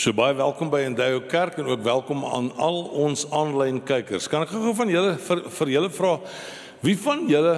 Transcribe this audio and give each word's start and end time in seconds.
So 0.00 0.14
baie 0.16 0.32
welkom 0.32 0.70
by 0.72 0.78
Endeavour 0.86 1.26
Kerk 1.28 1.58
en 1.60 1.66
ook 1.68 1.82
welkom 1.84 2.22
aan 2.24 2.46
al 2.56 2.78
ons 3.02 3.26
aanlyn 3.36 3.82
kykers. 3.84 4.30
Kan 4.32 4.46
ek 4.46 4.54
gou 4.54 4.72
van 4.78 4.88
julle 4.88 5.10
vir 5.20 5.42
vir 5.58 5.72
julle 5.74 5.90
vra 5.92 6.12
wie 6.80 6.94
van 7.02 7.26
julle 7.28 7.52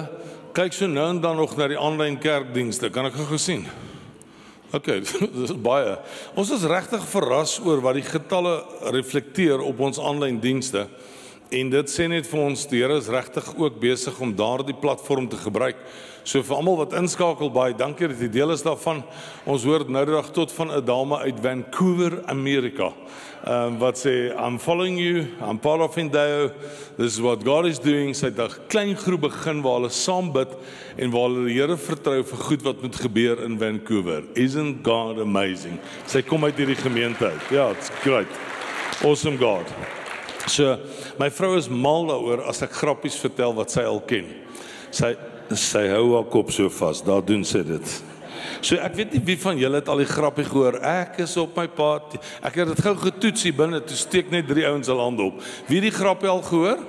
kyk 0.51 0.75
so 0.75 0.89
nou 0.91 1.05
en 1.13 1.21
dan 1.23 1.39
nog 1.39 1.53
na 1.55 1.69
die 1.71 1.79
aanlyn 1.79 2.17
kerkdienste? 2.19 2.89
Kan 2.91 3.07
ek 3.07 3.15
gou 3.15 3.39
sien? 3.39 3.63
OK, 4.75 4.91
dis 5.39 5.55
baie. 5.55 5.95
Ons 6.35 6.51
is 6.57 6.67
regtig 6.67 7.07
verras 7.13 7.55
oor 7.63 7.79
wat 7.85 7.95
die 8.01 8.03
getalle 8.09 8.57
reflekteer 8.91 9.63
op 9.63 9.79
ons 9.87 10.01
aanlyn 10.03 10.43
dienste. 10.43 10.89
En 11.47 11.71
dit 11.71 11.95
sê 11.95 12.09
net 12.11 12.27
vir 12.27 12.43
ons 12.43 12.67
die 12.67 12.83
Here 12.83 12.99
is 12.99 13.07
regtig 13.13 13.53
ook 13.55 13.79
besig 13.79 14.19
om 14.19 14.35
daardie 14.35 14.75
platform 14.83 15.31
te 15.31 15.39
gebruik. 15.39 15.79
So 16.23 16.39
vir 16.39 16.55
almal 16.55 16.77
wat 16.79 16.93
inskakel 16.95 17.49
baie 17.51 17.73
dankie 17.75 18.07
dat 18.07 18.21
jy 18.23 18.29
deel 18.31 18.53
is 18.55 18.63
daarvan. 18.63 19.01
Ons 19.43 19.65
hoor 19.67 19.83
nou 19.91 20.05
dag 20.07 20.29
tot 20.31 20.51
van 20.55 20.71
'n 20.71 20.85
dame 20.85 21.17
uit 21.17 21.39
Vancouver, 21.41 22.23
Amerika. 22.27 22.93
Ehm 23.43 23.73
um, 23.73 23.77
wat 23.77 23.97
sê 23.99 24.31
I'm 24.39 24.57
following 24.57 24.97
you. 24.97 25.27
I'm 25.41 25.59
part 25.59 25.81
of 25.81 25.97
Indeo. 25.97 26.51
This 26.95 27.15
is 27.15 27.19
what 27.19 27.43
God 27.43 27.65
is 27.65 27.77
doing. 27.77 28.15
Sy 28.15 28.31
het 28.31 28.39
'n 28.39 28.67
klein 28.69 28.95
groep 28.95 29.21
begin 29.21 29.61
waar 29.61 29.81
hulle 29.81 29.89
saam 29.89 30.31
bid 30.31 30.47
en 30.95 31.11
waar 31.11 31.27
hulle 31.27 31.47
die 31.47 31.59
Here 31.59 31.77
vertrou 31.77 32.23
vir 32.23 32.37
goed 32.37 32.61
wat 32.63 32.81
moet 32.81 32.95
gebeur 32.95 33.43
in 33.43 33.59
Vancouver. 33.59 34.23
Isn't 34.35 34.85
God 34.85 35.19
amazing? 35.19 35.77
Sy 36.05 36.21
kom 36.21 36.45
uit 36.45 36.55
hierdie 36.55 36.79
gemeente 36.79 37.25
uit. 37.25 37.41
Ja, 37.51 37.69
it's 37.71 37.89
great. 37.89 38.31
Awesome 39.03 39.37
God. 39.37 39.67
So 40.47 40.77
my 41.19 41.29
vrou 41.29 41.57
is 41.57 41.67
mal 41.67 42.05
daaroor 42.05 42.47
as 42.47 42.61
ek 42.61 42.71
grappies 42.71 43.19
vertel 43.19 43.53
wat 43.53 43.71
sy 43.71 43.83
al 43.83 43.99
ken. 43.99 44.25
Sy 44.89 45.15
sy 45.59 45.87
hou 45.91 46.15
haar 46.15 46.27
kop 46.31 46.51
so 46.51 46.69
vas. 46.69 47.01
Daar 47.05 47.23
doen 47.25 47.43
sy 47.47 47.63
dit. 47.67 47.95
So 48.63 48.79
ek 48.79 48.95
weet 48.95 49.15
nie 49.15 49.21
wie 49.27 49.37
van 49.39 49.57
julle 49.59 49.81
het 49.81 49.89
al 49.91 50.03
die 50.03 50.09
grappie 50.09 50.45
gehoor. 50.47 50.79
Ek 50.87 51.19
is 51.23 51.35
op 51.41 51.57
my 51.59 51.67
pad. 51.67 52.15
Ek 52.43 52.61
het 52.61 52.71
dit 52.71 52.81
gou 52.85 52.95
getoets 53.01 53.43
hier 53.43 53.55
binne. 53.57 53.81
Toe 53.83 53.97
steek 53.99 54.31
net 54.31 54.47
drie 54.47 54.65
ouens 54.67 54.91
al 54.91 55.01
hand 55.03 55.19
op. 55.23 55.41
Wie 55.67 55.81
die 55.83 55.91
grappie 55.91 56.31
al 56.31 56.43
gehoor? 56.45 56.79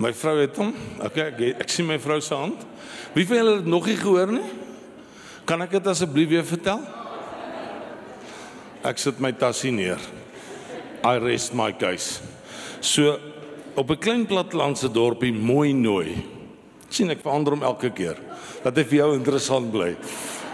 My 0.00 0.14
vrou 0.16 0.38
het 0.40 0.56
hom. 0.56 0.72
Okay, 1.04 1.26
ek, 1.28 1.42
ek 1.66 1.72
sien 1.72 1.88
my 1.88 1.98
vrou 2.00 2.20
se 2.24 2.36
hand. 2.36 2.64
Wie 3.12 3.26
van 3.28 3.40
julle 3.42 3.58
het 3.58 3.68
nog 3.68 3.90
nie 3.90 3.98
gehoor 4.00 4.32
nie? 4.32 4.46
Kan 5.44 5.60
ek 5.64 5.76
dit 5.76 5.92
asseblief 5.92 6.30
weer 6.30 6.46
vertel? 6.46 6.80
Ek 8.86 9.00
sit 9.02 9.20
my 9.20 9.32
tasse 9.36 9.68
neer. 9.68 10.00
I 11.04 11.16
rest 11.20 11.52
my 11.56 11.72
case. 11.76 12.20
So 12.80 13.18
op 13.76 13.90
'n 13.90 14.00
klein 14.00 14.26
plattelandse 14.26 14.88
dorpie 14.88 15.32
mooi 15.32 15.72
nooi. 15.72 16.39
Sien 16.94 17.10
ek 17.10 17.22
verander 17.22 17.56
hom 17.56 17.62
elke 17.66 17.90
keer. 17.94 18.18
Dat 18.64 18.74
dit 18.74 18.88
vir 18.90 18.98
jou 19.02 19.10
interessant 19.16 19.70
bly. 19.72 19.96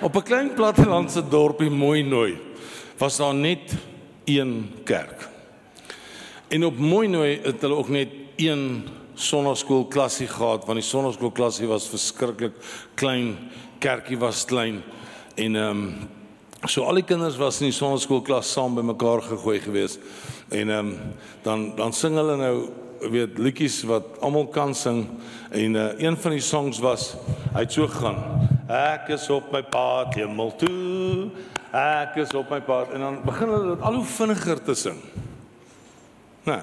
Op 0.03 0.17
'n 0.17 0.23
klein 0.23 0.55
plattelandse 0.55 1.23
dorpie 1.29 1.71
mooi 1.71 2.03
nooi 2.03 2.39
was 2.99 3.17
daar 3.17 3.35
net 3.35 3.75
een 4.25 4.71
kerk. 4.85 5.29
En 6.49 6.65
op 6.65 6.79
mooi 6.79 7.09
nooi 7.09 7.41
het 7.43 7.61
hulle 7.61 7.75
ook 7.75 7.89
net 7.89 8.09
een 8.37 8.89
sonnaskoolklassie 9.15 10.29
gehad 10.29 10.65
want 10.67 10.79
die 10.79 10.89
sonnaskoolklassie 10.89 11.67
was 11.67 11.89
verskriklik 11.89 12.53
klein, 12.95 13.37
kerkie 13.79 14.19
was 14.19 14.45
klein 14.45 14.83
en 15.35 15.57
ehm 15.57 15.71
um, 15.71 16.09
so 16.67 16.83
al 16.83 16.95
die 16.99 17.05
kinders 17.05 17.37
was 17.37 17.61
in 17.61 17.71
die 17.71 17.77
sonnaskoolklas 17.77 18.53
saam 18.53 18.75
bymekaar 18.75 19.23
gegooi 19.23 19.61
geweest. 19.61 20.01
En 20.49 20.71
ehm 20.71 20.79
um, 20.79 20.97
dan 21.43 21.77
dan 21.77 21.93
sing 21.93 22.15
hulle 22.17 22.37
nou 22.37 22.69
weet 23.01 23.39
liedjies 23.39 23.83
wat 23.89 24.19
almal 24.21 24.47
kan 24.53 24.75
sing 24.75 25.05
en 25.51 25.75
uh, 25.75 25.89
een 25.99 26.17
van 26.17 26.37
die 26.37 26.45
songs 26.45 26.79
was 26.83 27.15
hy 27.53 27.65
het 27.65 27.73
so 27.73 27.89
gegaan 27.89 28.49
ek 28.69 29.13
is 29.17 29.29
op 29.31 29.53
my 29.53 29.63
pad 29.63 30.15
hemel 30.19 30.55
toe 30.61 31.31
ek 31.77 32.17
is 32.23 32.33
op 32.37 32.51
my 32.51 32.61
pad 32.65 32.95
en 32.97 33.05
dan 33.05 33.19
begin 33.25 33.53
hulle 33.53 33.75
dit 33.75 33.85
al 33.85 33.99
hoe 33.99 34.09
vinniger 34.09 34.63
te 34.63 34.75
sing. 34.75 34.97
Nou 36.47 36.63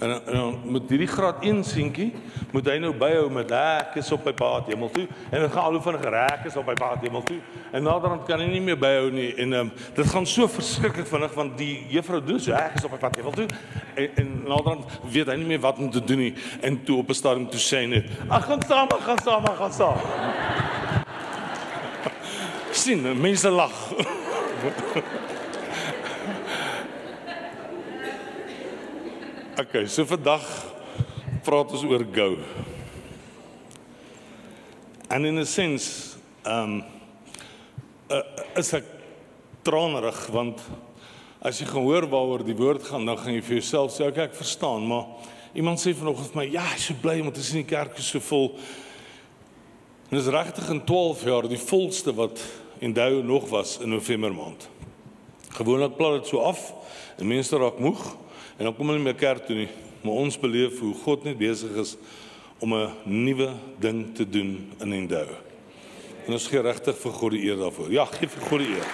En, 0.00 0.10
en 0.26 0.32
dan 0.32 0.60
met 0.64 0.82
hierdie 0.88 1.08
graad 1.08 1.42
1 1.44 1.64
seentjie 1.64 2.12
moet 2.54 2.68
hy 2.72 2.78
nou 2.80 2.94
byhou 2.96 3.26
met 3.32 3.50
ek 3.52 3.98
is 4.00 4.08
op 4.16 4.24
my 4.24 4.32
pad 4.32 4.70
hemel 4.72 4.88
toe. 4.94 5.02
En 5.28 5.42
dit 5.44 5.50
gaan 5.52 5.66
al 5.68 5.76
hoe 5.76 5.82
vinniger 5.84 6.14
ek 6.22 6.46
is 6.48 6.56
op 6.56 6.70
my 6.70 6.76
pad 6.78 7.02
hemel 7.04 7.24
toe. 7.28 7.36
En 7.76 7.84
naderhand 7.84 8.24
kan 8.28 8.40
hy 8.40 8.46
nie 8.48 8.62
meer 8.64 8.78
byhou 8.80 9.10
nie. 9.12 9.28
En 9.44 9.52
um, 9.58 9.72
dit 9.98 10.08
gaan 10.08 10.24
so 10.26 10.48
verskriklik 10.48 11.08
vinnig 11.10 11.34
want 11.36 11.58
die 11.60 11.74
juffrou 11.92 12.22
doen 12.24 12.40
so 12.40 12.56
ek 12.56 12.78
is 12.80 12.86
op 12.88 12.96
my 12.96 13.00
pad 13.02 13.20
hemel 13.20 13.36
toe. 13.36 13.46
En, 13.92 14.08
en 14.22 14.30
naderhand 14.46 14.96
weet 15.12 15.28
hy 15.34 15.36
nie 15.42 15.50
meer 15.52 15.60
wat 15.66 15.82
om 15.84 15.92
te 15.92 16.00
doen 16.00 16.24
nie. 16.24 16.32
En 16.64 16.80
toe 16.88 17.02
op 17.04 17.12
'n 17.12 17.20
stadium 17.20 17.50
toe 17.52 17.60
sê 17.60 17.84
hy 17.84 17.92
net 17.92 18.08
ag 18.28 18.48
gaan 18.48 18.64
saam 18.64 18.88
gaan 19.04 19.20
saam 19.20 19.44
gaan 19.60 19.72
saam. 19.72 20.00
Sien 22.80 23.04
mense 23.20 23.50
lag 23.52 23.76
Okay, 29.60 29.84
so 29.92 30.06
vandag 30.08 30.44
praat 31.44 31.72
ons 31.74 31.82
oor 31.84 32.00
go. 32.14 32.28
En 35.12 35.24
in 35.28 35.36
'n 35.38 35.46
sens, 35.46 36.16
ehm 36.42 36.62
um, 36.62 36.84
uh, 38.08 38.22
is 38.56 38.72
ek 38.72 38.86
tranerig 39.62 40.26
want 40.32 40.62
as 41.42 41.60
jy 41.60 41.66
gehoor 41.66 42.08
waaroor 42.08 42.44
die 42.44 42.56
woord 42.56 42.88
gaan, 42.88 43.04
dan 43.04 43.18
gaan 43.18 43.34
jy 43.34 43.42
vir 43.42 43.58
jouself 43.58 43.92
sê, 43.92 44.06
okay, 44.06 44.30
ek 44.30 44.34
verstaan, 44.34 44.86
maar 44.86 45.04
iemand 45.52 45.80
sê 45.80 45.92
vanoggend 45.92 46.32
vir 46.32 46.40
my, 46.40 46.46
ja, 46.48 46.64
ek 46.64 46.80
is 46.80 46.86
so 46.86 46.94
bly 47.02 47.20
om 47.20 47.32
te 47.32 47.42
sien 47.42 47.60
die 47.60 47.68
kerk 47.76 47.98
is 47.98 48.08
so 48.08 48.20
vol. 48.20 48.56
En 50.08 50.16
dis 50.16 50.32
regtig 50.32 50.70
in 50.70 50.84
12 50.84 51.24
jaar 51.24 51.48
die 51.48 51.60
volste 51.60 52.14
wat 52.16 52.40
en 52.80 52.92
daai 52.92 53.22
nog 53.22 53.50
was 53.50 53.76
in 53.80 53.90
November 53.90 54.32
maand. 54.32 54.68
Gewoonlik 55.52 55.96
plat 55.96 56.22
dit 56.22 56.32
so 56.32 56.40
af 56.40 56.72
en 57.18 57.28
mense 57.28 57.56
raak 57.56 57.78
moeg. 57.78 58.16
En 58.60 58.66
dan 58.68 58.74
kom 58.76 58.90
hulle 58.92 59.00
meer 59.00 59.16
kerk 59.16 59.46
toe 59.48 59.54
nie, 59.56 59.70
maar 60.04 60.18
ons 60.20 60.36
beleef 60.36 60.82
hoe 60.84 60.92
God 61.00 61.22
net 61.24 61.38
besig 61.40 61.72
is 61.80 61.94
om 62.60 62.74
'n 62.76 62.90
nuwe 63.08 63.54
ding 63.80 64.14
te 64.14 64.28
doen 64.28 64.68
in 64.80 64.92
Endou. 64.92 65.28
En 66.26 66.32
ons 66.32 66.46
gee 66.46 66.60
regtig 66.60 66.98
vir 66.98 67.12
God 67.12 67.30
die 67.32 67.40
eer 67.48 67.56
daarvoor. 67.56 67.90
Ja, 67.90 68.04
gee 68.04 68.28
vir 68.28 68.44
God 68.48 68.58
die 68.58 68.68
eer. 68.68 68.84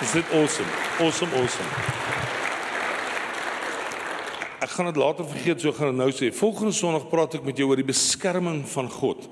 Dis 0.00 0.14
net 0.14 0.24
awesome. 0.32 0.68
Awesome, 0.98 1.30
awesome. 1.32 1.70
Ek 4.60 4.70
gaan 4.70 4.86
dit 4.86 4.96
later 4.96 5.28
vergeet, 5.28 5.60
so 5.60 5.72
gaan 5.72 5.88
ek 5.88 5.94
nou 5.94 6.10
sê. 6.10 6.32
Volgende 6.34 6.72
Sondag 6.72 7.08
praat 7.08 7.34
ek 7.34 7.44
met 7.44 7.56
jou 7.56 7.68
oor 7.68 7.76
die 7.76 7.86
beskerming 7.86 8.68
van 8.68 8.90
God. 8.90 9.28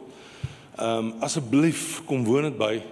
Ehm 0.78 0.98
um, 0.98 1.14
asseblief 1.20 2.04
kom 2.06 2.24
woon 2.24 2.42
dit 2.42 2.56
by 2.56 2.82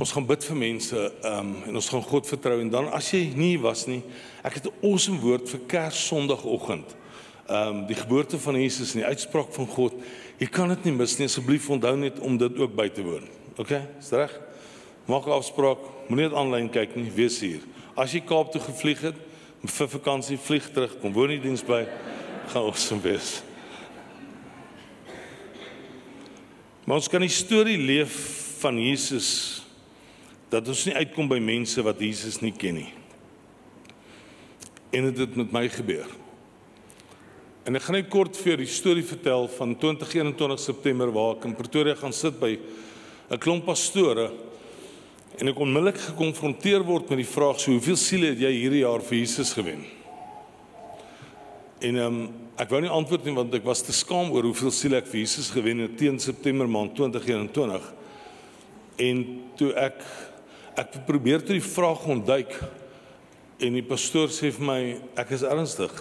Ons 0.00 0.12
gaan 0.14 0.24
bid 0.26 0.44
vir 0.46 0.56
mense 0.56 1.00
um, 1.28 1.50
en 1.68 1.76
ons 1.76 1.88
gaan 1.92 2.04
God 2.06 2.28
vertrou 2.28 2.56
en 2.62 2.70
dan 2.72 2.88
as 2.96 3.10
jy 3.12 3.26
nie 3.36 3.56
was 3.60 3.84
nie, 3.90 4.00
ek 4.44 4.56
het 4.56 4.66
'n 4.70 4.86
awesome 4.88 5.20
woord 5.20 5.48
vir 5.48 5.60
Kerssondagoggend. 5.68 6.96
Ehm 7.48 7.68
um, 7.68 7.86
die 7.86 7.98
geboorte 7.98 8.38
van 8.38 8.56
Jesus 8.56 8.94
en 8.94 9.02
die 9.02 9.08
uitspraak 9.08 9.52
van 9.52 9.66
God. 9.66 9.92
Jy 10.38 10.46
kan 10.46 10.68
dit 10.68 10.84
nie 10.84 10.92
mis 10.92 11.18
nie. 11.18 11.26
Asseblief 11.26 11.68
onthou 11.70 11.96
net 11.96 12.20
om 12.20 12.38
dit 12.38 12.58
ook 12.58 12.74
by 12.74 12.88
te 12.88 13.02
woon. 13.02 13.28
OK? 13.56 13.70
Is 13.98 14.10
reg? 14.10 14.40
Maak 15.06 15.26
'n 15.26 15.30
afspraak. 15.30 15.78
Moenie 16.08 16.28
net 16.28 16.36
aanlyn 16.36 16.70
kyk 16.70 16.96
nie, 16.96 17.10
wees 17.10 17.40
hier. 17.40 17.60
As 17.96 18.12
jy 18.12 18.20
Kaap 18.20 18.52
toe 18.52 18.60
gevlieg 18.60 19.00
het 19.00 19.16
vir 19.64 19.88
vakansie, 19.88 20.38
vlieg 20.38 20.72
terug, 20.72 21.00
kom 21.00 21.12
woon 21.12 21.28
die 21.28 21.40
diens 21.40 21.62
by. 21.62 21.86
Gaan 22.48 22.64
awesome 22.64 23.00
wees. 23.00 23.42
Maar 26.84 26.96
ons 26.96 27.08
kan 27.08 27.20
die 27.20 27.28
storie 27.28 27.78
leef 27.78 28.58
van 28.58 28.78
Jesus 28.78 29.61
dat 30.52 30.68
ons 30.68 30.84
nie 30.84 30.96
uitkom 30.98 31.30
by 31.30 31.38
mense 31.40 31.80
wat 31.84 32.00
Jesus 32.02 32.42
nie 32.44 32.52
ken 32.52 32.82
nie. 32.82 32.90
En 34.92 35.08
dit 35.08 35.22
het 35.24 35.36
met 35.40 35.54
my 35.54 35.64
gebeur. 35.72 36.10
En 37.64 37.78
ek 37.78 37.86
gaan 37.86 37.96
net 37.96 38.10
kort 38.12 38.36
vir 38.36 38.60
die 38.60 38.68
storie 38.68 39.04
vertel 39.06 39.46
van 39.54 39.72
2021 39.80 40.60
September 40.60 41.12
waar 41.14 41.36
ek 41.38 41.46
in 41.48 41.56
Pretoria 41.56 41.94
gaan 41.96 42.12
sit 42.12 42.36
by 42.40 42.58
'n 43.30 43.38
klomp 43.38 43.64
pastore 43.64 44.32
en 45.38 45.48
ek 45.48 45.58
onmiddellik 45.58 46.00
gekonfronteer 46.10 46.84
word 46.84 47.08
met 47.08 47.18
die 47.22 47.34
vraag: 47.34 47.60
"So 47.60 47.70
hoeveel 47.70 47.96
siele 47.96 48.26
het 48.26 48.40
jy 48.40 48.52
hierdie 48.52 48.84
jaar 48.84 49.00
vir 49.00 49.18
Jesus 49.18 49.52
gewen?" 49.52 49.86
En 51.80 51.96
ehm 51.96 52.06
um, 52.06 52.28
ek 52.58 52.68
wou 52.68 52.80
nie 52.80 52.90
antwoord 52.90 53.24
nie 53.24 53.34
want 53.34 53.54
ek 53.54 53.64
was 53.64 53.82
te 53.82 53.92
skaam 53.92 54.30
oor 54.30 54.42
hoeveel 54.42 54.70
siele 54.70 54.96
ek 54.96 55.06
vir 55.06 55.20
Jesus 55.20 55.50
gewen 55.50 55.78
het 55.78 55.96
teen 55.96 56.18
September 56.18 56.68
maand 56.68 56.94
2021. 56.94 57.92
En 58.96 59.40
toe 59.56 59.72
ek 59.72 60.04
ek 60.78 61.02
probeer 61.06 61.42
toe 61.44 61.56
die 61.58 61.64
vraag 61.64 62.04
ontduik 62.08 62.54
en 63.62 63.76
die 63.76 63.84
pastoor 63.86 64.32
sê 64.32 64.50
vir 64.54 64.66
my 64.66 64.80
ek 65.20 65.34
is 65.36 65.44
ernstig. 65.46 65.92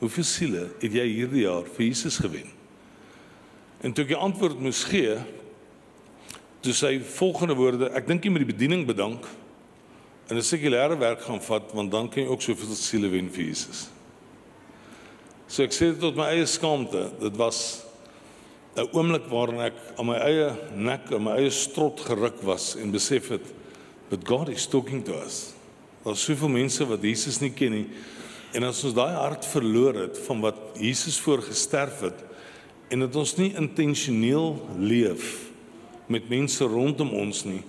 Hoeveel 0.00 0.26
siele 0.26 0.64
het 0.82 0.96
jy 0.98 1.06
hierdie 1.06 1.44
jaar 1.44 1.68
vir 1.76 1.86
Jesus 1.86 2.18
gewen? 2.20 2.48
En 3.82 3.94
toe 3.94 4.04
ek 4.04 4.12
die 4.14 4.18
antwoord 4.18 4.60
moes 4.62 4.82
gee, 4.86 5.14
toe 6.62 6.74
sy 6.74 6.96
volgende 7.16 7.56
woorde, 7.58 7.88
ek 7.94 8.06
dink 8.06 8.24
jy 8.24 8.30
moet 8.34 8.44
die 8.44 8.52
bediening 8.52 8.84
bedank 8.86 9.26
en 10.28 10.36
'n 10.36 10.42
sekulêre 10.42 10.98
werk 10.98 11.22
gaan 11.22 11.40
vat 11.40 11.72
want 11.74 11.90
dan 11.90 12.08
kan 12.08 12.22
jy 12.22 12.28
ook 12.28 12.42
soveel 12.42 12.74
siele 12.74 13.08
wen 13.08 13.30
vir 13.30 13.44
Jesus. 13.44 13.90
So 15.48 15.62
ek 15.62 15.72
sê 15.72 15.92
dit 15.92 16.00
tot 16.00 16.16
my 16.16 16.30
eie 16.32 16.46
skaamte, 16.46 17.10
dit 17.20 17.36
was 17.36 17.84
'n 18.76 18.88
oomblik 18.92 19.26
waarin 19.28 19.60
ek 19.60 19.74
aan 19.98 20.06
my 20.06 20.16
eie 20.16 20.56
nek 20.74 21.10
en 21.12 21.24
my 21.24 21.36
eie 21.36 21.50
strot 21.50 22.00
geruk 22.00 22.42
was 22.42 22.76
en 22.76 22.90
besef 22.90 23.28
het 23.28 23.61
But 24.12 24.26
God 24.28 24.50
is 24.52 24.66
talking 24.68 25.00
to 25.08 25.14
us. 25.24 25.54
Daar's 26.04 26.20
soveel 26.20 26.50
mense 26.52 26.84
wat 26.84 27.00
Jesus 27.00 27.38
nie 27.40 27.48
ken 27.56 27.72
nie. 27.72 27.86
En 28.52 28.66
as 28.68 28.82
ons 28.84 28.92
daai 28.92 29.14
hart 29.16 29.46
verloor 29.48 29.96
het 30.02 30.18
van 30.26 30.42
wat 30.44 30.58
Jesus 30.76 31.16
voor 31.24 31.40
gesterf 31.46 32.02
het 32.04 32.20
en 32.92 33.06
dat 33.06 33.16
ons 33.16 33.32
nie 33.38 33.54
intentioneel 33.56 34.50
leef 34.76 35.46
met 36.12 36.28
mense 36.28 36.66
rondom 36.68 37.14
ons 37.16 37.40
nie, 37.48 37.62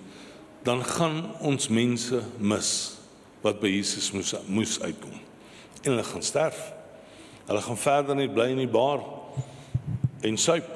dan 0.68 0.84
gaan 0.84 1.22
ons 1.40 1.70
mense 1.72 2.20
mis 2.44 2.72
wat 3.46 3.64
by 3.64 3.72
Jesus 3.72 4.12
moes 4.12 4.34
moes 4.52 4.76
uitkom. 4.84 5.16
En 5.86 5.94
hulle 5.94 6.04
gaan 6.10 6.28
sterf. 6.28 6.60
Hulle 7.48 7.64
gaan 7.64 7.80
verder 7.80 8.20
net 8.20 8.36
bly 8.36 8.50
in 8.52 8.66
die 8.66 8.72
bar 8.72 9.00
en 10.28 10.36
suip. 10.36 10.68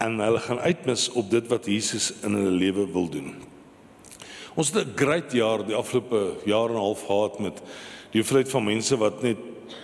En 0.00 0.18
hulle 0.18 0.40
gaan 0.40 0.58
uitmis 0.64 1.10
op 1.12 1.30
dit 1.30 1.48
wat 1.48 1.66
Jesus 1.68 2.12
in 2.24 2.34
hulle 2.34 2.56
lewe 2.56 2.86
wil 2.92 3.08
doen. 3.12 3.34
Ons 4.54 4.72
het 4.72 4.86
'n 4.86 4.96
great 4.96 5.32
jaar 5.32 5.66
die 5.66 5.74
afgelope 5.74 6.40
jaar 6.44 6.68
en 6.68 6.74
'n 6.74 6.86
half 6.88 7.04
gehad 7.06 7.38
met 7.38 7.62
die 8.10 8.20
hoeveelheid 8.20 8.50
van 8.50 8.64
mense 8.64 8.96
wat 8.96 9.22
net 9.22 9.36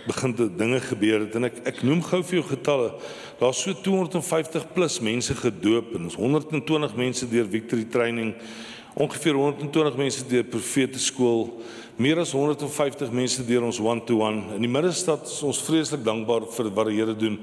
begin 0.06 0.34
te 0.34 0.56
dinge 0.56 0.80
gebeur 0.80 1.20
het 1.20 1.34
en 1.34 1.44
ek 1.44 1.60
ek 1.64 1.82
noem 1.82 2.02
gou 2.02 2.22
vir 2.22 2.38
jou 2.40 2.48
getalle. 2.48 2.94
Daar's 3.38 3.62
so 3.62 3.72
250 3.72 4.72
plus 4.72 5.00
mense 5.00 5.34
gedoop 5.34 5.94
en 5.94 6.08
ons 6.08 6.14
120 6.14 6.96
mense 6.96 7.28
deur 7.28 7.46
Victory 7.50 7.84
Training, 7.84 8.34
ongeveer 8.94 9.34
120 9.34 9.96
mense 9.96 10.26
deur 10.26 10.44
Profete 10.44 10.98
Skool, 10.98 11.60
meer 11.96 12.18
as 12.18 12.32
150 12.32 13.12
mense 13.12 13.44
deur 13.46 13.62
ons 13.62 13.78
one-to-one. 13.78 14.40
-one. 14.40 14.54
In 14.54 14.60
die 14.60 14.70
middestad 14.70 15.26
is 15.26 15.42
ons 15.42 15.62
vreeslik 15.62 16.04
dankbaar 16.04 16.46
vir 16.50 16.70
wat 16.70 16.86
die 16.86 16.96
Here 16.96 17.16
doen. 17.16 17.38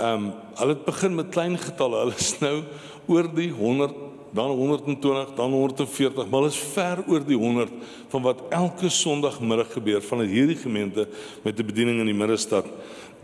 Ehm 0.00 0.24
um, 0.24 0.30
hulle 0.56 0.72
het 0.72 0.84
begin 0.84 1.14
met 1.14 1.28
klein 1.28 1.58
getalle. 1.58 1.98
Hulle 2.04 2.16
is 2.16 2.38
nou 2.40 2.62
oor 3.06 3.26
die 3.34 3.50
100 3.52 3.94
dan 4.32 4.50
120, 4.50 5.34
dan 5.34 5.50
140, 5.50 6.28
maar 6.30 6.46
is 6.46 6.56
ver 6.56 7.02
oor 7.06 7.24
die 7.26 7.36
100 7.36 7.70
van 8.08 8.22
wat 8.22 8.42
elke 8.48 8.88
Sondagmiddag 8.88 9.72
gebeur 9.72 10.02
van 10.02 10.20
hierdie 10.20 10.56
gemeente 10.56 11.08
met 11.42 11.58
'n 11.58 11.66
bediening 11.66 12.00
in 12.00 12.06
die 12.06 12.14
middestad 12.14 12.66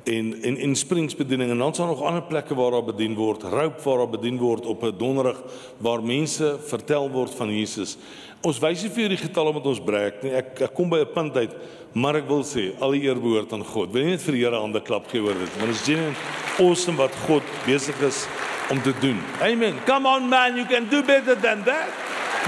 en 0.06 0.42
en 0.42 0.56
en 0.56 0.76
springsbediening 0.76 1.50
en 1.50 1.58
dan 1.58 1.72
daar 1.72 1.86
nog 1.86 2.02
ander 2.02 2.22
plekke 2.22 2.54
waar 2.54 2.70
daar 2.70 2.84
bedien 2.84 3.14
word, 3.14 3.42
Roop 3.42 3.80
waar 3.82 3.98
daar 3.98 4.10
bedien 4.10 4.38
word 4.38 4.66
op 4.66 4.82
'n 4.82 4.94
donderdag 4.98 5.42
waar 5.78 6.02
mense 6.02 6.58
vertel 6.60 7.10
word 7.10 7.34
van 7.34 7.50
Jesus. 7.58 7.96
Ons 8.40 8.58
wys 8.58 8.82
nie 8.82 8.90
vir 8.90 9.02
julle 9.02 9.16
die 9.16 9.26
getalle 9.26 9.52
met 9.52 9.66
ons 9.66 9.80
breek 9.80 10.22
nie. 10.22 10.32
Ek 10.32 10.60
ek 10.60 10.74
kom 10.74 10.88
by 10.88 10.98
'n 10.98 11.12
punt 11.14 11.36
uit, 11.36 11.54
maar 11.92 12.16
ek 12.16 12.28
wil 12.28 12.44
sê 12.44 12.72
al 12.80 12.90
die 12.90 13.02
eer 13.02 13.20
behoort 13.20 13.52
aan 13.52 13.64
God. 13.64 13.92
Wil 13.92 14.04
net 14.04 14.22
vir 14.22 14.32
die 14.32 14.44
Here 14.44 14.60
hande 14.60 14.80
klap 14.80 15.08
gee 15.08 15.20
oor 15.20 15.34
dit. 15.34 15.56
Want 15.58 15.66
dit 15.66 15.76
is 15.76 15.82
genuine 15.82 16.16
awesome 16.58 16.96
wat 16.96 17.14
God 17.26 17.42
besig 17.66 18.00
is 18.00 18.26
om 18.70 18.82
te 18.82 18.92
doen. 19.00 19.18
Amen. 19.40 19.74
Come 19.86 20.08
on 20.08 20.28
man, 20.28 20.56
you 20.56 20.66
can 20.66 20.88
do 20.88 21.02
better 21.02 21.40
than 21.40 21.64
that. 21.64 21.88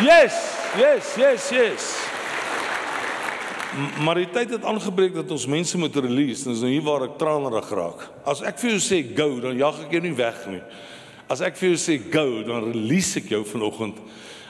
Yes, 0.00 0.34
yes, 0.76 1.16
yes, 1.16 1.50
yes. 1.50 2.17
Maar 4.00 4.22
die 4.22 4.30
tyd 4.32 4.54
het 4.56 4.64
aangebreek 4.64 5.14
dat 5.18 5.30
ons 5.34 5.46
mense 5.46 5.78
moet 5.78 5.96
release 5.96 6.46
en 6.46 6.54
dis 6.54 6.62
nou 6.64 6.70
hier 6.72 6.86
waar 6.86 7.04
ek 7.04 7.18
tranerig 7.20 7.68
raak. 7.76 8.06
As 8.28 8.40
ek 8.46 8.56
vir 8.62 8.72
jou 8.74 8.80
sê 8.80 9.02
go, 9.04 9.28
dan 9.44 9.60
jag 9.60 9.82
ek 9.84 9.92
jou 9.92 10.00
nie 10.06 10.14
weg 10.16 10.40
nie. 10.48 10.62
As 11.28 11.42
ek 11.44 11.58
vir 11.60 11.74
jou 11.74 11.80
sê 11.82 11.98
go, 12.00 12.24
dan 12.48 12.70
release 12.72 13.20
ek 13.20 13.28
jou 13.34 13.42
vanoggend 13.44 14.00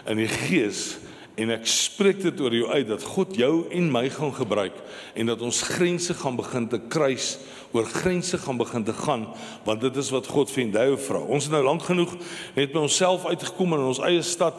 in 0.09 0.23
die 0.23 0.31
gees 0.31 0.97
en 1.39 1.53
ek 1.55 1.67
spreek 1.71 2.23
dit 2.23 2.41
oor 2.43 2.55
jou 2.55 2.71
uit 2.71 2.89
dat 2.89 3.05
God 3.15 3.37
jou 3.39 3.53
en 3.75 3.91
my 3.95 4.09
gaan 4.11 4.33
gebruik 4.35 4.79
en 5.15 5.31
dat 5.31 5.43
ons 5.47 5.61
grense 5.67 6.15
gaan 6.19 6.39
begin 6.39 6.67
te 6.71 6.81
kruis 6.91 7.37
oor 7.73 7.85
grense 7.85 8.39
gaan 8.39 8.57
begin 8.57 8.85
te 8.85 8.93
gaan 8.93 9.27
want 9.65 9.81
dit 9.81 9.97
is 9.97 10.11
wat 10.11 10.27
God 10.27 10.51
vir 10.51 10.71
jou 10.73 10.97
vra. 11.09 11.21
Ons 11.21 11.49
het 11.49 11.53
nou 11.53 11.63
lank 11.65 11.83
genoeg 11.83 12.15
net 12.57 12.73
by 12.73 12.81
onsself 12.81 13.27
uitgekom 13.27 13.77
in 13.77 13.87
ons 13.91 14.01
eie 14.09 14.23
stad 14.23 14.57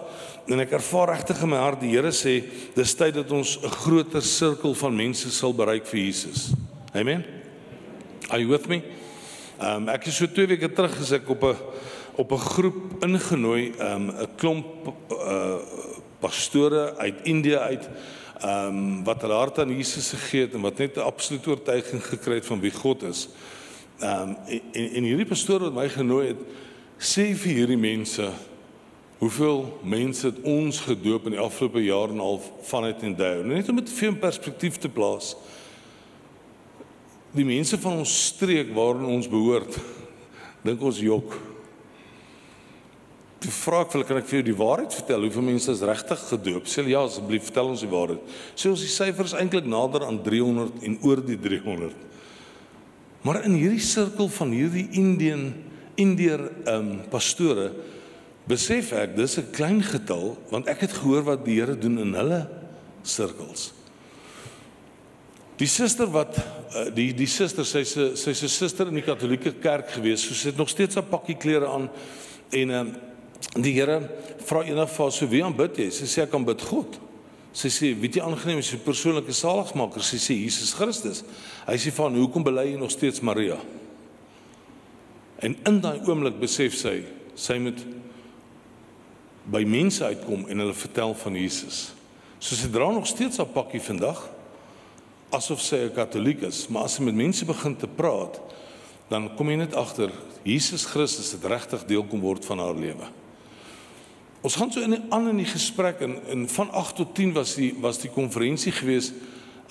en 0.50 0.60
ek 0.60 0.78
ervaar 0.78 1.14
regtig 1.16 1.42
in 1.44 1.54
my 1.54 1.62
hart 1.62 1.82
die 1.82 1.94
Here 1.96 2.12
sê 2.14 2.40
dis 2.76 2.96
tyd 2.96 3.18
dat 3.18 3.32
ons 3.32 3.58
'n 3.58 3.70
groter 3.70 4.22
sirkel 4.22 4.74
van 4.74 4.96
mense 4.96 5.32
sal 5.32 5.54
bereik 5.54 5.86
vir 5.86 6.00
Jesus. 6.00 6.52
Amen. 6.94 7.26
Are 8.30 8.40
you 8.40 8.50
with 8.50 8.68
me? 8.68 8.82
Ehm 9.60 9.88
um, 9.88 9.90
ek 9.90 10.08
is 10.08 10.16
so 10.16 10.28
2 10.28 10.48
weke 10.48 10.70
terug 10.74 10.94
gesê 10.96 11.16
ek 11.16 11.30
op 11.30 11.44
'n 11.44 11.56
op 12.16 12.32
'n 12.32 12.38
groep 12.38 13.04
ingenooi, 13.04 13.74
ehm 13.78 14.10
um, 14.10 14.10
'n 14.10 14.28
klomp 14.38 14.94
uh 15.12 15.58
pastore 16.20 16.98
uit 16.98 17.16
Indië 17.24 17.58
uit 17.58 17.90
ehm 18.40 18.68
um, 18.68 19.04
wat 19.04 19.22
hulle 19.22 19.34
hart 19.34 19.60
aan 19.60 19.76
Jesus 19.76 20.10
gegee 20.10 20.42
het 20.42 20.54
en 20.54 20.62
wat 20.62 20.78
net 20.78 20.96
'n 20.98 21.00
absolute 21.00 21.50
oortuiging 21.50 22.04
gekry 22.04 22.34
het 22.34 22.46
van 22.46 22.60
wie 22.60 22.72
God 22.72 23.04
is. 23.04 23.30
Ehm 24.00 24.30
um, 24.30 24.38
en 24.72 24.94
en 24.94 25.04
hierdie 25.04 25.26
pastoor 25.26 25.60
wat 25.60 25.74
my 25.74 25.90
genooi 25.90 26.28
het, 26.28 26.42
sê 26.98 27.36
vir 27.36 27.54
hierdie 27.54 27.78
mense 27.78 28.32
hoeveel 29.20 29.80
mense 29.84 30.26
het 30.26 30.42
ons 30.42 30.80
gedoop 30.80 31.26
in 31.26 31.32
die 31.32 31.40
afgelope 31.40 31.84
jaar 31.84 32.10
en 32.10 32.20
half 32.20 32.52
vanuit 32.62 33.04
en 33.04 33.16
dou. 33.16 33.44
Net 33.44 33.70
om 33.70 33.76
dit 33.76 33.90
vir 33.90 34.12
'n 34.12 34.20
perspektief 34.20 34.78
te 34.78 34.90
plaas. 34.90 35.36
Die 37.32 37.46
mense 37.46 37.78
van 37.78 37.98
ons 37.98 38.26
streek 38.26 38.74
waarin 38.74 39.06
ons 39.06 39.28
behoort, 39.28 39.78
dink 40.64 40.82
ons 40.82 41.00
jok 41.00 41.49
Toe 43.40 43.52
vra 43.56 43.86
ek 43.86 43.92
vir 43.92 44.00
hulle 44.00 44.08
kan 44.10 44.20
ek 44.20 44.28
vir 44.28 44.38
jou 44.40 44.46
die 44.50 44.58
waarheid 44.60 44.96
vertel 44.98 45.24
hoeveel 45.24 45.46
mense 45.48 45.72
is 45.72 45.84
regtig 45.88 46.24
gedoop? 46.28 46.66
Sê 46.68 46.84
ja 46.92 47.06
asseblief 47.08 47.46
vertel 47.48 47.72
ons 47.72 47.84
die 47.86 47.92
waarheid. 47.92 48.36
Sê 48.52 48.68
ons 48.68 48.84
die 48.84 48.92
syfers 48.92 49.36
eintlik 49.40 49.70
nader 49.70 50.04
aan 50.08 50.20
300 50.26 50.84
en 50.84 50.98
oor 51.08 51.24
die 51.24 51.40
300. 51.40 51.96
Maar 53.24 53.44
in 53.48 53.56
hierdie 53.60 53.84
sirkel 53.84 54.28
van 54.32 54.52
hierdie 54.56 54.90
Indian 55.00 55.50
Indeer 56.00 56.46
ehm 56.64 56.76
um, 56.76 56.92
pastore 57.12 57.72
besef 58.48 58.94
ek 58.96 59.18
dis 59.18 59.38
'n 59.38 59.52
klein 59.52 59.82
getal 59.84 60.38
want 60.52 60.68
ek 60.68 60.88
het 60.88 60.94
gehoor 61.00 61.24
wat 61.24 61.44
die 61.46 61.60
Here 61.60 61.76
doen 61.76 62.00
in 62.00 62.14
hulle 62.16 62.48
sirkels. 63.04 63.74
Die 65.60 65.68
suster 65.68 66.08
wat 66.08 66.40
uh, 66.40 66.88
die 66.96 67.12
die 67.14 67.28
suster 67.28 67.66
sy's 67.66 67.96
sy's 68.16 68.44
'n 68.44 68.48
suster 68.48 68.88
in 68.88 68.96
die 68.96 69.04
Katolieke 69.04 69.52
kerk 69.60 69.92
gewees. 69.92 70.24
So 70.24 70.34
sy 70.34 70.50
het 70.50 70.58
nog 70.58 70.70
steeds 70.70 70.96
'n 70.96 71.10
pakkie 71.10 71.36
klere 71.36 71.68
aan 71.68 71.90
en 72.52 72.70
ehm 72.72 72.88
um, 72.88 73.09
Die 73.58 73.74
Here 73.74 74.02
vra 74.46 74.64
eendag 74.64 74.90
vir 74.94 75.06
haar 75.06 75.14
so 75.16 75.28
wie 75.32 75.44
aanbid 75.44 75.78
jy? 75.80 75.90
Sy 75.92 76.08
sê 76.10 76.24
ek 76.26 76.34
aanbid 76.38 76.62
God. 76.70 77.00
Sy 77.56 77.72
sê 77.74 77.92
weet 77.98 78.20
jy 78.20 78.24
aangeneem 78.24 78.60
is 78.60 78.74
'n 78.74 78.84
persoonlike 78.86 79.34
saligmaker. 79.34 80.04
Sy 80.04 80.18
sê 80.18 80.34
Jesus 80.36 80.74
Christus. 80.74 81.24
Hy 81.66 81.78
sê 81.78 81.92
van 81.92 82.16
hoekom 82.16 82.44
bely 82.44 82.74
jy 82.74 82.78
nog 82.78 82.92
steeds 82.92 83.22
Maria? 83.22 83.58
En 85.40 85.56
in 85.66 85.80
daai 85.82 86.00
oomblik 86.06 86.40
besef 86.40 86.76
sy 86.76 87.04
sy 87.36 87.58
moet 87.58 87.80
by 89.50 89.64
mense 89.64 90.04
uitkom 90.04 90.48
en 90.50 90.60
hulle 90.60 90.74
vertel 90.74 91.14
van 91.14 91.36
Jesus. 91.36 91.94
So 92.40 92.56
sy 92.56 92.68
dra 92.68 92.92
nog 92.92 93.08
steeds 93.08 93.38
haar 93.38 93.48
pakkie 93.48 93.82
vandag 93.82 94.30
asof 95.32 95.62
sy 95.62 95.76
'n 95.86 95.94
katoliek 95.94 96.42
is, 96.44 96.68
maar 96.70 96.84
as 96.84 96.96
sy 96.96 97.04
met 97.04 97.16
mense 97.16 97.46
begin 97.46 97.76
te 97.76 97.88
praat, 97.88 98.40
dan 99.10 99.36
kom 99.36 99.50
jy 99.50 99.56
net 99.56 99.76
agter 99.76 100.12
Jesus 100.44 100.86
Christus 100.86 101.32
het 101.32 101.46
regtig 101.46 101.86
deel 101.86 102.04
kom 102.04 102.20
word 102.20 102.46
van 102.46 102.60
haar 102.60 102.76
lewe. 102.76 103.08
Ons 104.42 104.56
gaan 104.56 104.72
so 104.72 104.82
in 104.82 105.12
aan 105.12 105.28
in 105.28 105.42
die 105.42 105.50
gesprek 105.50 106.00
en 106.00 106.16
in 106.28 106.50
van 106.50 106.72
8 106.72 106.96
tot 106.96 107.16
10 107.16 107.34
was 107.36 107.56
die 107.56 107.74
was 107.80 108.00
die 108.00 108.10
konferensie 108.10 108.72
gewees. 108.72 109.12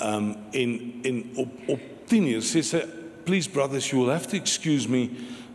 Um 0.02 0.36
en 0.50 0.92
en 1.02 1.24
op 1.34 1.52
op 1.66 1.80
10 2.06 2.26
uur 2.26 2.44
sê 2.44 2.62
sy 2.62 2.82
please 3.24 3.48
brothers 3.50 3.90
you 3.90 4.02
will 4.02 4.12
have 4.12 4.28
to 4.28 4.36
excuse 4.36 4.88
me 4.88 5.10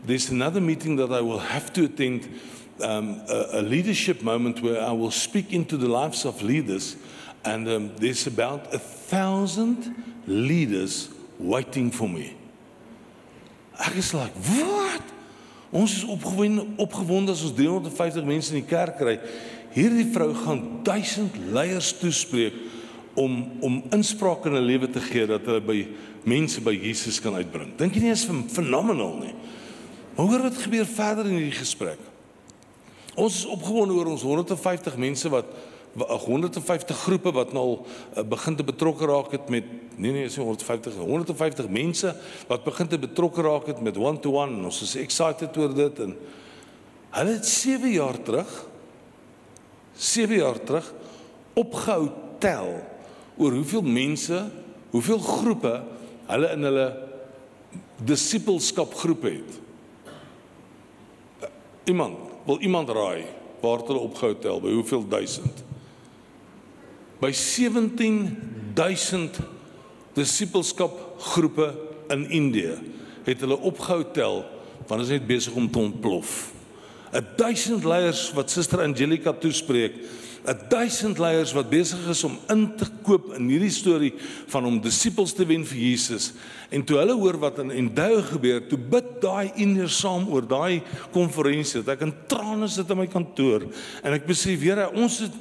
there's 0.06 0.30
another 0.30 0.62
meeting 0.62 0.98
that 0.98 1.12
I 1.12 1.22
will 1.22 1.40
have 1.40 1.72
to 1.72 1.84
attend 1.84 2.28
um 2.80 3.22
a, 3.28 3.60
a 3.60 3.62
leadership 3.62 4.22
moment 4.22 4.62
where 4.62 4.82
I 4.82 4.92
will 4.98 5.12
speak 5.12 5.52
into 5.52 5.78
the 5.78 5.88
lives 5.88 6.26
of 6.26 6.42
leaders 6.42 6.96
and 7.44 7.68
um 7.68 7.92
there's 7.96 8.28
about 8.28 8.74
a 8.74 8.80
thousand 8.80 9.94
leaders 10.26 11.10
waiting 11.38 11.92
for 11.92 12.10
me. 12.10 12.36
Ek 13.80 13.96
is 13.96 14.14
like 14.14 14.34
what? 14.34 15.02
Ons 15.74 15.98
is 15.98 16.06
opgewonde 16.06 16.66
opgewonde 16.78 17.34
as 17.34 17.42
ons 17.48 17.56
350 17.58 18.28
mense 18.30 18.54
in 18.54 18.62
die 18.62 18.70
kerk 18.70 19.00
kry. 19.02 19.18
Hierdie 19.74 20.06
vrou 20.14 20.30
gaan 20.44 20.62
1000 20.86 21.40
leiers 21.56 21.92
toespreek 21.98 22.56
om 23.18 23.40
om 23.66 23.82
inspraak 23.94 24.46
in 24.46 24.54
hulle 24.54 24.70
lewe 24.70 24.90
te 24.94 25.02
gee 25.02 25.26
dat 25.30 25.46
hulle 25.50 25.64
by 25.66 25.80
mense 26.30 26.62
by 26.62 26.76
Jesus 26.78 27.18
kan 27.22 27.36
uitbring. 27.42 27.74
Dink 27.78 27.98
jy 27.98 28.06
nie 28.06 28.14
is 28.14 28.28
fenomenaal 28.30 29.18
nie? 29.24 29.34
Maar 30.14 30.30
hoor 30.30 30.46
wat 30.46 30.62
gebeur 30.62 30.86
verder 30.86 31.30
in 31.30 31.40
hierdie 31.40 31.58
gesprek. 31.58 32.02
Ons 33.18 33.42
is 33.42 33.50
opgewonde 33.50 33.98
oor 33.98 34.14
ons 34.14 34.26
150 34.26 34.98
mense 35.02 35.30
wat 35.34 35.50
150 35.94 36.98
groepe 36.98 37.32
wat 37.32 37.54
nou 37.54 37.64
al 37.64 37.86
uh, 37.86 38.24
begin 38.26 38.56
te 38.56 38.64
betrokke 38.66 39.06
raak 39.06 39.32
het 39.32 39.50
met 39.50 39.66
nee 39.96 40.12
nee 40.12 40.26
is 40.26 40.36
150 40.36 40.96
150 40.98 41.70
mense 41.70 42.16
wat 42.48 42.64
begin 42.64 42.88
te 42.88 43.00
betrokke 43.00 43.42
raak 43.46 43.68
het 43.70 43.82
met 43.82 43.98
one 43.98 44.20
to 44.20 44.34
one 44.34 44.64
ons 44.66 44.82
is 44.82 44.96
excited 44.96 45.58
oor 45.58 45.74
dit 45.74 46.00
en 46.00 46.16
hulle 47.14 47.36
het 47.38 47.46
7 47.46 47.92
jaar 47.94 48.18
terug 48.26 48.54
7 49.94 50.36
jaar 50.36 50.58
terug 50.66 50.94
opgehou 51.54 52.10
tel 52.42 52.72
oor 53.38 53.52
hoeveel 53.52 53.86
mense 53.86 54.40
hoeveel 54.92 55.20
groepe 55.20 55.76
hulle 56.32 56.50
in 56.58 56.64
hulle 56.70 56.88
disipelskap 58.02 58.94
groepe 58.98 59.30
het 59.30 59.62
iemand 61.86 62.18
wil 62.48 62.60
iemand 62.66 62.90
raai 62.90 63.26
waar 63.62 63.78
het 63.84 63.88
hulle 63.94 64.08
opgehou 64.10 64.34
tel 64.42 64.60
by 64.64 64.74
hoeveel 64.74 65.06
duisend 65.08 65.64
by 67.24 67.32
17000 67.32 69.38
disipelskap 70.18 70.98
groepe 71.32 71.70
in 72.12 72.26
Indië 72.30 72.76
het 73.24 73.40
hulle 73.46 73.60
opgehou 73.64 74.04
tel 74.16 74.42
want 74.90 75.06
is 75.06 75.14
net 75.14 75.28
besig 75.28 75.56
om 75.56 75.70
te 75.72 75.80
ontplof. 75.80 76.52
1000 77.38 77.86
leiers 77.88 78.26
wat 78.36 78.52
Suster 78.52 78.82
Angelica 78.84 79.32
toespreek 79.40 79.94
1000 80.44 81.20
leiers 81.24 81.54
wat 81.56 81.70
besig 81.72 82.02
is 82.12 82.24
om 82.28 82.36
in 82.52 82.66
te 82.76 82.90
koop 83.06 83.30
in 83.38 83.48
hierdie 83.48 83.72
storie 83.72 84.12
van 84.52 84.66
om 84.68 84.82
disippels 84.84 85.32
te 85.36 85.46
wen 85.48 85.64
vir 85.68 85.80
Jesus. 85.80 86.34
En 86.74 86.84
toe 86.84 86.98
hulle 87.00 87.16
hoor 87.16 87.38
wat 87.40 87.62
in 87.64 87.72
Enduie 87.72 88.24
gebeur, 88.28 88.66
toe 88.68 88.78
bid 88.78 89.22
daai 89.24 89.54
inner 89.64 89.92
saam 89.92 90.28
oor 90.34 90.44
daai 90.48 90.82
konferensie 91.16 91.84
dat 91.84 91.96
ek 91.96 92.10
in 92.10 92.16
trane 92.28 92.68
sit 92.68 92.92
in 92.92 93.00
my 93.00 93.08
kantoor 93.08 93.70
en 94.04 94.18
ek 94.18 94.28
besef 94.28 94.60
Here, 94.64 94.90
ons 94.96 95.22
het 95.24 95.36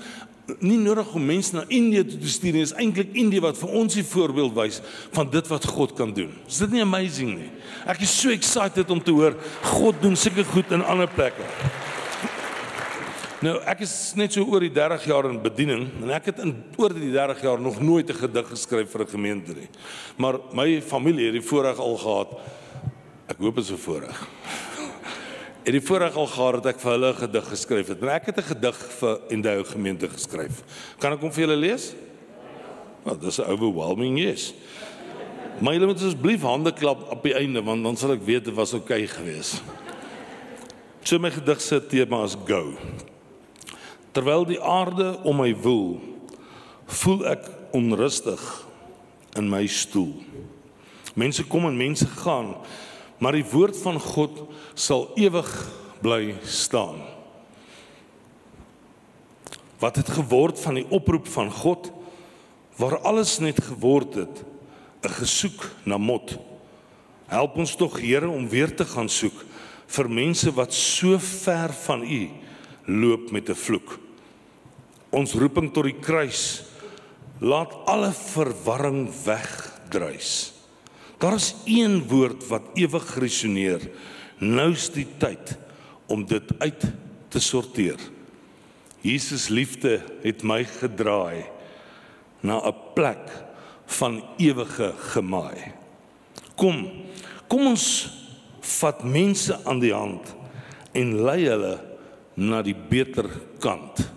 nie 0.59 0.79
nodig 0.79 1.15
om 1.15 1.25
mense 1.25 1.55
na 1.55 1.63
Indië 1.69 2.03
toe 2.05 2.19
te 2.19 2.29
stuur 2.29 2.53
nie. 2.53 2.65
Dit 2.65 2.73
is 2.73 2.79
eintlik 2.79 3.15
Indië 3.19 3.43
wat 3.45 3.59
vir 3.61 3.77
ons 3.83 3.95
die 3.95 4.07
voorbeeld 4.07 4.55
wys 4.57 4.81
van 5.15 5.31
dit 5.31 5.49
wat 5.53 5.69
God 5.71 5.95
kan 5.99 6.13
doen. 6.15 6.33
Is 6.49 6.59
dit 6.65 6.75
nie 6.75 6.83
amazing 6.83 7.37
nie? 7.39 7.51
Ek 7.87 8.03
is 8.03 8.15
so 8.15 8.35
excited 8.35 8.91
om 8.91 9.03
te 9.03 9.15
hoor 9.15 9.39
God 9.75 10.03
doen 10.03 10.19
sulke 10.19 10.45
goed 10.51 10.75
in 10.75 10.85
ander 10.85 11.11
plekke. 11.11 11.47
Nou, 13.43 13.57
ek 13.67 13.81
is 13.83 13.93
net 14.15 14.35
so 14.35 14.45
oor 14.47 14.63
die 14.63 14.71
30 14.71 15.07
jaar 15.11 15.27
in 15.27 15.41
bediening 15.43 15.89
en 16.03 16.13
ek 16.15 16.29
het 16.31 16.43
in 16.45 16.53
oor 16.79 16.93
die 16.95 17.11
30 17.11 17.41
jaar 17.43 17.63
nog 17.63 17.81
nooit 17.83 18.11
'n 18.11 18.15
gedig 18.15 18.49
geskryf 18.49 18.91
vir 18.91 19.03
'n 19.03 19.15
gemeente 19.15 19.53
nie. 19.55 19.69
Maar 20.17 20.39
my 20.53 20.81
familie 20.81 21.27
het 21.27 21.35
die 21.35 21.49
voorreg 21.49 21.79
al 21.79 21.97
gehad. 21.97 22.39
Ek 23.27 23.39
hoop 23.39 23.57
dit 23.57 23.65
is 23.65 23.71
'n 23.71 23.79
voorreg. 23.79 24.29
Het 25.63 25.73
die 25.77 25.83
voorreg 25.83 26.17
al 26.19 26.27
gehad 26.27 26.59
dat 26.59 26.75
ek 26.75 26.81
vir 26.83 26.91
hulle 26.91 27.13
'n 27.13 27.21
gedig 27.23 27.49
geskryf 27.49 27.89
het. 27.89 28.03
En 28.03 28.09
ek 28.09 28.27
het 28.27 28.39
'n 28.39 28.51
gedig 28.51 28.77
vir 28.99 29.21
Endow 29.29 29.67
gemeente 29.67 30.09
geskryf. 30.09 30.63
Kan 30.99 31.13
ek 31.13 31.21
hom 31.21 31.33
vir 31.33 31.47
julle 31.47 31.57
lees? 31.57 31.95
Nou, 33.05 33.19
dis 33.19 33.39
'n 33.39 33.47
overwhelming 33.47 34.19
yes. 34.19 34.55
Maar 35.59 35.73
julle 35.73 35.87
moet 35.87 36.03
asseblief 36.03 36.43
hande 36.43 36.73
klap 36.73 37.11
op 37.11 37.23
die 37.23 37.35
einde 37.35 37.63
want 37.63 37.85
dan 37.85 37.97
sal 37.97 38.13
ek 38.13 38.25
weet 38.25 38.45
dit 38.45 38.55
was 38.55 38.73
oukei 38.73 39.05
okay 39.05 39.07
geweest. 39.07 39.63
So 41.03 41.19
my 41.19 41.31
gedig 41.31 41.61
se 41.61 41.87
tema 41.87 42.25
is 42.25 42.37
go. 42.47 42.77
Terwyl 44.13 44.45
die 44.47 44.61
aarde 44.61 45.19
om 45.23 45.37
my 45.37 45.55
woel, 45.55 46.01
voel 46.87 47.27
ek 47.27 47.51
onrustig 47.73 48.67
in 49.37 49.49
my 49.49 49.67
stoel. 49.67 50.15
Mense 51.15 51.45
kom 51.45 51.67
en 51.67 51.77
mense 51.77 52.07
gaan, 52.07 52.55
maar 53.23 53.39
die 53.39 53.47
woord 53.47 53.79
van 53.79 54.01
God 54.03 54.41
sal 54.75 55.07
ewig 55.15 55.51
bly 56.03 56.35
staan. 56.43 56.99
Wat 59.79 59.99
het 60.01 60.11
geword 60.11 60.59
van 60.59 60.81
die 60.81 60.87
oproep 60.91 61.29
van 61.31 61.53
God 61.55 61.93
waar 62.81 62.99
alles 63.07 63.37
net 63.39 63.61
geword 63.63 64.19
het 64.19 64.43
'n 65.03 65.15
gesoek 65.23 65.71
na 65.85 65.99
mot. 65.99 66.39
Help 67.27 67.57
ons 67.57 67.77
tog 67.77 68.01
Here 68.01 68.29
om 68.29 68.49
weer 68.49 68.75
te 68.75 68.85
gaan 68.85 69.09
soek 69.09 69.45
vir 69.87 70.09
mense 70.09 70.53
wat 70.55 70.73
so 70.73 71.19
ver 71.19 71.73
van 71.73 72.03
U 72.03 72.31
loop 72.87 73.31
met 73.31 73.49
'n 73.49 73.55
vloek. 73.55 73.99
Ons 75.11 75.35
roeping 75.35 75.73
tot 75.73 75.85
die 75.85 76.01
kruis 76.01 76.63
laat 77.41 77.75
alle 77.87 78.13
verwarring 78.13 79.11
wegdruis. 79.25 80.52
Daar 81.23 81.39
is 81.39 81.55
een 81.65 82.03
woord 82.09 82.49
wat 82.51 82.73
ewig 82.75 83.15
resoneer. 83.15 83.85
Nou's 84.43 84.89
die 84.91 85.07
tyd 85.23 85.55
om 86.11 86.25
dit 86.27 86.51
uit 86.59 86.87
te 87.31 87.41
sorteer. 87.41 88.01
Jesus 89.07 89.47
liefde 89.49 90.01
het 90.25 90.43
my 90.43 90.65
gedraai 90.67 91.47
na 92.43 92.59
'n 92.59 92.75
plek 92.95 93.31
van 93.87 94.23
ewige 94.37 94.93
gemaai. 95.15 95.73
Kom, 96.57 96.91
kom 97.47 97.67
ons 97.67 98.11
vat 98.61 99.05
mense 99.05 99.65
aan 99.65 99.79
die 99.79 99.95
hand 99.95 100.35
en 100.93 101.23
lei 101.23 101.47
hulle 101.47 101.79
na 102.35 102.63
die 102.63 102.75
beter 102.75 103.31
kant. 103.59 104.11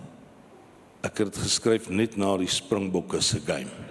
Ek 1.01 1.17
het 1.17 1.33
dit 1.33 1.37
geskryf 1.37 1.89
net 1.89 2.17
na 2.17 2.37
die 2.37 2.49
Springbokke 2.49 3.21
se 3.21 3.39
game. 3.45 3.84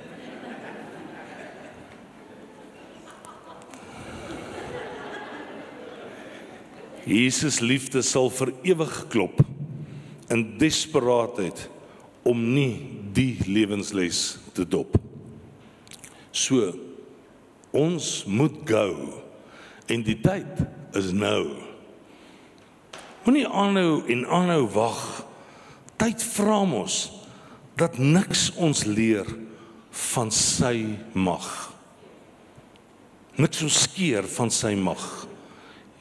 Jesus 7.04 7.60
liefde 7.60 8.02
sal 8.02 8.30
vir 8.32 8.54
ewig 8.64 8.94
klop 9.12 9.42
in 10.32 10.44
desperaatheid 10.60 11.66
om 12.24 12.40
nie 12.54 12.80
die 13.14 13.36
lewensles 13.44 14.38
te 14.56 14.64
dop. 14.64 14.96
So 16.32 16.72
ons 17.74 18.24
moet 18.26 18.56
go 18.68 19.20
en 19.92 20.04
die 20.06 20.16
tyd 20.24 20.64
is 20.96 21.12
nou. 21.12 21.60
Moenie 23.24 23.46
aanhou 23.48 24.00
en 24.10 24.24
aanhou 24.24 24.64
wag 24.74 25.04
tyd 26.00 26.24
vra 26.34 26.62
ons 26.64 26.98
dat 27.78 27.98
niks 27.98 28.48
ons 28.60 28.84
leer 28.86 29.28
van 30.14 30.32
sy 30.34 30.96
mag. 31.12 31.46
Niks 33.36 33.62
ons 33.66 33.78
skeer 33.86 34.26
van 34.30 34.52
sy 34.54 34.74
mag. 34.78 35.02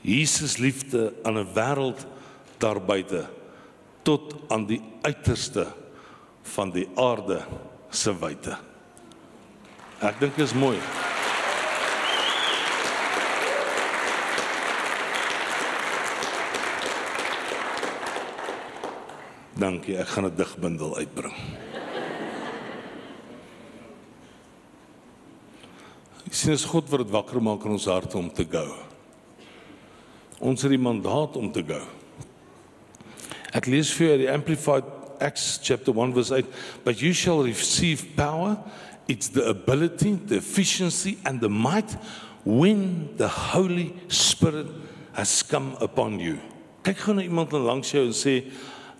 Jesus 0.03 0.57
liefde 0.59 1.13
aan 1.23 1.39
'n 1.39 1.53
wêreld 1.55 2.05
daar 2.59 2.81
buite 2.81 3.25
tot 4.03 4.35
aan 4.47 4.65
die 4.65 4.81
uiterste 5.01 5.67
van 6.41 6.71
die 6.71 6.89
aarde 6.95 7.45
se 7.89 8.11
wyte. 8.19 8.57
Ek 9.99 10.19
dink 10.19 10.35
dit 10.35 10.45
is 10.45 10.53
mooi. 10.53 10.77
Dankie, 19.55 19.97
ek 19.97 20.07
gaan 20.07 20.25
'n 20.25 20.35
digbundel 20.35 20.97
uitbring. 20.97 21.35
Sien 26.33 26.53
as 26.53 26.65
God 26.65 26.89
wat 26.89 26.99
dit 26.99 27.11
wakker 27.13 27.41
maak 27.41 27.63
in 27.63 27.71
ons 27.71 27.85
harte 27.85 28.17
om 28.17 28.33
te 28.33 28.43
gou. 28.43 28.92
Ons 30.43 30.65
het 30.65 30.73
die 30.73 30.81
mandaat 30.81 31.37
om 31.39 31.51
te 31.55 31.63
gou. 31.63 31.83
Ek 33.55 33.69
lees 33.71 33.93
vir 33.95 34.17
die 34.19 34.31
amplified 34.31 34.87
Acts 35.23 35.59
chapter 35.63 35.93
1 35.95 36.11
verse 36.15 36.33
8 36.35 36.49
but 36.83 36.99
you 36.99 37.13
shall 37.15 37.45
receive 37.45 38.15
power 38.17 38.57
it's 39.07 39.29
the 39.29 39.45
ability 39.47 40.17
the 40.27 40.41
efficiency 40.41 41.17
and 41.23 41.39
the 41.39 41.49
might 41.49 41.95
when 42.43 43.09
the 43.15 43.27
holy 43.27 43.93
spirit 44.07 44.67
has 45.13 45.43
come 45.43 45.77
upon 45.79 46.19
you. 46.19 46.39
Kyk 46.83 47.05
gou 47.05 47.15
na 47.15 47.23
iemand 47.23 47.53
langs 47.55 47.93
jou 47.93 48.03
en 48.09 48.15
sê 48.17 48.41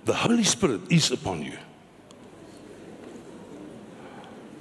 the 0.08 0.16
holy 0.24 0.48
spirit 0.48 0.86
is 0.94 1.12
upon 1.12 1.44
you. 1.44 1.58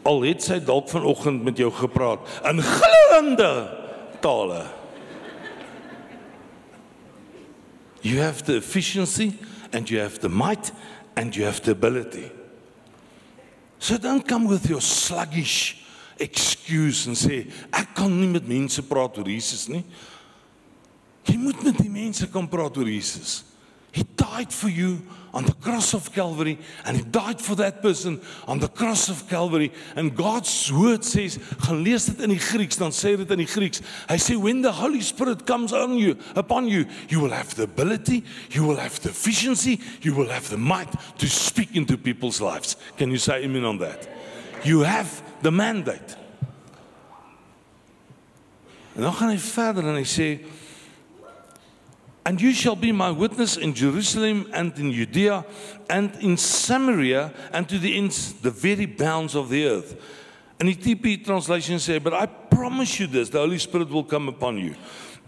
Al 0.09 0.25
het 0.27 0.43
sy 0.43 0.59
dalk 0.59 0.91
vanoggend 0.91 1.45
met 1.47 1.61
jou 1.63 1.71
gepraat 1.71 2.27
in 2.51 2.59
glande 2.59 3.53
tale 4.25 4.65
you 8.03 8.19
have 8.19 8.45
the 8.45 8.57
efficiency 8.57 9.39
and 9.73 9.89
you 9.89 9.99
have 9.99 10.19
the 10.21 10.29
might 10.29 10.73
and 11.17 11.35
you 11.35 11.45
have 11.45 11.63
the 11.63 11.73
ability. 11.73 12.31
So 13.79 13.97
don't 13.97 14.27
come 14.27 14.47
with 14.47 14.69
your 14.69 14.81
sluggish 14.81 15.85
excuse 16.19 17.07
and 17.07 17.17
say 17.17 17.49
ek 17.73 17.95
kan 17.97 18.13
nie 18.21 18.29
met 18.31 18.47
mense 18.47 18.83
praat 18.87 19.17
oor 19.19 19.27
Jesus 19.27 19.69
nie. 19.69 19.83
Jy 21.27 21.39
moet 21.39 21.63
met 21.65 21.79
die 21.79 21.91
mense 21.91 22.29
kan 22.31 22.47
praat 22.51 22.77
oor 22.79 22.87
Jesus 22.87 23.43
he 23.93 24.05
died 24.17 24.51
for 24.53 24.69
you 24.69 25.03
on 25.35 25.45
the 25.45 25.53
cross 25.53 25.95
of 25.95 26.13
Calvary 26.13 26.59
and 26.85 26.97
he 26.97 27.03
died 27.03 27.41
for 27.41 27.55
that 27.57 27.83
person 27.83 28.21
on 28.49 28.59
the 28.59 28.69
cross 28.69 29.09
of 29.09 29.29
Calvary. 29.29 29.71
And 29.97 30.17
God's 30.17 30.73
word 30.73 31.05
says 31.05 31.39
gaan 31.61 31.83
lees 31.83 32.07
dit 32.07 32.21
in 32.21 32.33
die 32.33 32.41
Grieks 32.41 32.81
dan 32.81 32.93
sê 32.93 33.17
dit 33.17 33.31
in 33.31 33.43
die 33.45 33.49
Grieks. 33.49 33.83
Hy 34.09 34.17
sê 34.17 34.37
when 34.41 34.63
the 34.63 34.73
holy 34.73 35.01
spirit 35.01 35.47
comes 35.47 35.73
on 35.73 35.97
you 35.97 36.17
upon 36.37 36.69
you 36.69 36.87
you 37.09 37.21
will 37.21 37.33
have 37.33 37.55
the 37.55 37.65
ability 37.65 38.25
you 38.51 38.65
will 38.65 38.81
have 38.81 38.99
the 39.01 39.11
efficiency 39.11 39.79
you 40.01 40.15
will 40.17 40.29
have 40.29 40.49
the 40.49 40.57
might 40.57 40.93
to 41.19 41.29
speak 41.29 41.77
into 41.77 41.97
people's 41.97 42.41
lives. 42.41 42.77
Can 42.97 43.11
you 43.11 43.19
say 43.19 43.45
amen 43.45 43.65
on 43.65 43.79
that? 43.79 44.09
You 44.65 44.81
have 44.89 45.23
the 45.43 45.51
mandate. 45.53 46.17
En 48.97 49.03
dan 49.03 49.13
gaan 49.13 49.29
hy 49.33 49.39
verder 49.39 49.85
en 49.89 49.97
hy 50.01 50.09
sê 50.09 50.29
And 52.25 52.41
you 52.41 52.53
shall 52.53 52.77
be 52.77 52.93
my 52.93 53.11
witness 53.11 53.57
in 53.57 53.75
Jerusalem 53.75 54.49
and 54.53 54.77
in 54.79 54.93
Judea 54.93 55.45
and 55.91 56.15
in 56.21 56.37
Samaria 56.37 57.33
and 57.53 57.69
to 57.69 57.79
the 57.79 57.97
ends, 57.97 58.35
the 58.35 58.51
very 58.51 58.87
bounds 58.87 59.35
of 59.35 59.49
the 59.49 59.67
earth. 59.67 60.01
And 60.61 60.69
the 60.69 60.77
TP 60.77 61.25
translation 61.25 61.81
says, 61.81 62.01
But 62.01 62.15
I 62.15 62.27
promise 62.27 63.01
you 63.01 63.09
this 63.09 63.31
the 63.31 63.41
Holy 63.41 63.59
Spirit 63.59 63.91
will 63.91 64.05
come 64.05 64.29
upon 64.29 64.59
you, 64.59 64.77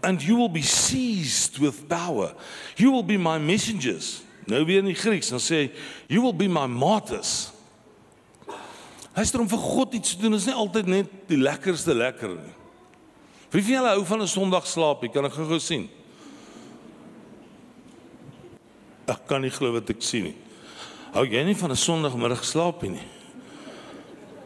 and 0.01 0.23
you 0.23 0.37
will 0.37 0.47
be 0.47 0.61
seized 0.61 1.59
with 1.59 1.89
power. 1.89 2.33
You 2.77 2.91
will 2.91 3.03
be 3.03 3.17
my 3.17 3.37
messengers. 3.37 4.23
Nou 4.47 4.63
weer 4.63 4.79
in 4.79 4.85
die 4.85 4.95
Grieks, 4.95 5.33
dan 5.33 5.41
sê 5.41 5.71
You 6.07 6.21
will 6.21 6.37
be 6.37 6.47
my 6.47 6.67
martyrs. 6.67 7.51
Luister 9.15 9.41
om 9.41 9.49
vir 9.49 9.59
God 9.59 9.93
iets 9.95 10.15
te 10.15 10.21
doen 10.21 10.37
is 10.37 10.45
nie 10.47 10.55
altyd 10.55 10.87
net 10.91 11.11
die 11.27 11.39
lekkerste 11.39 11.95
lekker 11.95 12.35
nie. 12.35 12.55
Wie 13.51 13.63
van 13.63 13.73
julle 13.73 13.93
hou 13.95 14.05
van 14.05 14.21
'n 14.21 14.27
Sondag 14.27 14.67
slaap? 14.67 15.03
Jy 15.03 15.09
kan 15.11 15.25
ek 15.25 15.33
gou 15.33 15.59
sien. 15.59 15.89
Ek 19.07 19.27
kan 19.27 19.41
nie 19.41 19.53
glo 19.53 19.71
wat 19.75 19.89
ek 19.89 20.01
sien 20.01 20.23
nie. 20.29 20.35
Hou 21.13 21.25
jy 21.25 21.43
nie 21.45 21.55
van 21.55 21.71
'n 21.71 21.75
Sondagmiddag 21.75 22.43
slaap 22.43 22.81
nie? 22.83 23.07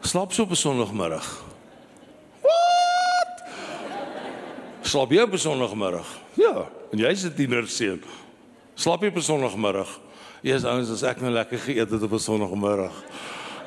Slaap 0.02 0.34
so 0.34 0.44
op 0.44 0.52
'n 0.52 0.56
Sondagmiddag. 0.56 1.26
Wat? 2.42 3.42
Slaap 4.82 5.12
jy 5.12 5.22
op 5.22 5.34
'n 5.34 5.38
Sondagmiddag? 5.38 6.08
Ja, 6.36 6.70
en 6.92 6.98
jy's 7.00 7.24
'n 7.26 7.34
tienerseun. 7.34 8.04
Slaap 8.76 9.02
jy 9.02 9.08
op 9.08 9.16
'n 9.16 9.22
Sondagmiddag? 9.22 10.00
Eers 10.44 10.64
ouens 10.64 10.90
as 10.90 11.04
ek 11.04 11.22
nou 11.22 11.32
lekker 11.32 11.58
geëet 11.58 11.90
het 11.90 12.04
op 12.04 12.12
'n 12.14 12.20
Sondagmiddag. 12.20 12.94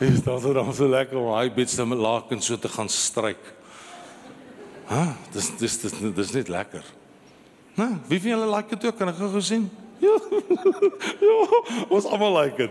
Is 0.01 0.23
dit 0.23 0.25
dan 0.25 0.75
so 0.75 0.89
lekker 0.89 1.19
om 1.19 1.35
hy 1.37 1.51
bits 1.51 1.75
te 1.75 1.85
laak 1.85 2.31
en 2.31 2.41
so 2.41 2.57
te 2.59 2.69
gaan 2.69 2.89
stryk? 2.89 3.55
Ha, 4.87 5.17
dis 5.33 5.51
dis 5.59 5.81
dis 5.81 5.93
dis 6.15 6.33
net 6.33 6.49
lekker. 6.49 6.83
Nou, 7.75 7.97
wie 8.09 8.21
van 8.21 8.31
julle 8.31 8.57
like 8.57 8.69
dit 8.69 8.85
ook? 8.85 8.99
Kan 8.99 9.09
ek 9.09 9.17
gou 9.17 9.41
sien? 9.41 9.71
Ja. 10.03 10.19
ja, 11.29 11.41
ons 11.89 12.07
almal 12.11 12.35
like 12.41 12.57
dit. 12.57 12.71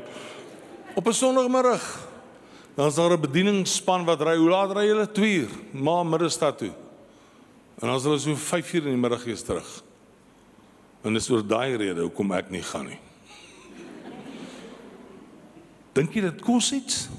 Op 0.95 1.07
'n 1.07 1.15
Sondagmiddag 1.15 2.11
dan 2.75 2.87
is 2.87 2.95
daar 2.95 3.11
'n 3.11 3.21
bedieningsspan 3.21 4.05
wat 4.05 4.21
ry. 4.21 4.35
Hoe 4.37 4.49
laat 4.49 4.71
ry 4.71 4.85
julle? 4.87 5.11
2 5.11 5.33
uur, 5.33 5.49
maar 5.71 6.05
middagstad 6.05 6.57
toe. 6.57 6.73
En 7.79 7.87
dan 7.87 7.95
is 7.95 8.03
hulle 8.03 8.19
so 8.19 8.35
5 8.35 8.73
uur 8.73 8.83
in 8.83 8.89
die 8.89 8.97
middag 8.97 9.23
weer 9.23 9.43
terug. 9.43 9.83
En 11.01 11.13
dis 11.13 11.29
oor 11.29 11.47
daai 11.47 11.75
rede 11.75 12.01
hoekom 12.01 12.31
ek 12.31 12.49
nie 12.49 12.61
gaan 12.61 12.85
nie. 12.85 12.99
Dink 15.91 16.13
jy 16.13 16.21
dit 16.21 16.41
kos 16.41 16.71
iets? 16.71 17.09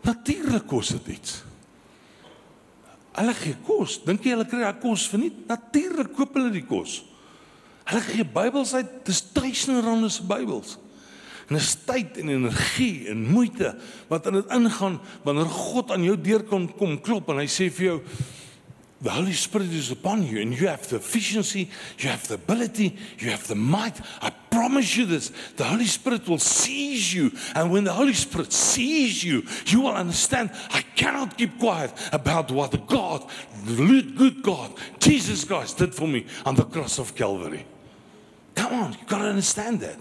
Natuurlik 0.00 0.66
kos 0.66 0.88
dit 0.88 1.06
iets. 1.06 1.42
Hulle 3.12 3.34
gee 3.34 3.56
kos. 3.66 4.04
Dink 4.04 4.24
jy 4.24 4.30
hulle 4.30 4.46
kry 4.46 4.72
kos 4.80 5.08
vir 5.08 5.18
nie? 5.18 5.32
Natuurlik 5.46 6.14
koop 6.14 6.34
hulle 6.34 6.50
die 6.50 6.64
kos. 6.64 7.02
Hulle 7.86 8.02
gee 8.02 8.26
Bybels 8.26 8.74
uit. 8.74 8.88
Dis 9.06 9.22
duisende 9.32 10.08
se 10.10 10.26
Bybels. 10.26 10.78
En 11.46 11.54
dis 11.54 11.76
tyd 11.86 12.16
en 12.18 12.28
energie 12.28 13.06
en 13.08 13.20
moeite 13.30 13.76
wat 14.10 14.26
in 14.26 14.40
dit 14.40 14.48
ingaan 14.50 14.98
wanneer 15.22 15.46
God 15.46 15.92
aan 15.94 16.02
jou 16.02 16.16
deur 16.20 16.42
kom 16.42 16.66
kom 16.74 16.98
klop 17.00 17.30
en 17.30 17.38
hy 17.38 17.46
sê 17.50 17.68
vir 17.70 17.86
jou 17.86 18.00
The 19.02 19.10
Holy 19.10 19.34
Spirit 19.34 19.72
is 19.72 19.90
upon 19.90 20.22
you, 20.22 20.40
and 20.40 20.58
you 20.58 20.68
have 20.68 20.88
the 20.88 20.96
efficiency, 20.96 21.68
you 21.98 22.08
have 22.08 22.26
the 22.28 22.34
ability, 22.34 22.96
you 23.18 23.28
have 23.28 23.46
the 23.46 23.54
might. 23.54 24.00
I 24.22 24.30
promise 24.50 24.96
you 24.96 25.04
this 25.04 25.30
the 25.56 25.64
Holy 25.64 25.84
Spirit 25.84 26.26
will 26.26 26.38
seize 26.38 27.12
you. 27.12 27.30
And 27.54 27.70
when 27.70 27.84
the 27.84 27.92
Holy 27.92 28.14
Spirit 28.14 28.54
sees 28.54 29.22
you, 29.22 29.44
you 29.66 29.82
will 29.82 29.94
understand 29.94 30.50
I 30.70 30.80
cannot 30.96 31.36
keep 31.36 31.58
quiet 31.58 31.92
about 32.10 32.50
what 32.50 32.70
the 32.70 32.78
God, 32.78 33.28
the 33.66 34.02
good 34.16 34.42
God, 34.42 34.72
Jesus 34.98 35.44
Christ 35.44 35.76
did 35.76 35.94
for 35.94 36.08
me 36.08 36.24
on 36.46 36.54
the 36.54 36.64
cross 36.64 36.98
of 36.98 37.14
Calvary. 37.14 37.66
Come 38.56 38.72
on, 38.72 38.92
you've 38.94 39.06
got 39.06 39.18
to 39.18 39.28
understand 39.28 39.80
that. 39.80 39.98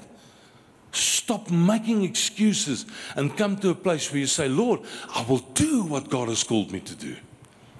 Stop 0.91 1.51
making 1.51 2.03
excuses 2.03 2.85
and 3.15 3.35
come 3.37 3.57
to 3.57 3.69
a 3.69 3.75
place 3.75 4.09
where 4.11 4.21
you 4.21 4.27
say, 4.27 4.47
Lord, 4.47 4.79
I 5.13 5.23
will 5.23 5.45
do 5.53 5.83
what 5.83 6.09
God 6.09 6.29
has 6.29 6.43
called 6.43 6.71
me 6.71 6.79
to 6.79 6.95
do. 6.95 7.17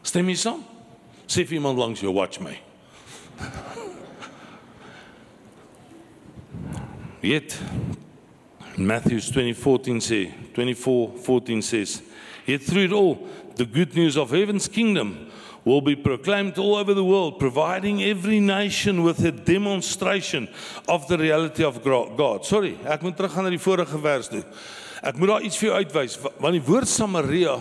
Stem 0.03 0.27
jy 0.29 0.36
saam? 0.38 0.63
Sê 1.25 1.46
vir 1.48 1.58
iemand 1.58 1.79
langs 1.79 2.01
jou, 2.03 2.12
watch 2.13 2.39
my. 2.44 2.60
Yet 7.26 7.58
Matthew 8.78 9.17
20:14 9.17 10.02
sê 10.04 10.32
24:14 10.54 11.63
says, 11.63 12.04
Yet 12.45 12.62
through 12.62 12.84
it 12.84 12.91
all 12.91 13.28
the 13.56 13.65
good 13.65 13.95
news 13.95 14.17
of 14.17 14.30
heaven's 14.30 14.67
kingdom 14.67 15.32
will 15.65 15.82
be 15.82 15.95
proclaimed 15.95 16.58
all 16.58 16.75
over 16.75 16.93
the 16.93 17.04
world, 17.04 17.39
providing 17.39 18.04
every 18.04 18.39
nation 18.39 19.04
with 19.04 19.19
a 19.25 19.32
demonstration 19.32 20.47
of 20.88 21.08
the 21.08 21.17
reality 21.17 21.63
of 21.63 21.84
God. 21.84 22.45
Sorry, 22.45 22.78
ek 22.86 23.01
moet 23.01 23.17
teruggaan 23.17 23.49
na 23.49 23.54
die 23.54 23.62
vorige 23.62 23.97
vers 23.99 24.30
toe. 24.30 24.43
Ek 25.06 25.17
moet 25.17 25.30
daar 25.34 25.45
iets 25.45 25.58
vir 25.60 25.69
jou 25.69 25.82
uitwys 25.82 26.15
want 26.21 26.56
die 26.56 26.63
woord 26.65 26.89
Samaria 26.89 27.60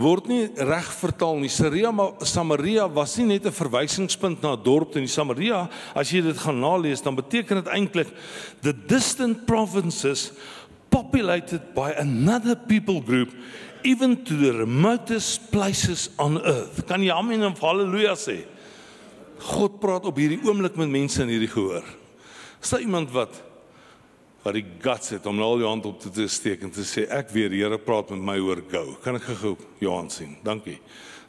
word 0.00 0.30
nie 0.30 0.46
reg 0.64 0.86
vertaal 0.96 1.42
nie. 1.42 1.50
Samaria 1.52 1.92
Samaria 2.24 2.86
was 2.88 3.18
nie 3.18 3.26
net 3.34 3.46
'n 3.46 3.52
verwysingspunt 3.52 4.42
na 4.42 4.54
'n 4.54 4.62
dorp 4.62 4.96
in 4.96 5.08
Samaria. 5.08 5.68
As 5.94 6.10
jy 6.10 6.22
dit 6.22 6.38
gaan 6.38 6.60
nalees, 6.60 7.02
dan 7.02 7.14
beteken 7.14 7.62
dit 7.62 7.72
eintlik 7.72 8.08
the 8.62 8.72
distant 8.72 9.46
provinces 9.46 10.32
populated 10.90 11.74
by 11.74 11.92
another 11.98 12.56
people 12.56 13.00
group 13.00 13.30
even 13.84 14.24
to 14.24 14.36
the 14.36 14.52
remotest 14.52 15.50
places 15.50 16.10
on 16.18 16.40
earth. 16.42 16.84
Kan 16.86 17.02
jy 17.04 17.12
amen 17.14 17.42
en 17.46 17.54
haleluja 17.58 18.16
sê? 18.18 18.40
God 19.40 19.78
praat 19.80 20.08
op 20.08 20.18
hierdie 20.20 20.40
oomblik 20.44 20.76
met 20.76 20.90
mense 20.92 21.22
in 21.22 21.32
hierdie 21.32 21.50
gehoor. 21.50 21.86
Is 22.60 22.72
daar 22.72 22.84
iemand 22.84 23.14
wat 23.14 23.46
wat 24.40 24.56
die 24.56 24.64
guts 24.80 25.10
het 25.12 25.26
om 25.28 25.36
nou 25.36 25.50
al 25.52 25.58
jou 25.60 25.68
hand 25.68 25.86
op 25.90 25.98
te, 26.00 26.08
te 26.16 26.24
steek 26.32 26.62
en 26.64 26.70
te 26.72 26.80
sê 26.88 27.02
ek 27.12 27.28
weer 27.34 27.52
Here 27.52 27.76
praat 27.76 28.08
met 28.14 28.22
my 28.24 28.38
oor 28.40 28.62
gou. 28.70 28.94
Kan 29.04 29.18
ek 29.18 29.26
gou 29.42 29.52
Johan 29.84 30.08
sien? 30.08 30.38
Dankie. 30.44 30.78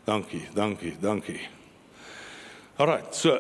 Dankie, 0.08 0.46
dankie, 0.56 0.96
dankie. 1.02 1.42
Alright, 2.80 3.14
so 3.14 3.38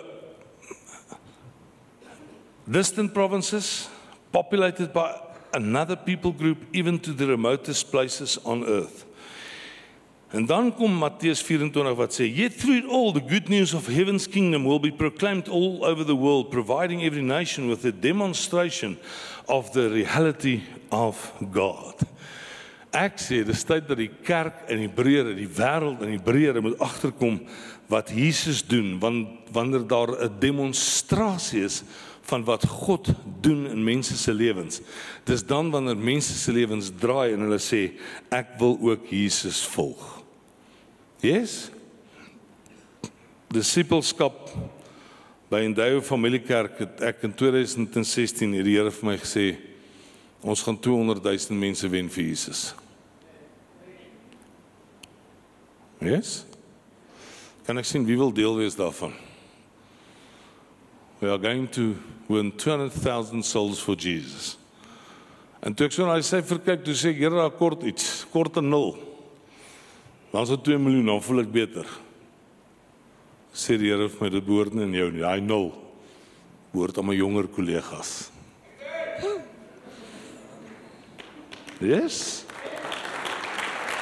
distant 2.68 3.14
provinces 3.14 3.90
populated 4.32 4.94
by 4.94 5.31
another 5.54 5.96
people 5.96 6.32
group 6.32 6.58
even 6.72 7.00
to 7.00 7.14
the 7.14 7.26
remotest 7.26 7.90
places 7.90 8.38
on 8.44 8.66
earth. 8.66 9.06
En 10.32 10.46
dan 10.46 10.76
kom 10.76 10.92
Matteus 10.92 11.42
24 11.42 11.96
wat 11.96 12.14
sê, 12.14 12.24
"Yet 12.36 12.60
through 12.60 12.88
all 12.90 13.12
the 13.12 13.24
good 13.28 13.50
news 13.50 13.74
of 13.74 13.88
heaven's 13.88 14.28
kingdom 14.28 14.64
will 14.64 14.80
be 14.80 14.92
proclaimed 14.92 15.50
all 15.50 15.86
over 15.86 16.06
the 16.06 16.16
world, 16.16 16.50
providing 16.50 17.04
every 17.04 17.22
nation 17.22 17.68
with 17.68 17.86
a 17.86 17.92
demonstration 18.00 18.98
of 19.46 19.72
the 19.72 19.90
reality 19.90 20.62
of 20.90 21.34
God." 21.52 21.96
Ek 22.92 23.20
sê, 23.20 23.46
dis 23.46 23.64
tyd 23.64 23.88
dat 23.88 23.98
die 23.98 24.12
kerk 24.24 24.54
in 24.68 24.90
Hebreë, 24.90 25.36
die 25.36 25.48
wêreld 25.48 26.02
in 26.02 26.20
Hebreë 26.20 26.62
moet 26.62 26.80
agterkom 26.80 27.38
wat 27.88 28.10
Jesus 28.10 28.66
doen, 28.68 29.00
want 29.00 29.28
wanneer 29.52 29.88
daar 29.88 30.12
'n 30.24 30.40
demonstrasie 30.40 31.64
is 31.64 31.84
van 32.32 32.46
wat 32.48 32.66
God 32.68 33.12
doen 33.44 33.66
in 33.68 33.84
mense 33.84 34.16
se 34.18 34.34
lewens. 34.34 34.80
Dis 35.28 35.44
dan 35.46 35.72
wanneer 35.72 35.98
mense 35.98 36.34
se 36.38 36.52
lewens 36.56 36.92
draai 37.00 37.34
en 37.36 37.46
hulle 37.46 37.60
sê 37.60 37.82
ek 38.32 38.56
wil 38.62 38.78
ook 38.80 39.10
Jesus 39.12 39.62
volg. 39.74 40.06
Yes. 41.22 41.70
Disipelskap 43.52 44.48
by 45.52 45.66
Endeavour 45.68 46.06
Familiekerk 46.08 46.80
het 46.86 47.04
ek 47.12 47.26
in 47.28 47.36
2016 47.36 48.56
het 48.56 48.66
die 48.66 48.78
Here 48.78 48.94
vir 48.96 49.10
my 49.12 49.18
gesê 49.20 49.50
ons 50.42 50.64
gaan 50.64 50.80
200 50.80 51.20
000 51.28 51.60
mense 51.60 51.90
wen 51.92 52.08
vir 52.10 52.24
Jesus. 52.32 52.62
Yes. 56.02 56.40
Kan 57.68 57.78
ek 57.78 57.86
sien 57.86 58.08
wie 58.08 58.18
wil 58.18 58.32
deel 58.34 58.56
wees 58.64 58.80
daarvan? 58.80 59.14
We 61.22 61.30
are 61.30 61.38
going 61.38 61.68
to 61.70 61.96
win 62.28 62.52
200,000 62.52 63.46
souls 63.46 63.80
for 63.80 63.96
Jesus. 63.96 64.58
En 65.62 65.76
toe 65.78 65.86
ek 65.86 65.94
so 65.94 66.08
na 66.10 66.16
die 66.18 66.26
syfer 66.26 66.58
kyk, 66.58 66.82
toe 66.82 66.96
sê 66.98 67.12
ek, 67.14 67.20
Here, 67.22 67.36
daar 67.38 67.54
kort 67.54 67.84
iets, 67.86 68.24
kort 68.34 68.58
'n 68.58 68.66
0. 68.66 68.98
Dan 70.32 70.48
so 70.50 70.58
2 70.58 70.80
miljoen, 70.82 71.06
dan 71.06 71.22
voel 71.22 71.44
ek 71.44 71.52
beter. 71.54 71.86
Sê 73.54 73.78
die 73.78 73.94
Here 73.94 74.10
vir 74.10 74.22
my 74.22 74.30
dit 74.30 74.46
behoort 74.46 74.74
nie 74.74 74.84
aan 74.84 74.98
jou 74.98 75.12
nie. 75.12 75.22
Hy 75.22 75.40
nul. 75.40 75.70
Behoort 76.74 76.98
aan 76.98 77.06
my 77.06 77.16
jonger 77.16 77.48
kollegas. 77.48 78.32
Yes. 81.80 82.46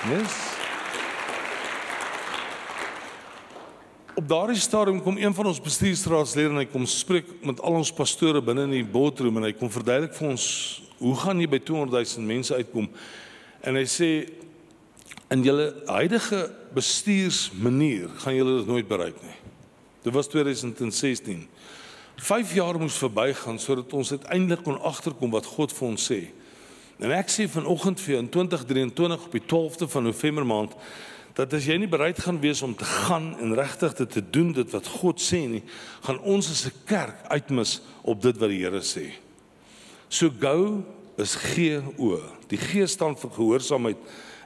Yes. 0.07 0.48
Op 4.19 4.27
daardie 4.27 4.59
stadium 4.59 5.01
kom 5.01 5.17
een 5.17 5.33
van 5.33 5.45
ons 5.45 5.61
bestuursraadslede 5.63 6.49
en 6.51 6.59
hy 6.59 6.65
kom 6.67 6.83
spreek 6.89 7.29
met 7.45 7.61
al 7.63 7.77
ons 7.79 7.91
pastore 7.95 8.41
binne 8.43 8.65
in 8.67 8.73
die 8.73 8.87
boardroom 8.95 9.37
en 9.39 9.45
hy 9.47 9.53
kom 9.55 9.69
verduidelik 9.71 10.11
vir 10.17 10.25
ons 10.33 10.47
hoe 10.99 11.13
gaan 11.21 11.39
jy 11.39 11.47
by 11.47 11.59
200 11.63 11.95
000 12.17 12.25
mense 12.27 12.57
uitkom? 12.57 12.89
En 13.63 13.79
hy 13.79 13.85
sê 13.87 14.09
in 15.31 15.45
julle 15.45 15.69
huidige 15.87 16.41
bestuursmanier 16.75 18.11
gaan 18.19 18.35
julle 18.35 18.57
dit 18.57 18.67
nooit 18.73 18.89
bereik 18.89 19.21
nie. 19.23 19.37
Dit 20.03 20.11
was 20.17 20.27
2016. 20.33 21.45
5 22.19 22.51
jaar 22.59 22.79
moes 22.81 22.99
verbygaan 22.99 23.61
sodat 23.63 23.95
ons 23.95 24.11
uiteindelik 24.17 24.65
kon 24.67 24.81
agterkom 24.89 25.31
wat 25.37 25.47
God 25.47 25.71
vir 25.77 25.93
ons 25.93 26.09
sê. 26.11 26.25
En 26.99 27.15
ek 27.15 27.31
sê 27.31 27.47
vanoggend 27.47 28.03
vir 28.03 28.17
jou 28.17 28.25
in 28.25 28.33
2023 28.35 29.29
op 29.29 29.39
die 29.39 29.45
12de 29.47 29.87
van 29.95 30.11
November 30.11 30.51
maand 30.51 30.75
dat 31.39 31.53
as 31.55 31.67
jy 31.69 31.77
nie 31.79 31.87
bereid 31.87 32.19
gaan 32.19 32.41
wees 32.43 32.59
om 32.65 32.73
te 32.75 32.87
gaan 32.87 33.31
en 33.39 33.55
regtig 33.55 33.93
dit 34.01 34.11
te 34.17 34.23
doen 34.35 34.51
dit 34.57 34.73
wat 34.75 34.87
God 34.99 35.21
sê 35.23 35.45
nie, 35.47 35.63
gaan 36.03 36.19
ons 36.27 36.51
as 36.51 36.65
'n 36.67 36.75
kerk 36.85 37.15
uitmis 37.31 37.79
op 38.03 38.21
dit 38.21 38.35
wat 38.37 38.49
die 38.49 38.63
Here 38.63 38.83
sê. 38.83 39.13
So 40.09 40.29
go 40.29 40.83
is 41.17 41.35
G 41.35 41.79
O. 41.97 42.19
Die 42.49 42.57
G 42.57 42.87
staan 42.87 43.15
vir 43.15 43.31
gehoorsaamheid 43.31 43.97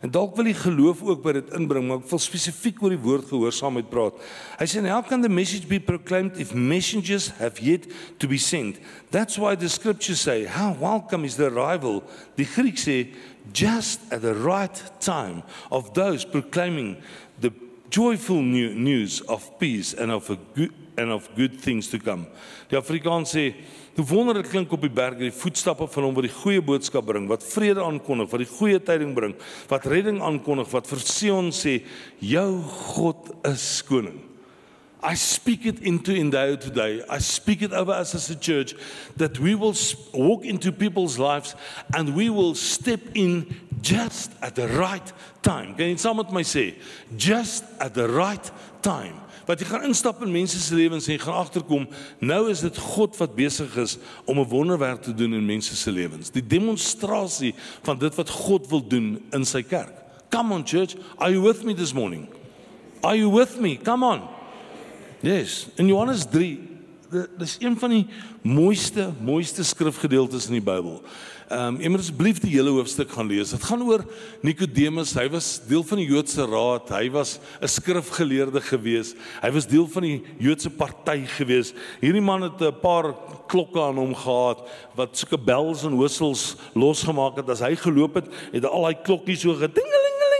En 0.03 0.11
dalk 0.11 0.35
wil 0.35 0.49
jy 0.49 0.55
geloof 0.59 0.99
ook 1.07 1.21
by 1.23 1.31
dit 1.37 1.51
inbring, 1.55 1.85
maar 1.87 2.01
ek 2.01 2.09
wil 2.11 2.19
spesifiek 2.19 2.81
oor 2.83 2.91
die 2.91 2.99
woord 2.99 3.29
gehoorsaamheid 3.29 3.87
praat. 3.87 4.17
Hy 4.59 4.65
sê 4.67 4.81
how 4.83 4.99
can 5.07 5.23
the 5.23 5.31
message 5.31 5.69
be 5.69 5.79
proclaimed 5.79 6.41
if 6.43 6.51
messengers 6.51 7.29
have 7.37 7.63
yet 7.63 7.87
to 8.19 8.27
be 8.27 8.35
sent? 8.35 8.81
That's 9.15 9.39
why 9.39 9.55
the 9.55 9.71
scriptures 9.71 10.19
say, 10.19 10.43
how 10.43 10.75
welcome 10.75 11.23
is 11.23 11.39
the 11.39 11.47
arrival. 11.47 12.01
Die 12.35 12.43
Griek 12.43 12.83
sê 12.83 12.97
just 13.51 13.99
at 14.11 14.21
the 14.21 14.33
right 14.33 14.81
time 14.99 15.43
of 15.71 15.93
those 15.93 16.25
proclaiming 16.25 17.01
the 17.39 17.51
joyful 17.89 18.41
new 18.41 18.73
news 18.73 19.21
of 19.21 19.59
peace 19.59 19.93
and 19.93 20.11
of 20.11 20.29
a 20.29 20.37
good 20.55 20.73
and 20.97 21.11
of 21.11 21.27
good 21.35 21.59
things 21.59 21.89
to 21.89 21.99
come. 21.99 22.27
Die 22.69 22.77
Afrikaans 22.77 23.33
sê 23.33 23.53
Hoe 23.93 24.05
wonderlik 24.09 24.47
klink 24.49 24.71
op 24.73 24.81
die 24.81 24.89
berg 24.89 25.19
die 25.19 25.29
voetstappe 25.29 25.85
van 25.93 26.07
hom 26.07 26.15
wat 26.17 26.25
die 26.25 26.33
goeie 26.33 26.61
boodskap 26.65 27.05
bring, 27.05 27.27
wat 27.29 27.43
vrede 27.45 27.83
aankondig, 27.85 28.31
wat 28.31 28.41
die 28.41 28.49
goeie 28.49 28.79
tyding 28.81 29.11
bring, 29.13 29.35
wat 29.69 29.85
redding 29.85 30.17
aankondig, 30.25 30.71
wat 30.73 30.89
vir 30.89 31.03
Sion 31.05 31.51
sê, 31.53 31.75
jou 32.17 32.47
God 32.95 33.29
is 33.51 33.67
koning. 33.85 34.17
I 35.03 35.15
speak 35.15 35.65
it 35.65 35.81
into 35.81 36.13
in 36.15 36.29
day 36.29 36.55
today. 36.55 37.03
I 37.09 37.19
speak 37.19 37.61
it 37.61 37.73
over 37.73 37.91
us 37.91 38.15
as 38.15 38.29
a 38.29 38.35
church 38.35 38.73
that 39.17 39.37
we 39.37 39.53
will 39.53 39.75
walk 40.13 40.45
into 40.45 40.71
people's 40.71 41.19
lives 41.19 41.55
and 41.93 42.15
we 42.15 42.29
will 42.29 42.55
step 42.55 43.01
in 43.13 43.53
just 43.81 44.31
at 44.41 44.55
the 44.55 44.69
right 44.69 45.11
time. 45.41 45.75
Can 45.75 45.89
you 45.89 45.95
saam 45.95 46.15
met 46.15 46.31
my 46.31 46.41
sê? 46.41 46.75
Just 47.17 47.65
at 47.81 47.93
the 47.93 48.07
right 48.07 48.49
time 48.81 49.19
wat 49.43 49.59
jy 49.59 49.67
gaan 49.67 49.83
instap 49.89 50.21
in 50.23 50.31
mense 50.31 50.55
se 50.55 50.75
lewens 50.75 51.07
en 51.07 51.17
jy 51.17 51.21
gaan 51.23 51.41
agterkom 51.41 51.87
nou 52.23 52.45
is 52.51 52.61
dit 52.63 52.77
God 52.95 53.17
wat 53.19 53.35
besig 53.35 53.75
is 53.81 53.97
om 54.23 54.39
'n 54.39 54.47
wonderwerk 54.47 55.01
te 55.03 55.13
doen 55.13 55.33
in 55.33 55.45
mense 55.45 55.75
se 55.75 55.91
lewens. 55.91 56.31
Die 56.31 56.47
demonstrasie 56.47 57.53
van 57.83 57.99
dit 57.99 58.15
wat 58.15 58.29
God 58.29 58.69
wil 58.69 58.87
doen 58.87 59.19
in 59.31 59.45
sy 59.45 59.61
kerk. 59.61 59.93
Come 60.29 60.53
on 60.53 60.63
church, 60.63 60.95
are 61.17 61.31
you 61.31 61.41
with 61.41 61.63
me 61.63 61.73
this 61.73 61.93
morning? 61.93 62.27
Are 63.03 63.17
you 63.17 63.29
with 63.29 63.59
me? 63.59 63.75
Come 63.75 64.05
on. 64.05 64.21
Yes, 65.23 65.67
in 65.79 65.87
Johannes 65.87 66.25
3, 66.27 66.59
dis 67.39 67.55
een 67.63 67.77
van 67.79 67.93
die 67.93 68.01
mooiste 68.43 69.05
mooiste 69.23 69.63
skrifgedeeltes 69.63 70.49
in 70.49 70.57
die 70.57 70.65
Bybel. 70.65 70.97
Ehm 71.47 71.77
um, 71.79 71.91
moet 71.93 72.03
asseblief 72.03 72.41
die 72.43 72.51
hele 72.51 72.73
hoofstuk 72.75 73.13
gaan 73.15 73.29
lees. 73.31 73.53
Dit 73.55 73.63
gaan 73.63 73.85
oor 73.87 74.03
Nikodemus. 74.43 75.13
Hy 75.15 75.29
was 75.31 75.61
deel 75.69 75.85
van 75.87 76.01
die 76.01 76.09
Joodse 76.09 76.43
raad. 76.43 76.91
Hy 76.91 77.07
was 77.15 77.37
'n 77.61 77.71
skrifgeleerde 77.71 78.59
gewees. 78.67 79.13
Hy 79.39 79.51
was 79.55 79.67
deel 79.67 79.87
van 79.87 80.03
die 80.03 80.23
Joodse 80.43 80.69
party 80.69 81.23
gewees. 81.37 81.71
Hierdie 82.01 82.21
man 82.21 82.41
het 82.41 82.59
'n 82.59 82.79
paar 82.81 83.15
klokke 83.47 83.79
aan 83.79 83.95
hom 83.95 84.15
gehad 84.15 84.67
wat 84.95 85.17
sulke 85.17 85.37
bells 85.37 85.83
en 85.83 85.97
whistles 85.97 86.55
losgemaak 86.75 87.37
het 87.37 87.49
as 87.49 87.63
hy 87.63 87.75
geloop 87.75 88.15
het, 88.15 88.27
het 88.51 88.65
al 88.65 88.81
daai 88.81 88.99
klokkies 89.03 89.39
so 89.39 89.53
gedingelingelingeling 89.53 90.32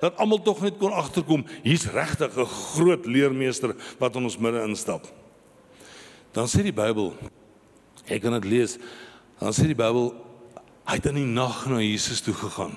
dat 0.00 0.16
almal 0.16 0.42
tog 0.42 0.60
net 0.64 0.78
kon 0.78 0.92
agterkom. 0.92 1.44
Hier's 1.62 1.86
regtig 1.86 2.36
'n 2.36 2.46
groot 2.46 3.06
leermeester 3.06 3.76
wat 3.98 4.16
in 4.16 4.24
ons 4.24 4.38
midde 4.38 4.62
instap. 4.62 5.06
Dan 6.32 6.46
sê 6.46 6.62
die 6.62 6.72
Bybel, 6.72 7.14
ek 8.06 8.22
kan 8.22 8.32
dit 8.32 8.44
lees. 8.44 8.78
Dan 9.38 9.52
sê 9.52 9.66
die 9.66 9.74
Bybel 9.74 10.14
Hy 10.90 10.96
het 10.98 11.06
in 11.06 11.20
die 11.20 11.28
nag 11.28 11.68
na 11.70 11.78
Jesus 11.78 12.18
toe 12.24 12.34
gegaan. 12.34 12.72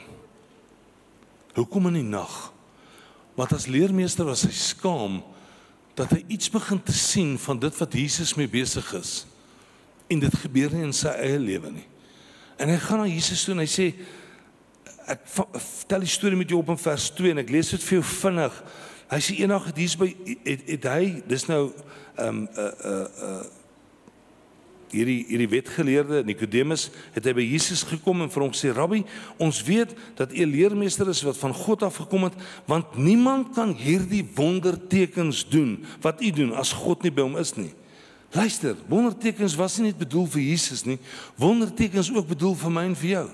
Hoekom 1.58 1.88
in 1.90 2.02
die 2.02 2.06
nag? 2.06 2.52
Want 3.34 3.56
as 3.56 3.66
leermeester 3.66 4.28
was 4.28 4.44
hy 4.46 4.54
skaam 4.54 5.24
dat 5.98 6.12
hy 6.14 6.20
iets 6.36 6.52
begin 6.54 6.82
te 6.86 6.94
sien 6.94 7.40
van 7.42 7.58
dit 7.62 7.80
wat 7.80 7.98
Jesus 7.98 8.36
mee 8.38 8.50
besig 8.50 8.86
is. 8.98 9.24
En 10.14 10.22
dit 10.22 10.36
gebeur 10.44 10.74
nie 10.74 10.86
in 10.86 10.94
sy 10.94 11.10
eie 11.10 11.40
lewe 11.42 11.72
nie. 11.74 11.88
En 12.62 12.70
hy 12.70 12.78
gaan 12.82 13.02
na 13.02 13.10
Jesus 13.10 13.46
toe 13.46 13.56
en 13.56 13.64
hy 13.64 13.70
sê 13.70 13.88
ek 15.08 15.26
vertel 15.26 16.06
die 16.06 16.12
storie 16.12 16.38
met 16.38 16.50
jou 16.50 16.60
op 16.60 16.70
in 16.74 16.78
vers 16.78 17.10
2 17.18 17.32
en 17.32 17.44
ek 17.44 17.52
lees 17.54 17.74
dit 17.76 17.84
vir 17.84 18.00
jou 18.00 18.06
vinnig. 18.22 18.62
Hy 19.12 19.20
sê 19.20 19.36
eendag 19.42 19.66
het 19.70 19.82
hier 19.82 19.98
by 20.00 20.08
het, 20.46 20.64
het 20.70 20.88
hy 20.94 21.04
dis 21.28 21.50
nou 21.50 21.66
ehm 22.16 22.28
um, 22.28 22.40
'n 22.44 22.48
uh, 22.58 22.64
'n 22.64 22.94
uh, 22.94 23.04
'n 23.04 23.44
uh, 23.44 23.62
hierdie 24.94 25.26
hierdie 25.28 25.50
wetgeleerde 25.50 26.22
Nikodemus 26.28 26.88
het 27.16 27.26
hy 27.26 27.34
by 27.38 27.46
Jesus 27.46 27.84
gekom 27.88 28.24
en 28.24 28.32
vir 28.34 28.46
hom 28.46 28.54
sê 28.56 28.72
Rabbi 28.74 29.02
ons 29.42 29.62
weet 29.66 29.94
dat 30.20 30.34
u 30.34 30.46
leermeester 30.46 31.10
is 31.10 31.24
wat 31.26 31.40
van 31.42 31.56
God 31.58 31.86
af 31.88 32.02
gekom 32.04 32.28
het 32.30 32.38
want 32.70 32.98
niemand 32.98 33.54
kan 33.58 33.74
hierdie 33.78 34.24
wondertekens 34.36 35.44
doen 35.50 35.80
wat 36.06 36.22
u 36.22 36.32
doen 36.32 36.54
as 36.60 36.76
God 36.78 37.06
nie 37.06 37.14
by 37.14 37.26
hom 37.26 37.40
is 37.42 37.56
nie 37.58 37.72
Luister 38.34 38.78
wondertekens 38.90 39.58
was 39.58 39.80
nie 39.80 39.92
net 39.92 40.02
bedoel 40.02 40.28
vir 40.36 40.46
Jesus 40.46 40.86
nie 40.86 41.00
wondertekens 41.42 42.14
ook 42.14 42.30
bedoel 42.36 42.58
vir 42.62 42.78
my 42.78 42.86
en 42.92 42.98
vir 42.98 43.16
jou 43.18 43.28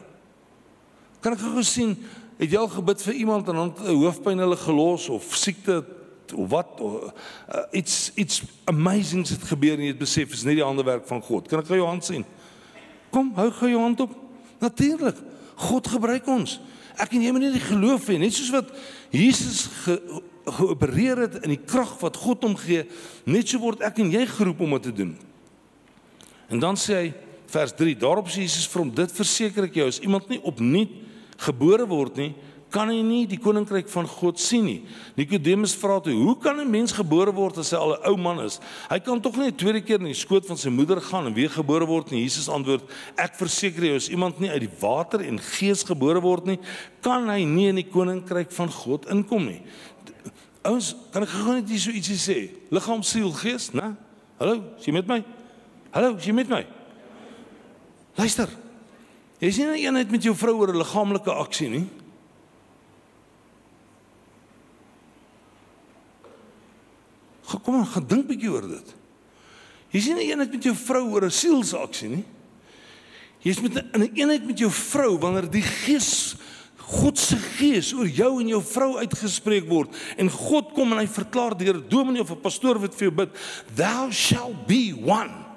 Kan 1.19 1.35
ek 1.35 1.43
gou 1.43 1.63
sien 1.67 1.97
het 2.39 2.51
jy 2.51 2.59
al 2.59 2.69
gebid 2.71 3.01
vir 3.03 3.17
iemand 3.19 3.49
en 3.51 3.55
dan 3.55 3.73
'n 3.75 3.95
hoofpyn 3.99 4.39
hulle 4.39 4.57
gelos 4.57 5.09
of 5.09 5.35
siekte 5.35 5.83
of 6.35 6.49
wat 6.49 6.79
of, 6.79 6.93
uh, 7.03 7.63
iets 7.71 8.11
iets 8.15 8.43
amazings 8.65 9.29
het 9.29 9.43
gebeur 9.43 9.73
en 9.73 9.83
jy 9.83 9.91
het 9.93 9.99
besef 9.99 10.33
is 10.33 10.43
nie 10.43 10.55
die 10.55 10.63
hande 10.63 10.83
werk 10.83 11.07
van 11.07 11.21
God. 11.21 11.47
Kan 11.47 11.59
ek 11.59 11.65
gou 11.65 11.77
jou 11.77 11.87
hand 11.87 12.05
sien? 12.05 12.25
Kom, 13.09 13.33
hou 13.35 13.51
gou 13.51 13.69
jou 13.69 13.81
hand 13.81 13.99
op. 13.99 14.15
Natuurlik. 14.59 15.15
God 15.55 15.87
gebruik 15.87 16.27
ons. 16.27 16.59
Ek 16.99 17.13
en 17.15 17.21
jy 17.21 17.31
moet 17.31 17.41
net 17.41 17.53
die 17.53 17.67
geloof 17.67 18.07
hê, 18.07 18.17
net 18.19 18.33
soos 18.33 18.51
wat 18.51 18.71
Jesus 19.11 19.67
ge, 19.83 19.97
geopereer 20.45 21.17
het 21.17 21.43
in 21.43 21.53
die 21.53 21.65
krag 21.65 21.99
wat 21.99 22.17
God 22.17 22.43
hom 22.43 22.55
gee, 22.59 22.85
net 23.25 23.47
so 23.47 23.59
word 23.59 23.83
ek 23.85 23.99
en 24.03 24.11
jy 24.11 24.25
geroep 24.25 24.61
om 24.65 24.75
dit 24.77 24.87
te 24.89 24.95
doen. 25.01 25.17
En 26.49 26.59
dan 26.59 26.79
sê 26.79 26.95
hy 26.95 27.13
vers 27.49 27.73
3, 27.75 27.95
daarop 27.99 28.29
sê 28.29 28.43
Jesus 28.43 28.67
vir 28.69 28.83
hom, 28.83 28.91
dit 28.93 29.15
verseker 29.15 29.67
ek 29.69 29.79
jou, 29.79 29.87
as 29.89 30.01
iemand 30.05 30.29
nie 30.29 30.41
opnuut 30.45 31.08
gebore 31.39 31.87
word 31.87 32.19
nie, 32.19 32.33
kan 32.69 32.89
hy 32.91 32.99
nie 33.01 33.23
die 33.29 33.39
koninkryk 33.41 33.87
van 33.89 34.05
God 34.09 34.39
sien 34.41 34.67
nie. 34.67 34.79
Nikodemus 35.17 35.73
vra 35.79 35.97
toe: 36.03 36.13
"Hoe 36.13 36.35
kan 36.37 36.59
'n 36.59 36.69
mens 36.69 36.91
gebore 36.93 37.33
word 37.33 37.57
as 37.57 37.71
hy 37.71 37.77
al 37.77 37.93
'n 37.93 38.05
ou 38.05 38.17
man 38.17 38.45
is? 38.45 38.59
Hy 38.89 38.99
kan 38.99 39.21
tog 39.21 39.37
nie 39.37 39.47
'n 39.47 39.55
tweede 39.55 39.81
keer 39.81 39.99
in 39.99 40.05
die 40.05 40.13
skoot 40.13 40.45
van 40.45 40.57
sy 40.57 40.69
moeder 40.69 41.01
gaan 41.01 41.25
en 41.25 41.33
weer 41.33 41.49
gebore 41.49 41.85
word 41.85 42.11
nie." 42.11 42.21
Jesus 42.21 42.47
antwoord: 42.47 42.83
"Ek 43.17 43.35
verseker 43.35 43.83
jou, 43.83 43.95
as 43.95 44.09
iemand 44.09 44.39
nie 44.39 44.49
uit 44.49 44.61
die 44.61 44.77
water 44.79 45.21
en 45.21 45.39
gees 45.39 45.83
gebore 45.83 46.21
word 46.21 46.45
nie, 46.45 46.59
kan 47.01 47.27
hy 47.27 47.43
nie 47.43 47.67
in 47.67 47.75
die 47.75 47.89
koninkryk 47.89 48.51
van 48.51 48.69
God 48.69 49.05
inkom 49.09 49.45
nie." 49.45 49.61
Ouens, 50.63 50.95
kan 51.11 51.23
ek 51.23 51.29
gou 51.29 51.53
net 51.55 51.69
hier 51.69 51.79
so 51.79 51.91
ietsie 51.91 52.17
sê? 52.17 52.51
Liggaam, 52.69 53.01
siel, 53.01 53.31
gees, 53.31 53.71
né? 53.73 53.95
Hallo, 54.39 54.63
is 54.77 54.85
jy 54.85 54.93
met 54.93 55.07
my? 55.07 55.23
Hallo, 55.91 56.15
is 56.15 56.25
jy 56.25 56.33
met 56.33 56.49
my? 56.49 56.65
Luister. 58.15 58.68
Jy 59.39 59.51
sien 59.51 59.71
nie 59.71 59.85
eenheid 59.85 60.11
met 60.11 60.23
jou 60.23 60.35
vrou 60.35 60.57
oor 60.59 60.73
'n 60.73 60.81
liggaamlike 60.81 61.31
aksie 61.31 61.69
nie. 61.69 61.87
Kom 67.63 67.75
aan, 67.75 67.85
gaan 67.85 68.07
dink 68.07 68.27
bietjie 68.27 68.51
oor 68.51 68.67
dit. 68.67 68.95
Jy 69.91 69.99
sien 70.01 70.17
'n 70.17 70.27
eenheid 70.27 70.51
met 70.51 70.63
jou 70.63 70.75
vrou 70.75 71.09
oor 71.09 71.25
'n 71.25 71.31
sielsaksie 71.31 72.09
nie. 72.09 72.25
Jy's 73.41 73.61
met 73.61 73.73
'n 73.75 74.11
eenheid 74.13 74.45
met 74.45 74.59
jou 74.59 74.71
vrou 74.71 75.17
wanneer 75.17 75.49
die 75.49 75.61
Gees 75.61 76.35
God 76.89 77.19
se 77.19 77.37
Gees 77.37 77.93
oor 77.93 78.07
jou 78.07 78.39
en 78.41 78.47
jou 78.47 78.61
vrou 78.65 78.97
uitgespreek 78.97 79.67
word 79.69 79.93
en 80.17 80.29
God 80.29 80.73
kom 80.73 80.91
en 80.91 80.97
hy 80.97 81.07
verklaar 81.07 81.57
deur 81.57 81.77
'n 81.77 81.89
dominee 81.89 82.21
of 82.21 82.31
'n 82.31 82.41
pastoor 82.41 82.79
wat 82.79 82.95
vir 82.95 83.09
jou 83.09 83.15
bid, 83.15 83.29
thou 83.75 84.11
shall 84.11 84.55
be 84.67 84.93
one. 85.05 85.48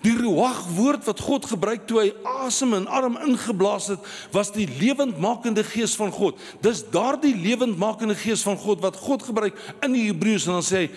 Die 0.00 0.14
ruach 0.16 0.62
woord 0.76 1.04
wat 1.04 1.20
God 1.20 1.46
gebruik 1.50 1.82
toe 1.88 1.98
hy 2.00 2.10
asem 2.46 2.72
in 2.78 2.86
arm 2.88 3.18
ingeblaas 3.20 3.90
het, 3.92 4.06
was 4.32 4.52
die 4.54 4.64
lewendmakende 4.80 5.64
gees 5.66 5.92
van 5.98 6.12
God. 6.14 6.40
Dis 6.64 6.80
daardie 6.92 7.34
lewendmakende 7.36 8.16
gees 8.16 8.44
van 8.46 8.56
God 8.60 8.80
wat 8.84 8.96
God 8.96 9.26
gebruik 9.28 9.58
in 9.84 9.96
die 9.96 10.06
Hebreëus 10.08 10.48
en 10.48 10.56
dan 10.56 10.64
sê 10.64 10.84
hy, 10.84 10.88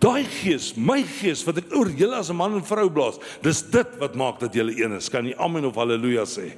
daai 0.00 0.24
gees, 0.28 0.74
my 0.76 1.00
gees 1.20 1.44
wat 1.48 1.62
ek 1.62 1.72
oor 1.76 1.88
julle 1.88 2.16
as 2.16 2.28
'n 2.28 2.36
man 2.36 2.60
en 2.60 2.64
vrou 2.64 2.88
blaas, 2.88 3.16
dis 3.42 3.62
dit 3.62 3.96
wat 4.00 4.14
maak 4.14 4.40
dat 4.40 4.54
julle 4.54 4.76
een 4.76 4.92
is. 4.96 5.08
Kan 5.08 5.24
jy 5.24 5.34
amen 5.38 5.64
of 5.64 5.76
haleluja 5.76 6.24
sê? 6.24 6.52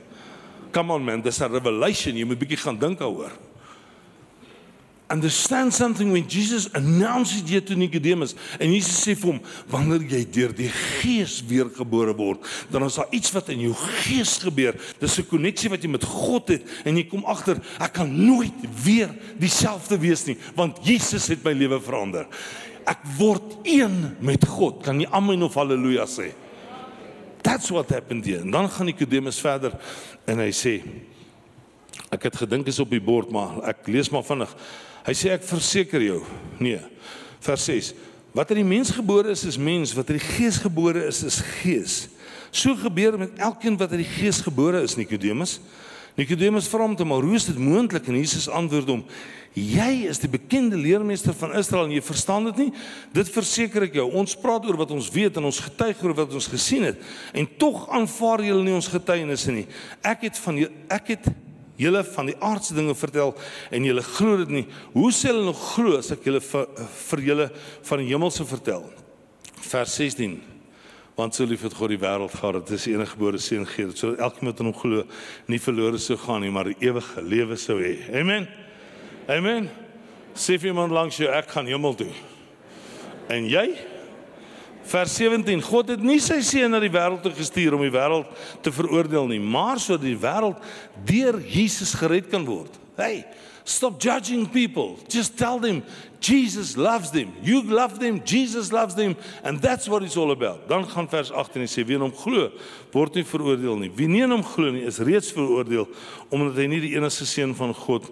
Come 0.72 0.92
on 0.92 1.04
man, 1.04 1.22
dis 1.22 1.40
'n 1.40 1.52
revelation. 1.52 2.16
Jy 2.16 2.24
moet 2.24 2.38
bietjie 2.38 2.58
gaan 2.58 2.78
dink 2.78 2.98
daaroor 2.98 3.32
understand 5.12 5.74
something 5.74 6.10
when 6.10 6.26
Jesus 6.26 6.68
announced 6.74 7.50
it 7.50 7.66
to 7.66 7.76
Nicodemus 7.76 8.34
en 8.58 8.72
Jesus 8.72 8.96
sê 9.04 9.14
vir 9.14 9.34
hom 9.34 9.40
wanneer 9.70 10.06
jy 10.08 10.22
deur 10.32 10.54
die 10.56 10.70
gees 10.72 11.40
weergebore 11.44 12.14
word 12.16 12.48
dan 12.72 12.86
is 12.88 12.96
daar 12.96 13.12
iets 13.12 13.32
wat 13.36 13.50
in 13.52 13.66
jou 13.66 13.74
gees 13.76 14.38
gebeur. 14.42 14.74
Dis 15.00 15.18
'n 15.18 15.28
koneksie 15.28 15.70
wat 15.70 15.82
jy 15.82 15.90
met 15.90 16.04
God 16.04 16.48
het 16.48 16.64
en 16.84 16.96
jy 16.96 17.04
kom 17.04 17.24
agter 17.24 17.60
ek 17.78 17.92
kan 17.92 18.08
nooit 18.08 18.56
weer 18.84 19.10
dieselfde 19.38 19.98
wees 20.00 20.26
nie 20.26 20.38
want 20.56 20.80
Jesus 20.82 21.28
het 21.28 21.44
my 21.44 21.52
lewe 21.52 21.80
verander. 21.80 22.26
Ek 22.86 22.98
word 23.18 23.58
een 23.62 24.16
met 24.20 24.44
God. 24.44 24.82
Kan 24.82 25.00
jy 25.00 25.06
amen 25.10 25.42
of 25.42 25.54
haleluja 25.54 26.06
sê? 26.06 26.32
That's 27.42 27.70
what 27.70 27.90
happened 27.90 28.24
here. 28.24 28.40
En 28.40 28.50
dan 28.50 28.70
gaan 28.70 28.86
Nicodemus 28.86 29.40
verder 29.40 29.72
en 30.26 30.38
hy 30.38 30.50
sê 30.50 30.82
ek 32.12 32.22
het 32.28 32.36
gedink 32.36 32.66
is 32.66 32.78
op 32.78 32.90
die 32.90 33.02
bord 33.02 33.30
maar 33.32 33.62
ek 33.72 33.88
lees 33.88 34.10
maar 34.12 34.24
vinnig 34.24 34.50
Hy 35.06 35.14
sê 35.18 35.32
ek 35.34 35.46
verseker 35.46 36.04
jou. 36.04 36.20
Nee. 36.62 36.80
Vers 37.42 37.66
6. 37.68 37.92
Wat 38.32 38.50
uit 38.52 38.62
die 38.62 38.68
mens 38.68 38.92
gebore 38.94 39.32
is 39.34 39.44
is 39.44 39.58
mens, 39.60 39.92
wat 39.96 40.08
uit 40.10 40.20
die 40.20 40.28
gees 40.38 40.60
gebore 40.62 41.04
is 41.08 41.22
is 41.26 41.40
gees. 41.60 41.96
So 42.50 42.76
gebeur 42.78 43.18
met 43.18 43.38
elkeen 43.40 43.76
wat 43.80 43.92
uit 43.92 44.04
die 44.04 44.12
gees 44.20 44.40
gebore 44.44 44.80
is, 44.86 44.96
Nikodemus. 44.96 45.58
Nikodemus 46.16 46.68
vra 46.68 46.86
hom 46.86 46.96
te 46.96 47.04
maar 47.08 47.24
hoe 47.24 47.36
is 47.36 47.48
dit 47.48 47.58
moontlik 47.58 48.08
en 48.08 48.20
Jesus 48.20 48.48
antwoord 48.48 48.90
hom 48.92 49.06
jy 49.52 50.06
is 50.08 50.20
die 50.22 50.30
bekende 50.32 50.78
leermeester 50.80 51.34
van 51.36 51.52
Israel 51.58 51.84
en 51.84 51.92
jy 51.92 52.02
verstaan 52.04 52.46
dit 52.48 52.60
nie 52.64 52.70
dit 53.12 53.32
verseker 53.34 53.86
ek 53.88 53.98
jou 54.00 54.06
ons 54.16 54.36
praat 54.40 54.64
oor 54.68 54.78
wat 54.80 54.94
ons 54.96 55.10
weet 55.12 55.36
en 55.36 55.48
ons 55.50 55.62
getuig 55.66 56.00
oor 56.04 56.14
wat 56.22 56.32
ons 56.32 56.48
gesien 56.48 56.86
het 56.88 57.00
en 57.36 57.48
tog 57.60 57.84
aanvaar 57.92 58.44
julle 58.46 58.64
nie 58.64 58.76
ons 58.76 58.88
getuienisse 58.92 59.52
nie 59.52 59.66
ek 60.00 60.28
het 60.28 60.40
van 60.40 60.62
ek 60.64 61.12
het 61.16 61.28
julle 61.82 62.04
van 62.14 62.30
die 62.30 62.38
aardse 62.38 62.76
dinge 62.78 62.94
vertel 62.98 63.34
en 63.70 63.90
julle 63.90 64.06
glo 64.06 64.38
dit 64.44 64.56
nie 64.60 64.64
hoe 64.94 65.10
sê 65.12 65.32
hulle 65.32 65.44
nog 65.50 65.60
glo 65.74 65.98
as 65.98 66.12
ek 66.14 66.24
julle 66.28 66.40
vir, 66.44 66.70
vir 67.08 67.26
julle 67.28 67.50
van 67.90 68.02
die 68.02 68.10
hemelse 68.12 68.46
vertel 68.48 68.88
vers 69.66 69.98
16 69.98 70.40
want 71.16 71.36
so 71.36 71.44
lief 71.44 71.62
het 71.66 71.74
God 71.76 71.92
die 71.92 72.00
wêreld 72.00 72.32
gehad 72.32 72.56
dat 72.60 72.72
hy 72.72 72.78
sy 72.80 72.94
enige 72.94 73.14
gebore 73.14 73.40
seun 73.42 73.66
gee 73.68 73.90
dat 73.90 74.00
so 74.00 74.14
elkeen 74.16 74.48
wat 74.48 74.60
in 74.62 74.70
hom 74.70 74.76
glo 74.76 75.04
nie 75.52 75.60
verlore 75.60 76.00
sou 76.00 76.16
gaan 76.20 76.40
nie 76.44 76.52
maar 76.54 76.70
die 76.70 76.78
ewige 76.88 77.22
lewe 77.22 77.58
sou 77.60 77.78
hê. 77.82 77.96
Amen. 78.16 78.48
Amen. 79.30 79.68
Sê 80.34 80.56
vir 80.56 80.72
iemand 80.72 80.94
langs 80.94 81.18
jou 81.20 81.28
ek 81.30 81.50
gaan 81.52 81.68
hemel 81.68 81.96
toe. 81.98 82.10
En 83.32 83.44
jy? 83.48 83.66
Vers 84.90 85.14
17 85.16 85.62
God 85.62 85.92
het 85.94 86.02
nie 86.02 86.18
sy 86.20 86.40
seun 86.44 86.74
na 86.74 86.80
die 86.82 86.92
wêreld 86.92 87.22
toe 87.24 87.32
gestuur 87.36 87.76
om 87.76 87.84
die 87.84 87.94
wêreld 87.94 88.28
te 88.64 88.72
veroordeel 88.74 89.30
nie, 89.30 89.40
maar 89.40 89.80
sodat 89.80 90.06
die 90.08 90.18
wêreld 90.18 90.60
deur 91.08 91.38
Jesus 91.46 91.94
gered 91.98 92.28
kan 92.32 92.44
word. 92.48 92.80
Hey, 92.98 93.22
Stop 93.64 94.00
judging 94.00 94.46
people. 94.46 94.98
Just 95.08 95.38
tell 95.38 95.58
them 95.58 95.84
Jesus 96.20 96.76
loves 96.76 97.10
them. 97.10 97.32
You 97.42 97.62
love 97.62 98.00
them, 98.00 98.22
Jesus 98.24 98.72
loves 98.72 98.94
them 98.94 99.16
and 99.44 99.60
that's 99.60 99.88
what 99.88 100.02
it's 100.02 100.16
all 100.16 100.32
about. 100.32 100.68
Dan 100.68 100.86
gaan 100.88 101.08
vers 101.08 101.30
18 101.30 101.60
en 101.60 101.68
sê 101.68 101.86
wie 101.86 101.94
in 101.94 102.02
hom 102.02 102.14
glo 102.14 102.50
word 102.92 103.14
nie 103.14 103.24
veroordeel 103.26 103.78
nie. 103.78 103.90
Wie 103.94 104.08
nie 104.10 104.24
in 104.26 104.34
hom 104.34 104.42
glo 104.42 104.72
nie 104.74 104.82
is 104.86 104.98
reeds 104.98 105.30
veroordeel 105.34 105.86
omdat 106.30 106.58
hy 106.58 106.66
nie 106.70 106.80
die 106.82 106.94
enigste 106.96 107.26
seun 107.26 107.54
van 107.54 107.74
God 107.74 108.10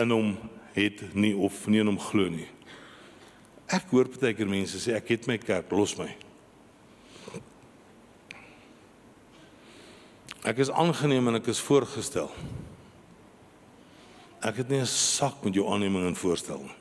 in 0.00 0.16
hom 0.16 0.32
het 0.76 1.02
nie 1.12 1.34
of 1.36 1.66
nie 1.68 1.82
in 1.84 1.92
hom 1.92 2.00
glo 2.00 2.28
nie. 2.32 2.48
Ek 3.68 3.90
hoor 3.92 4.08
baie 4.08 4.32
keer 4.32 4.48
mense 4.48 4.80
sê 4.80 4.94
ek 4.96 5.10
het 5.12 5.26
my 5.28 5.36
kerk, 5.38 5.72
los 5.76 5.92
my. 5.98 6.08
Ek 10.48 10.62
is 10.64 10.70
aangeneem 10.72 11.28
en 11.28 11.36
ek 11.36 11.50
is 11.52 11.60
voorgestel. 11.60 12.30
Ek 14.40 14.62
het 14.62 14.68
nie 14.70 14.80
'n 14.80 14.86
sak 14.86 15.44
met 15.44 15.54
jou 15.54 15.66
aanneming 15.68 16.06
en 16.06 16.16
voorstel 16.16 16.62
nie. 16.62 16.76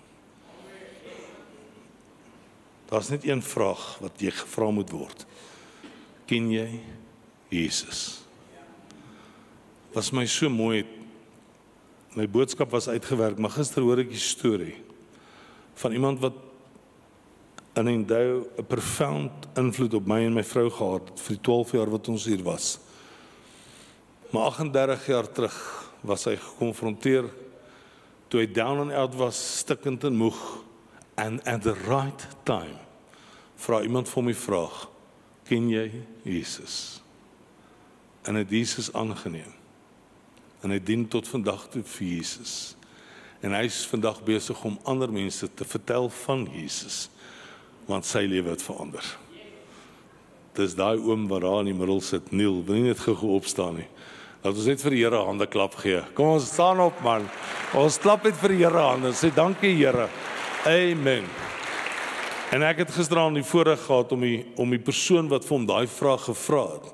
Daar's 2.87 3.09
net 3.09 3.25
een 3.25 3.41
vraag 3.41 3.97
wat 3.99 4.21
jy 4.21 4.31
gevra 4.31 4.71
moet 4.71 4.89
word. 4.89 5.25
Ken 6.25 6.51
jy 6.51 6.79
Jesus? 7.49 8.23
Was 9.93 10.11
my 10.11 10.25
so 10.25 10.49
mooi. 10.49 10.85
My 12.15 12.27
boodskap 12.27 12.71
was 12.71 12.87
uitgewerk, 12.87 13.37
maar 13.37 13.51
gister 13.51 13.81
hoor 13.81 13.99
ek 13.99 14.11
'n 14.11 14.15
storie 14.15 14.75
van 15.75 15.91
iemand 15.91 16.19
wat 16.19 16.46
in 17.77 17.87
'n 17.87 18.05
dou 18.05 18.47
'n 18.57 18.65
profound 18.65 19.31
invloed 19.55 19.93
op 19.93 20.05
my 20.05 20.25
en 20.25 20.33
my 20.33 20.43
vrou 20.43 20.69
gehad 20.69 21.11
vir 21.15 21.35
die 21.35 21.41
12 21.41 21.71
jaar 21.71 21.89
wat 21.89 22.07
ons 22.07 22.25
hier 22.25 22.43
was. 22.43 22.79
Maar 24.31 24.41
38 24.41 25.05
jaar 25.05 25.31
terug 25.31 25.57
was 26.01 26.25
hy 26.25 26.35
gekonfronteer 26.35 27.29
toe 28.27 28.39
hy 28.39 28.51
down 28.51 28.79
and 28.79 28.91
out 28.91 29.15
was, 29.15 29.57
stikkend 29.57 30.03
en 30.03 30.15
moeg 30.15 30.63
and 31.15 31.45
at 31.47 31.61
the 31.61 31.75
right 31.87 32.27
time 32.43 32.77
vra 33.55 33.81
iemand 33.81 34.09
vir 34.09 34.23
my 34.23 34.33
vraag, 34.33 34.89
ken 35.43 35.69
jy 35.69 36.03
Jesus? 36.23 37.01
En 38.23 38.35
hy 38.35 38.43
het 38.43 38.51
Jesus 38.51 38.93
aangeneem. 38.93 39.53
En 40.61 40.69
hy 40.69 40.79
dien 40.79 41.07
tot 41.07 41.27
vandag 41.27 41.69
toe 41.69 41.83
vir 41.83 42.07
Jesus. 42.07 42.75
En 43.41 43.53
hy 43.53 43.63
is 43.63 43.85
vandag 43.85 44.23
besig 44.23 44.63
om 44.63 44.79
ander 44.83 45.11
mense 45.11 45.47
te 45.53 45.65
vertel 45.65 46.09
van 46.09 46.47
Jesus 46.53 47.09
want 47.87 48.05
sy 48.05 48.25
lewe 48.27 48.53
het 48.53 48.63
verander. 48.63 49.05
Dis 50.57 50.75
daai 50.75 50.97
oom 50.97 51.27
wat 51.29 51.43
daar 51.45 51.61
in 51.61 51.71
die 51.71 51.77
middel 51.77 52.01
sit, 52.01 52.31
Neil, 52.31 52.63
wil 52.65 52.79
nie 52.79 52.89
net 52.89 53.01
gou 53.05 53.35
opstaan 53.35 53.77
nie. 53.81 53.89
Laat 54.43 54.55
ons 54.55 54.67
net 54.69 54.81
vir 54.81 54.93
die 54.95 55.01
Here 55.03 55.19
hande 55.27 55.47
klap 55.49 55.75
gee. 55.81 56.01
Kom 56.17 56.35
ons 56.37 56.47
staan 56.49 56.79
op 56.79 56.99
man. 57.05 57.25
Ons 57.77 57.97
klap 58.01 58.23
net 58.25 58.37
vir 58.41 58.53
die 58.53 58.61
Here 58.63 58.83
hande. 58.91 59.11
Sê 59.17 59.31
dankie 59.33 59.73
Here. 59.75 60.07
Amen. 60.67 61.27
En 62.55 62.63
ek 62.63 62.85
het 62.85 62.93
gisteraan 62.95 63.35
die 63.35 63.43
voorreg 63.43 63.81
gehad 63.85 64.13
om 64.15 64.23
die 64.23 64.37
om 64.55 64.71
die 64.71 64.79
persoon 64.79 65.27
wat 65.27 65.43
vir 65.43 65.57
hom 65.57 65.65
daai 65.67 65.87
vraag 65.91 66.29
gevra 66.29 66.63
het 66.77 66.93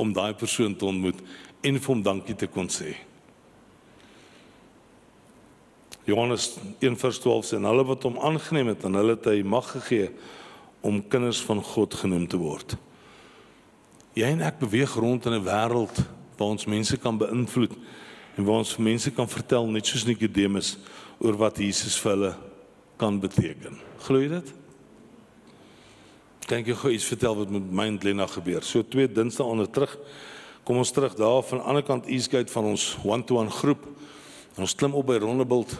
om 0.00 0.12
daai 0.16 0.32
persoon 0.36 0.76
te 0.76 0.88
ontmoet 0.88 1.20
en 1.64 1.78
vir 1.80 1.92
hom 1.92 2.02
dankie 2.04 2.36
te 2.36 2.48
kon 2.48 2.68
sê. 2.72 2.94
Johannes 6.06 6.56
1:12 6.80 7.48
sê 7.48 7.58
en 7.58 7.66
hulle 7.66 7.84
wat 7.84 8.04
hom 8.06 8.18
aangeneem 8.22 8.70
het 8.70 8.84
en 8.86 8.94
hulle 8.94 9.16
het 9.16 9.26
hy 9.26 9.42
mag 9.42 9.66
gegee 9.74 10.10
om 10.86 11.02
kinders 11.02 11.40
van 11.42 11.62
God 11.62 11.94
genoem 11.94 12.28
te 12.30 12.38
word. 12.38 12.76
Jy 14.14 14.30
en 14.32 14.44
ek 14.46 14.60
beweeg 14.62 14.94
rond 14.94 15.26
in 15.26 15.34
'n 15.34 15.44
wêreld 15.44 15.96
waar 16.38 16.52
ons 16.54 16.66
mense 16.66 16.96
kan 16.96 17.18
beïnvloed 17.18 17.74
en 18.36 18.44
waar 18.44 18.62
ons 18.62 18.76
mense 18.76 19.10
kan 19.10 19.28
vertel 19.28 19.66
net 19.66 19.86
soos 19.86 20.06
Nikodemus 20.06 20.76
oor 21.18 21.36
wat 21.36 21.58
Jesus 21.58 21.98
vir 21.98 22.12
hulle 22.12 22.36
kan 22.96 23.20
beteken. 23.20 23.76
Glo 24.06 24.20
jy 24.20 24.28
dit? 24.28 24.52
Kan 26.46 26.58
ek 26.62 26.66
jou 26.66 26.76
gou 26.76 26.92
iets 26.92 27.08
vertel 27.08 27.36
wat 27.36 27.50
met 27.50 27.72
my 27.72 27.86
en 27.90 27.98
Lena 28.02 28.26
gebeur? 28.26 28.62
So 28.62 28.82
twee 28.82 29.08
dinsdae 29.08 29.46
onder 29.46 29.70
terug 29.70 29.98
kom 30.66 30.78
ons 30.78 30.90
terug 30.90 31.14
daar 31.14 31.42
van 31.42 31.58
die 31.58 31.66
ander 31.66 31.82
kant 31.82 32.06
Eastgate 32.06 32.52
van 32.52 32.64
ons 32.64 32.96
one-to-one 33.04 33.50
groep. 33.50 33.86
En 34.56 34.64
ons 34.64 34.74
klim 34.74 34.94
op 34.96 35.06
by 35.06 35.20
Rondebult. 35.20 35.76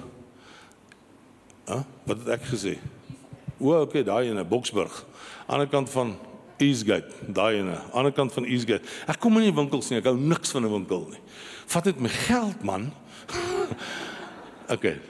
Hæ? 1.67 1.81
Wat 2.07 2.19
het 2.23 2.29
ek 2.37 2.49
gesê? 2.53 2.77
O, 3.59 3.73
okay, 3.81 4.05
daai 4.05 4.29
in 4.29 4.39
'n 4.39 4.49
Boksburg. 4.49 5.05
Ander 5.49 5.69
kant 5.69 5.91
van 5.91 6.17
Eastgate, 6.57 7.13
daai 7.33 7.59
ene, 7.61 7.77
ander 7.93 8.13
kant 8.13 8.33
van 8.33 8.45
Eastgate. 8.45 8.85
Ek 9.09 9.19
kom 9.21 9.37
in 9.37 9.51
die 9.51 9.57
winkels 9.57 9.91
nie, 9.91 9.99
ek 10.01 10.09
hou 10.09 10.17
niks 10.17 10.55
van 10.57 10.65
'n 10.65 10.73
winkel 10.73 11.09
nie. 11.13 11.21
Vat 11.67 11.85
net 11.85 12.01
my 12.01 12.09
geld, 12.09 12.63
man. 12.65 12.93
okay. 14.75 15.01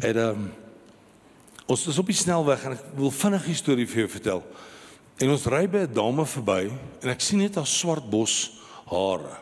En 0.00 0.16
ehm 0.16 0.28
um, 0.28 0.52
ons 1.66 1.86
is 1.86 1.98
op 1.98 2.06
die 2.06 2.14
snelweg 2.14 2.64
en 2.64 2.76
ek 2.76 2.84
wil 2.94 3.10
vinnig 3.10 3.48
'n 3.48 3.54
storie 3.54 3.86
vir 3.86 4.04
jou 4.04 4.08
vertel. 4.08 4.42
En 5.18 5.30
ons 5.30 5.46
ry 5.46 5.66
by 5.68 5.84
'n 5.84 5.92
dame 5.92 6.24
verby 6.26 6.70
en 7.02 7.08
ek 7.08 7.20
sien 7.20 7.38
net 7.38 7.54
haar 7.54 7.66
swart 7.66 8.08
bos 8.10 8.62
hare. 8.86 9.36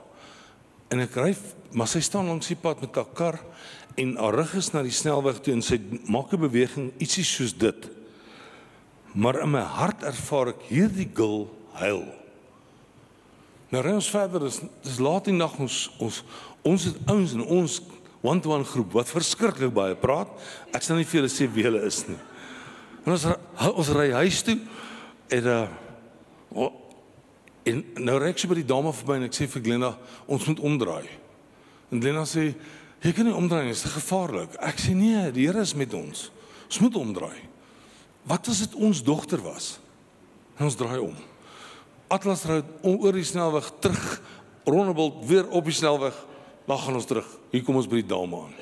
En 0.91 1.01
ek 1.01 1.15
ry, 1.15 1.35
maar 1.75 1.91
sy 1.91 2.01
staan 2.01 2.31
langs 2.31 2.49
die 2.49 2.59
pad 2.59 2.81
met 2.81 2.95
haar 2.95 3.11
kar 3.15 3.41
en 3.99 4.17
haar 4.17 4.35
rug 4.41 4.55
is 4.59 4.73
na 4.73 4.83
die 4.83 4.95
snelweg 4.95 5.43
toe 5.43 5.55
en 5.55 5.63
sy 5.63 5.79
maak 6.07 6.33
'n 6.33 6.41
beweging 6.47 6.93
ietsie 6.99 7.27
soos 7.27 7.53
dit 7.53 7.91
maar 9.15 9.39
in 9.41 9.51
my 9.55 9.63
hart 9.63 10.03
ervaar 10.03 10.51
ek 10.53 10.67
hierdie 10.69 11.07
gil 11.15 11.47
huil. 11.79 12.03
Nou 13.71 13.83
ry 13.83 13.95
ons 13.95 14.11
verder, 14.11 14.43
dis 14.47 14.61
dis 14.83 15.01
laat 15.03 15.31
in 15.31 15.39
nag 15.39 15.55
ons 15.63 15.87
ons 16.03 16.21
ons 16.67 16.87
het 16.89 16.99
ouens 17.13 17.35
in 17.37 17.45
ons 17.45 17.81
one-to-one 18.25 18.67
groep 18.67 18.95
wat 18.99 19.11
verskriklik 19.13 19.73
baie 19.75 19.97
praat. 19.99 20.31
Ek 20.75 20.83
sal 20.83 20.99
nie 20.99 21.07
vir 21.07 21.21
julle 21.21 21.33
sê 21.33 21.47
wie 21.51 21.67
hulle 21.67 21.83
is 21.87 22.03
nie. 22.09 22.19
En 23.05 23.15
ons 23.15 23.27
ons 23.71 23.93
ry 23.95 24.11
huis 24.19 24.43
toe 24.47 24.59
en 25.39 25.51
uh 25.55 26.71
en 27.65 27.79
nou 28.05 28.19
ry 28.21 28.29
ek 28.29 28.43
so 28.43 28.51
by 28.51 28.59
die 28.59 28.69
dame 28.69 28.91
verby 28.93 29.15
en 29.17 29.23
ek 29.25 29.33
sê 29.33 29.47
vir 29.49 29.63
Glenda, 29.65 29.95
ons 30.29 30.43
moet 30.51 30.59
omdraai. 30.69 31.07
En 31.91 32.01
Glenda 32.01 32.25
sê, 32.25 32.55
"Jy 33.01 33.13
kan 33.13 33.25
nie 33.25 33.35
omdraai 33.35 33.65
nie, 33.65 33.73
dit 33.73 33.85
is 33.85 33.93
gevaarlik." 33.93 34.55
Ek 34.61 34.79
sê, 34.79 34.95
"Nee, 34.95 35.31
die 35.33 35.47
Here 35.47 35.61
is 35.61 35.75
met 35.75 35.95
ons. 35.95 36.31
Ons 36.67 36.79
moet 36.79 36.97
omdraai." 36.97 37.41
Wat 38.23 38.49
as 38.49 38.59
dit 38.59 38.75
ons 38.75 39.03
dogter 39.03 39.43
was? 39.43 39.79
En 40.57 40.65
ons 40.65 40.75
draai 40.75 40.99
om. 40.99 41.15
Atlas 42.09 42.45
ry 42.45 42.63
oor 42.83 43.13
die 43.13 43.25
snelweg 43.25 43.71
terug, 43.81 44.21
Rondebult 44.65 45.27
weer 45.29 45.49
op 45.49 45.65
die 45.65 45.75
snelweg, 45.77 46.27
dan 46.67 46.79
gaan 46.79 46.95
ons 46.95 47.05
terug. 47.05 47.27
Hier 47.51 47.63
kom 47.63 47.77
ons 47.77 47.89
by 47.89 48.01
die 48.01 48.09
dame 48.09 48.39
aan. 48.47 48.55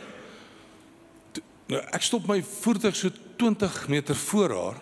Nou 1.70 1.82
ek 1.94 2.02
stop 2.02 2.26
my 2.26 2.40
voertuig 2.42 2.96
so 2.98 3.12
20 3.40 3.76
meter 3.88 4.18
voor 4.28 4.54
haar 4.56 4.80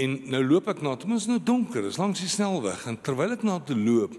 en 0.00 0.14
nou 0.30 0.42
loop 0.44 0.68
ek 0.68 0.82
na, 0.82 0.94
dit 0.98 1.10
is 1.14 1.28
nou 1.30 1.38
donker, 1.42 1.82
dit 1.82 1.92
is 1.92 1.98
langs 1.98 2.20
die 2.20 2.30
snelweg 2.30 2.84
en 2.90 2.98
terwyl 3.00 3.34
ek 3.34 3.44
na 3.46 3.60
toe 3.62 3.76
loop, 3.78 4.14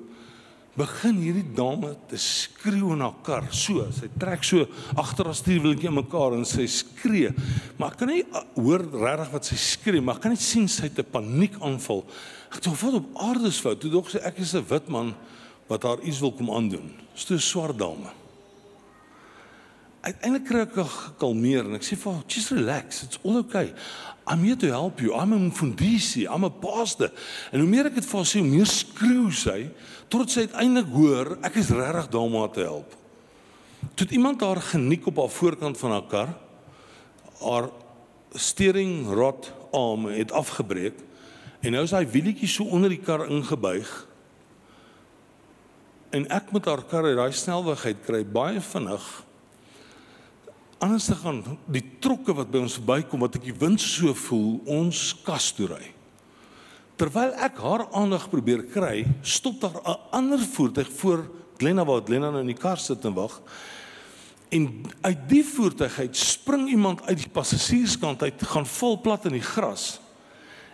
begin 0.75 1.19
hierdie 1.23 1.45
dame 1.55 1.93
te 2.09 2.17
skreeu 2.19 2.91
in 2.95 3.03
haar 3.05 3.15
kar. 3.23 3.47
So, 3.55 3.85
sy 3.95 4.09
trek 4.19 4.43
so 4.43 4.65
agter 4.99 5.29
haar 5.29 5.37
stuurwieletjie 5.37 5.91
in 5.91 5.97
mekaar 6.01 6.35
en 6.35 6.43
sy 6.47 6.67
skree. 6.71 7.31
Maar 7.79 7.95
ek 7.95 8.01
kan 8.01 8.11
nie 8.11 8.25
uh, 8.25 8.43
hoor 8.57 8.83
regtig 8.91 9.31
wat 9.37 9.49
sy 9.51 9.59
skree, 9.61 10.03
maar 10.03 10.19
ek 10.19 10.25
kan 10.25 10.35
net 10.35 10.43
sien 10.43 10.67
sy 10.71 10.89
het 10.89 10.99
'n 10.99 11.11
paniekaanval. 11.15 12.03
Ek 12.51 12.61
dink 12.61 12.77
wat 12.81 12.99
op 12.99 13.23
aarde 13.29 13.47
is 13.47 13.63
fout. 13.63 13.79
Toe 13.79 13.91
dog 13.91 14.11
sy 14.11 14.19
ek 14.19 14.43
is 14.43 14.53
'n 14.55 14.67
wit 14.67 14.87
man 14.89 15.15
wat 15.67 15.83
haar 15.83 16.03
iets 16.03 16.19
wil 16.19 16.31
kom 16.31 16.51
aandoen. 16.51 16.91
Dis 17.15 17.31
'n 17.31 17.39
swart 17.39 17.79
dame. 17.79 18.11
uiteindelik 20.05 20.45
kry 20.45 20.63
ek 20.65 20.75
gekalmeer 20.85 21.65
en 21.65 21.77
ek 21.79 21.85
sê 21.85 21.97
vir 21.97 22.13
haar, 22.13 22.23
"Just 22.27 22.51
relax. 22.51 23.03
It's 23.03 23.19
all 23.23 23.37
okay. 23.37 23.73
I'm 24.27 24.43
here 24.43 24.55
to 24.55 24.67
help 24.67 24.99
you. 24.99 25.13
I'm 25.13 25.33
a 25.33 25.37
mfundisi. 25.37 26.25
I'm 26.25 26.43
a 26.43 26.49
pastor." 26.49 27.11
En 27.51 27.59
hoe 27.59 27.67
meer 27.69 27.85
ek 27.85 27.95
dit 27.95 28.05
vir 28.05 28.17
haar 28.17 28.25
sê, 28.25 28.39
hoe 28.39 28.47
meer 28.47 28.65
skreeu 28.65 29.31
sy 29.31 29.69
tot 30.11 30.31
sy 30.31 30.45
uiteindelik 30.45 30.91
hoor 30.93 31.35
ek 31.45 31.59
is 31.61 31.71
regtig 31.73 32.09
daar 32.13 32.27
om 32.27 32.37
haar 32.39 32.53
te 32.53 32.65
help. 32.65 32.95
Toe 33.95 34.07
iemand 34.17 34.41
haar 34.41 34.61
geniek 34.61 35.07
op 35.07 35.21
haar 35.21 35.33
voorkant 35.33 35.77
van 35.77 35.91
haar 35.91 36.07
kar, 36.11 36.31
haar 37.41 37.69
steering 38.35 39.07
rod 39.07 39.51
arm 39.75 40.09
het 40.11 40.31
afgebreek 40.31 40.99
en 41.65 41.73
nou 41.73 41.83
is 41.85 41.93
daai 41.95 42.05
wielietjie 42.11 42.49
so 42.49 42.67
onder 42.69 42.91
die 42.91 43.01
kar 43.01 43.25
ingebuig. 43.31 43.89
En 46.13 46.27
ek 46.33 46.51
met 46.53 46.67
haar 46.69 46.83
kar 46.85 47.07
uit 47.09 47.17
daai 47.17 47.33
snelwegheid 47.33 48.03
kry 48.05 48.21
baie 48.23 48.61
vinnig. 48.61 49.07
Anders 50.83 51.07
te 51.09 51.15
gaan 51.17 51.41
die 51.71 51.83
trokke 52.03 52.35
wat 52.37 52.51
by 52.51 52.61
ons 52.61 52.77
verbykom 52.77 53.23
wat 53.25 53.39
ek 53.39 53.47
die 53.47 53.57
wind 53.57 53.81
so 53.81 54.13
voel, 54.27 54.59
ons 54.69 55.07
kas 55.25 55.49
toe 55.57 55.71
ry. 55.71 55.94
Terwyl 56.95 57.33
ek 57.43 57.57
haar 57.59 57.85
aandag 57.91 58.29
probeer 58.31 58.63
kry, 58.71 59.05
stop 59.21 59.59
daar 59.61 59.75
'n 59.83 59.99
ander 60.11 60.39
voertuig 60.39 60.89
voor 60.91 61.27
Glenna 61.57 61.85
waar 61.85 62.01
Glenna 62.05 62.29
nou 62.29 62.39
in 62.39 62.53
die 62.53 62.61
kar 62.61 62.77
sit 62.77 63.05
en 63.05 63.13
wag. 63.13 63.41
En 64.49 64.83
uit 65.01 65.29
die 65.29 65.43
voertuig 65.43 65.99
uit 65.99 66.17
spring 66.17 66.69
iemand 66.69 67.01
uit 67.07 67.17
die 67.17 67.29
passasierskant 67.29 68.21
uit, 68.21 68.43
gaan 68.43 68.65
vol 68.65 69.01
plat 69.01 69.25
in 69.25 69.31
die 69.31 69.41
gras. 69.41 69.99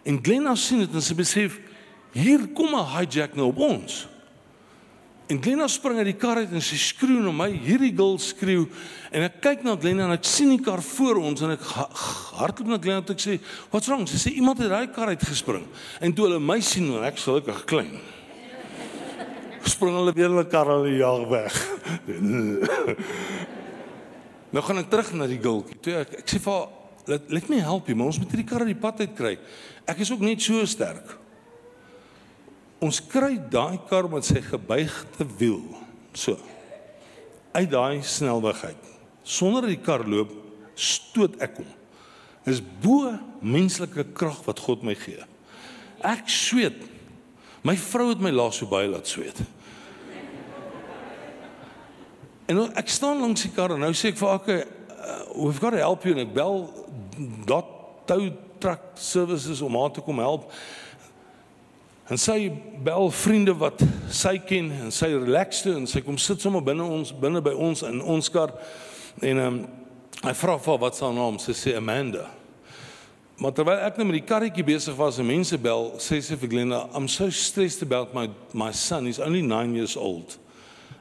En 0.04 0.20
Glenna 0.22 0.56
sien 0.56 0.80
dit 0.80 0.94
en 0.94 1.02
sy 1.02 1.16
besef 1.16 1.60
hier 2.12 2.48
kom 2.54 2.76
'n 2.76 2.86
hijack 2.98 3.36
nou 3.36 3.48
op 3.48 3.58
ons. 3.58 4.08
En 5.32 5.40
Glenna 5.40 5.68
spring 5.72 5.96
uit 6.02 6.10
die 6.10 6.18
kar 6.20 6.42
uit 6.42 6.52
en 6.52 6.64
sy 6.64 6.76
skreeu 6.76 7.22
na 7.24 7.32
my, 7.32 7.48
hierdie 7.64 7.94
girl 7.96 8.18
skreeu 8.20 8.66
en 9.16 9.24
ek 9.24 9.38
kyk 9.44 9.62
na 9.64 9.78
Glenna 9.80 10.10
en 10.10 10.16
ek 10.18 10.26
sien 10.28 10.50
die 10.52 10.60
kar 10.64 10.82
voor 10.84 11.22
ons 11.22 11.44
en 11.46 11.54
ek 11.54 11.64
hardloop 12.36 12.68
na 12.68 12.80
Glenna 12.82 13.00
en 13.00 13.14
ek 13.14 13.24
sê, 13.24 13.38
"What's 13.72 13.88
wrong?" 13.88 14.04
Sy 14.08 14.20
sê 14.20 14.36
iemand 14.36 14.60
het 14.60 14.70
daai 14.70 14.92
kar 14.92 15.08
uitgespring. 15.08 15.64
En 16.02 16.14
toe 16.14 16.26
hulle 16.26 16.40
my 16.40 16.60
sien 16.60 16.92
en 16.92 17.04
ek 17.04 17.16
gelukkig 17.16 17.66
klein. 17.66 18.00
Spring 19.64 19.96
hulle 19.96 20.14
weer 20.14 20.28
hulle 20.28 20.50
kar 20.50 20.68
al 20.68 20.84
die 20.84 20.98
jaar 20.98 21.30
weg. 21.30 21.54
nou 24.52 24.64
gaan 24.64 24.78
ek 24.80 24.90
terug 24.90 25.14
na 25.14 25.28
die 25.28 25.40
girl. 25.40 25.64
Toe 25.82 25.94
ek, 25.94 26.20
ek 26.20 26.28
sê 26.28 26.40
vir 26.40 26.54
haar, 26.54 26.68
"Let 27.08 27.32
let 27.32 27.50
me 27.50 27.60
help 27.60 27.88
you, 27.88 27.96
maar 27.96 28.08
ons 28.08 28.20
moet 28.20 28.32
hierdie 28.32 28.50
kar 28.50 28.60
uit 28.60 28.76
die 28.76 28.82
pad 28.82 29.00
uit 29.00 29.16
kry." 29.16 29.40
Ek 29.88 30.00
is 30.00 30.12
ook 30.12 30.20
net 30.20 30.42
so 30.42 30.66
sterk. 30.66 31.21
Ons 32.82 32.98
kry 33.06 33.36
daai 33.52 33.78
kar 33.90 34.10
met 34.10 34.26
sy 34.26 34.42
gebuigde 34.42 35.28
wiel 35.38 35.62
so 36.18 36.38
uit 37.52 37.70
daai 37.72 38.02
snelweg 38.08 38.64
uit. 38.64 38.90
Sonder 39.28 39.66
dat 39.66 39.74
die 39.74 39.84
kar 39.84 40.06
loop, 40.08 40.32
stoot 40.80 41.36
ek 41.44 41.60
hom. 41.60 41.68
Is 42.48 42.62
bo 42.82 43.12
menslike 43.44 44.06
krag 44.18 44.40
wat 44.48 44.62
God 44.64 44.86
my 44.88 44.96
gee. 44.98 45.20
Ek 46.02 46.30
sweet. 46.32 46.80
My 47.68 47.76
vrou 47.78 48.08
het 48.10 48.24
my 48.24 48.32
laas 48.34 48.62
so 48.62 48.70
baie 48.72 48.90
laat 48.90 49.10
sweet. 49.10 49.38
En 52.50 52.58
nou, 52.58 52.70
ek 52.80 52.90
staan 52.92 53.22
langs 53.22 53.46
die 53.46 53.52
kar 53.56 53.76
en 53.76 53.84
nou 53.84 53.92
sê 53.96 54.10
ek 54.12 54.18
vir 54.18 54.30
"Okay, 54.34 54.64
uh, 54.90 55.22
we've 55.36 55.60
got 55.60 55.72
to 55.72 55.78
help 55.78 56.04
you." 56.04 56.16
En 56.16 56.26
ek 56.26 56.34
bel 56.34 56.88
dot 57.46 57.68
tow 58.08 58.32
truck 58.60 58.82
services 58.96 59.62
om 59.62 59.76
haar 59.76 59.92
te 59.92 60.02
kom 60.02 60.18
help. 60.18 60.52
En 62.12 62.20
sy 62.20 62.50
bel 62.84 63.08
vriende 63.16 63.54
wat 63.56 63.80
sy 64.12 64.34
ken 64.44 64.68
en 64.76 64.92
sy 64.92 65.14
relax 65.14 65.62
toe 65.64 65.78
en 65.80 65.86
sy 65.88 66.02
kom 66.04 66.18
sit 66.20 66.44
sommer 66.44 66.64
binne 66.66 66.84
ons 66.84 67.14
binne 67.16 67.40
by 67.44 67.54
ons 67.56 67.86
in 67.88 68.02
ons 68.04 68.28
kar 68.34 68.52
en 69.22 69.30
ehm 69.32 69.46
um, 69.48 69.62
hy 70.22 70.34
vra 70.38 70.58
vir 70.62 70.80
wat 70.84 70.98
sy 71.00 71.08
naam 71.16 71.38
sy 71.42 71.54
sê 71.58 71.72
Amanda. 71.80 72.28
Maar 73.42 73.54
terwyl 73.58 73.80
ek 73.88 73.96
nou 73.98 74.06
met 74.06 74.20
die 74.20 74.28
karretjie 74.28 74.66
besig 74.68 74.98
was 75.00 75.18
en 75.18 75.26
mense 75.26 75.58
bel, 75.58 75.88
sê 75.98 76.20
sy 76.22 76.36
vir 76.38 76.52
Glenda, 76.52 76.82
I'm 76.94 77.08
so 77.10 77.32
stressed 77.34 77.82
about 77.82 78.14
my 78.14 78.28
my 78.54 78.70
son. 78.76 79.08
He's 79.08 79.18
only 79.24 79.42
9 79.42 79.74
years 79.74 79.96
old. 79.96 80.38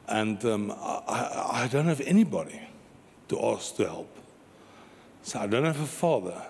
And 0.08 0.44
um 0.44 0.70
I 0.70 1.64
I 1.64 1.68
don't 1.68 1.90
have 1.90 2.00
anybody 2.06 2.62
to 3.28 3.40
ask 3.50 3.76
to 3.76 3.84
help. 3.84 4.14
So 5.22 5.40
I 5.40 5.48
don't 5.48 5.66
have 5.66 5.82
a 5.82 5.90
father. 5.90 6.40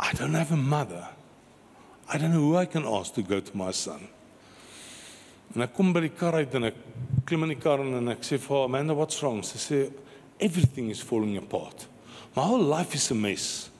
I 0.00 0.12
don't 0.14 0.34
have 0.34 0.52
a 0.52 0.56
mother. 0.56 1.08
I 2.12 2.18
don't 2.18 2.32
know 2.32 2.40
who 2.40 2.56
I 2.58 2.66
can 2.66 2.84
ask 2.84 3.14
to 3.14 3.22
go 3.22 3.40
to 3.40 3.56
my 3.56 3.70
son. 3.70 4.06
En 5.54 5.62
ek 5.64 5.72
kom 5.72 5.94
by 5.96 6.02
die 6.04 6.12
kar 6.12 6.36
uit 6.36 6.52
en 6.58 6.68
ek 6.68 6.76
klim 7.28 7.46
in 7.46 7.54
die 7.54 7.60
kar 7.60 7.80
en 7.80 8.12
ek 8.12 8.20
sê 8.26 8.36
vir 8.40 8.66
Amanda, 8.66 8.92
what's 8.96 9.22
wrong? 9.22 9.40
Sy 9.40 9.60
sê 9.60 9.78
everything 10.36 10.90
is 10.92 11.00
falling 11.00 11.38
apart. 11.40 11.86
My 12.36 12.44
whole 12.44 12.68
life 12.68 12.94
is 12.94 13.08
a 13.12 13.16
mess. 13.16 13.70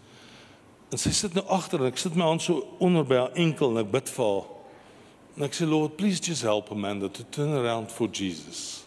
En 0.88 1.00
sy 1.00 1.12
sit 1.12 1.36
nou 1.36 1.44
agter 1.52 1.84
en 1.84 1.92
ek 1.92 2.00
sit 2.00 2.16
my 2.16 2.30
hand 2.30 2.44
so 2.44 2.64
onder 2.80 3.04
by 3.04 3.20
haar 3.20 3.36
enkel 3.44 3.76
en 3.76 3.84
ek 3.84 3.92
bid 3.92 4.16
vir 4.16 4.24
haar. 4.24 4.50
En 5.36 5.46
ek 5.50 5.60
sê 5.60 5.68
Lord, 5.68 5.98
please 6.00 6.20
just 6.20 6.48
help 6.48 6.72
Amanda 6.72 7.12
to 7.12 7.28
turn 7.36 7.52
around 7.52 7.92
for 7.92 8.08
Jesus. 8.08 8.86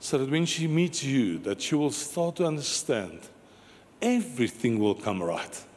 So 0.00 0.16
that 0.16 0.32
when 0.32 0.48
she 0.48 0.68
meets 0.68 1.04
you 1.04 1.36
that 1.44 1.60
she 1.60 1.76
will 1.76 1.92
start 1.92 2.36
to 2.36 2.48
understand 2.48 3.28
everything 4.00 4.78
will 4.78 4.94
come 4.94 5.20
right 5.20 5.67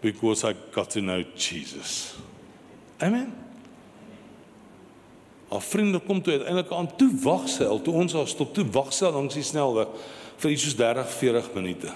because 0.00 0.44
I 0.44 0.54
got 0.72 0.90
to 0.90 1.00
know 1.00 1.22
Jesus. 1.36 2.16
Amen. 2.98 3.32
Haar 5.50 5.62
vriende 5.62 5.98
kom 5.98 6.22
toe 6.22 6.32
uiteindelik 6.32 6.70
aan 6.72 6.96
toe 6.96 7.10
wag 7.22 7.48
sy 7.50 7.66
al 7.66 7.82
toe 7.82 7.94
ons 7.94 8.12
haar 8.14 8.28
stop 8.30 8.54
toe 8.54 8.64
wag 8.70 8.92
sy 8.94 9.10
langs 9.10 9.34
die 9.34 9.42
snelweg 9.42 9.90
vir 10.40 10.52
iets 10.54 10.68
soos 10.68 10.76
30 10.78 11.10
40 11.16 11.50
minute. 11.56 11.94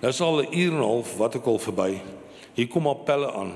Nou 0.00 0.12
is 0.12 0.20
al 0.20 0.40
'n 0.42 0.48
uur 0.52 0.72
en 0.72 0.80
'n 0.80 0.88
half 0.88 1.16
wat 1.16 1.34
ek 1.34 1.46
al 1.46 1.58
verby. 1.58 2.00
Hier 2.54 2.68
kom 2.68 2.86
haar 2.86 3.04
pelle 3.04 3.32
aan. 3.32 3.52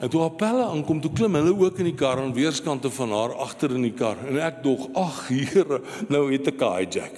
En 0.00 0.08
toe 0.08 0.20
haar 0.20 0.36
pelle 0.38 0.64
aankom, 0.64 1.00
toe 1.00 1.12
klim 1.12 1.34
hulle 1.34 1.54
ook 1.58 1.78
in 1.78 1.84
die 1.84 1.94
kar 1.94 2.20
aan 2.20 2.34
weerskante 2.34 2.90
van 2.90 3.10
haar 3.10 3.34
agter 3.34 3.70
in 3.74 3.82
die 3.82 3.94
kar 3.94 4.16
en 4.28 4.38
ek 4.38 4.62
dog, 4.62 4.88
ag 4.94 5.28
Here, 5.28 5.80
nou 6.08 6.32
het 6.32 6.46
ek 6.46 6.60
'n 6.60 6.76
hijack. 6.76 7.16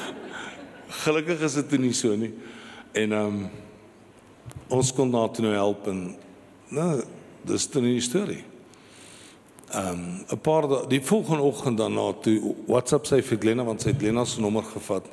Gelukkig 1.02 1.40
is 1.40 1.54
dit 1.54 1.78
nie 1.78 1.92
so 1.92 2.16
nie. 2.16 2.34
En 2.92 3.12
ehm 3.12 3.26
um, 3.26 3.50
ons 4.70 4.92
kon 4.94 5.10
daar 5.10 5.30
toe 5.34 5.44
nou 5.44 5.54
help 5.54 5.88
en 5.90 6.04
nou 6.70 7.02
dis 7.48 7.66
dan 7.70 7.86
die 7.88 8.00
storie. 8.00 8.44
Ehm 9.70 9.88
um, 9.88 10.24
'n 10.30 10.40
paar 10.40 10.88
die 10.88 11.02
volgende 11.02 11.42
oggend 11.42 11.78
daarna 11.78 12.12
toe 12.12 12.54
WhatsApp 12.66 13.06
sy 13.06 13.22
vir 13.22 13.38
Glenna 13.38 13.64
want 13.64 13.82
sy 13.82 13.88
het 13.88 13.98
Glenna 13.98 14.24
se 14.24 14.40
nommer 14.40 14.62
gevat. 14.62 15.06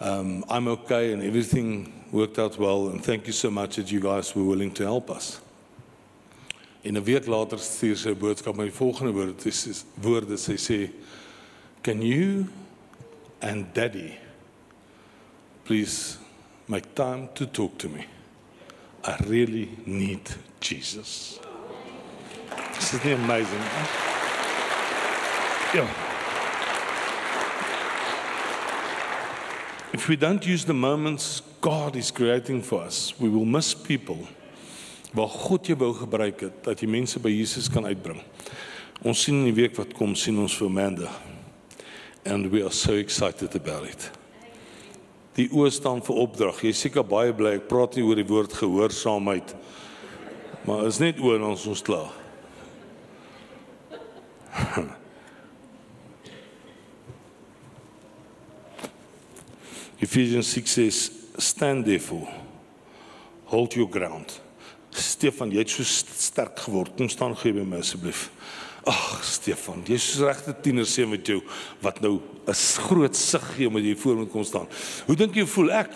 Um 0.00 0.44
I'm 0.48 0.68
okay 0.68 1.12
and 1.12 1.22
everything 1.22 1.92
worked 2.10 2.38
out 2.38 2.56
well 2.58 2.90
and 2.90 3.02
thank 3.02 3.26
you 3.26 3.32
so 3.32 3.50
much 3.50 3.76
that 3.76 3.90
you 3.90 4.00
guys 4.00 4.34
were 4.34 4.46
willing 4.46 4.72
to 4.74 4.84
help 4.84 5.10
us. 5.10 5.40
In 6.82 6.96
'n 6.96 7.04
week 7.04 7.26
later 7.26 7.58
stuur 7.58 7.96
sy 7.96 8.08
'n 8.10 8.18
boodskap 8.18 8.56
met 8.56 8.66
die 8.66 8.76
volgende 8.76 9.12
woorde. 9.12 9.34
Dit 9.34 9.46
is 9.46 9.84
woorde 10.00 10.36
sy 10.36 10.56
sê 10.56 10.90
Can 11.82 12.02
you 12.02 12.46
and 13.40 13.74
daddy 13.74 14.18
please 15.64 16.18
make 16.66 16.86
time 16.94 17.28
to 17.34 17.46
talk 17.46 17.78
to 17.78 17.88
me? 17.88 18.19
I 19.02 19.16
really 19.26 19.70
need 19.86 20.20
Jesus. 20.60 21.40
Isn't 22.78 23.04
it 23.06 23.18
amazing? 23.18 23.62
Yeah. 25.74 25.88
If 29.92 30.08
we 30.08 30.16
don't 30.16 30.46
use 30.46 30.64
the 30.66 30.74
moments 30.74 31.40
God 31.60 31.96
is 31.96 32.10
creating 32.10 32.62
for 32.62 32.82
us, 32.82 33.18
we 33.18 33.28
will 33.28 33.44
miss 33.44 33.74
people 33.74 34.18
waar 35.12 35.28
God 35.28 35.66
jou 35.66 35.74
wou 35.76 35.90
gebruik 35.94 36.40
het 36.40 36.62
dat 36.62 36.80
jy 36.80 36.86
mense 36.86 37.18
by 37.18 37.32
Jesus 37.32 37.66
kan 37.68 37.88
uitbring. 37.88 38.20
Ons 39.02 39.24
sien 39.24 39.40
in 39.40 39.48
die 39.48 39.56
week 39.62 39.74
wat 39.80 39.96
kom 39.96 40.14
sien 40.14 40.38
ons 40.38 40.54
vir 40.54 40.68
Amanda. 40.68 41.10
And 42.24 42.52
we 42.52 42.62
are 42.62 42.70
so 42.70 42.94
excited 42.94 43.56
about 43.56 43.88
it 43.88 44.19
die 45.38 45.48
oë 45.52 45.70
staan 45.74 46.02
vir 46.04 46.16
opdrag. 46.24 46.64
Jy 46.64 46.72
seker 46.76 47.04
baie 47.06 47.32
bly 47.36 47.56
ek 47.58 47.68
praat 47.70 47.96
nie 47.96 48.04
oor 48.06 48.18
die 48.18 48.26
woord 48.28 48.52
gehoorsaamheid. 48.58 49.54
Maar 50.66 50.86
is 50.90 51.00
net 51.00 51.20
oor 51.22 51.40
ons 51.50 51.66
ons 51.70 51.82
klaar. 51.86 52.10
Ephesians 60.00 60.48
6 60.56 60.70
says 60.70 61.10
stand 61.38 61.84
therefore 61.86 62.28
hold 63.50 63.74
your 63.74 63.90
ground. 63.90 64.40
Stefan, 64.90 65.50
jy 65.52 65.62
het 65.62 65.70
so 65.72 65.84
sterk 65.86 66.58
geword. 66.64 66.94
Kom 66.98 67.08
staan 67.10 67.36
gee 67.38 67.54
by 67.54 67.64
my 67.66 67.80
asseblief. 67.82 68.28
Ag 68.88 69.24
Stefan, 69.26 69.82
jy's 69.84 70.04
so 70.14 70.24
regte 70.24 70.54
tiener 70.64 70.86
seun 70.88 71.10
met 71.12 71.26
jou 71.26 71.40
wat 71.84 72.00
nou 72.00 72.20
'n 72.46 72.54
groot 72.88 73.16
sug 73.16 73.44
gee 73.56 73.66
omdat 73.68 73.84
jy 73.84 73.96
voor 73.96 74.16
moet 74.16 74.30
kom 74.30 74.44
staan. 74.44 74.68
Hoe 75.06 75.16
dink 75.16 75.34
jy 75.34 75.46
voel 75.46 75.70
ek? 75.70 75.90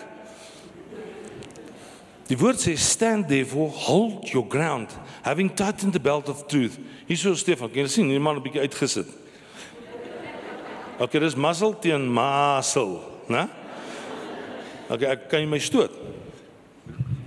Die 2.27 2.37
woord 2.37 2.57
sê 2.57 2.75
stand 2.77 3.27
therefore 3.27 3.69
hold 3.69 4.29
your 4.29 4.45
ground 4.49 4.89
having 5.21 5.49
tightened 5.53 5.93
the 5.93 5.99
belt 5.99 6.29
of 6.29 6.45
truth. 6.47 6.77
Hier 7.07 7.17
so 7.17 7.35
Stefan, 7.35 7.69
jy 7.73 7.87
sien, 7.87 8.07
die 8.09 8.19
man 8.19 8.35
'n 8.37 8.43
bietjie 8.43 8.61
uitgesit. 8.61 9.07
Okay, 10.99 11.19
dis 11.19 11.35
muscle 11.35 11.75
teen 11.79 12.07
muscle, 12.07 13.01
né? 13.27 13.49
Okay, 14.89 15.07
ek 15.11 15.29
kan 15.29 15.39
jy 15.41 15.47
my 15.47 15.59
stoot. 15.59 15.91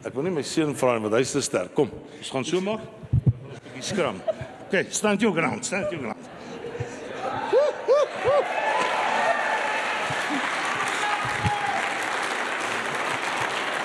Ek 0.05 0.15
wil 0.15 0.23
nie 0.23 0.31
my 0.31 0.43
seun 0.43 0.75
vra 0.75 0.95
nie 0.95 1.03
want 1.03 1.15
hy's 1.15 1.33
te 1.33 1.41
sterk. 1.41 1.75
Kom, 1.75 1.91
ons 2.19 2.31
gaan 2.31 2.45
so 2.45 2.61
maak. 2.61 2.81
Ons 2.81 3.59
'n 3.59 3.75
bietjie 3.75 3.95
skram. 3.95 4.38
Okay, 4.69 4.85
stand 4.91 5.23
your 5.23 5.33
ground, 5.33 5.65
stand 5.65 5.89
your 5.91 6.03
ground. 6.03 6.21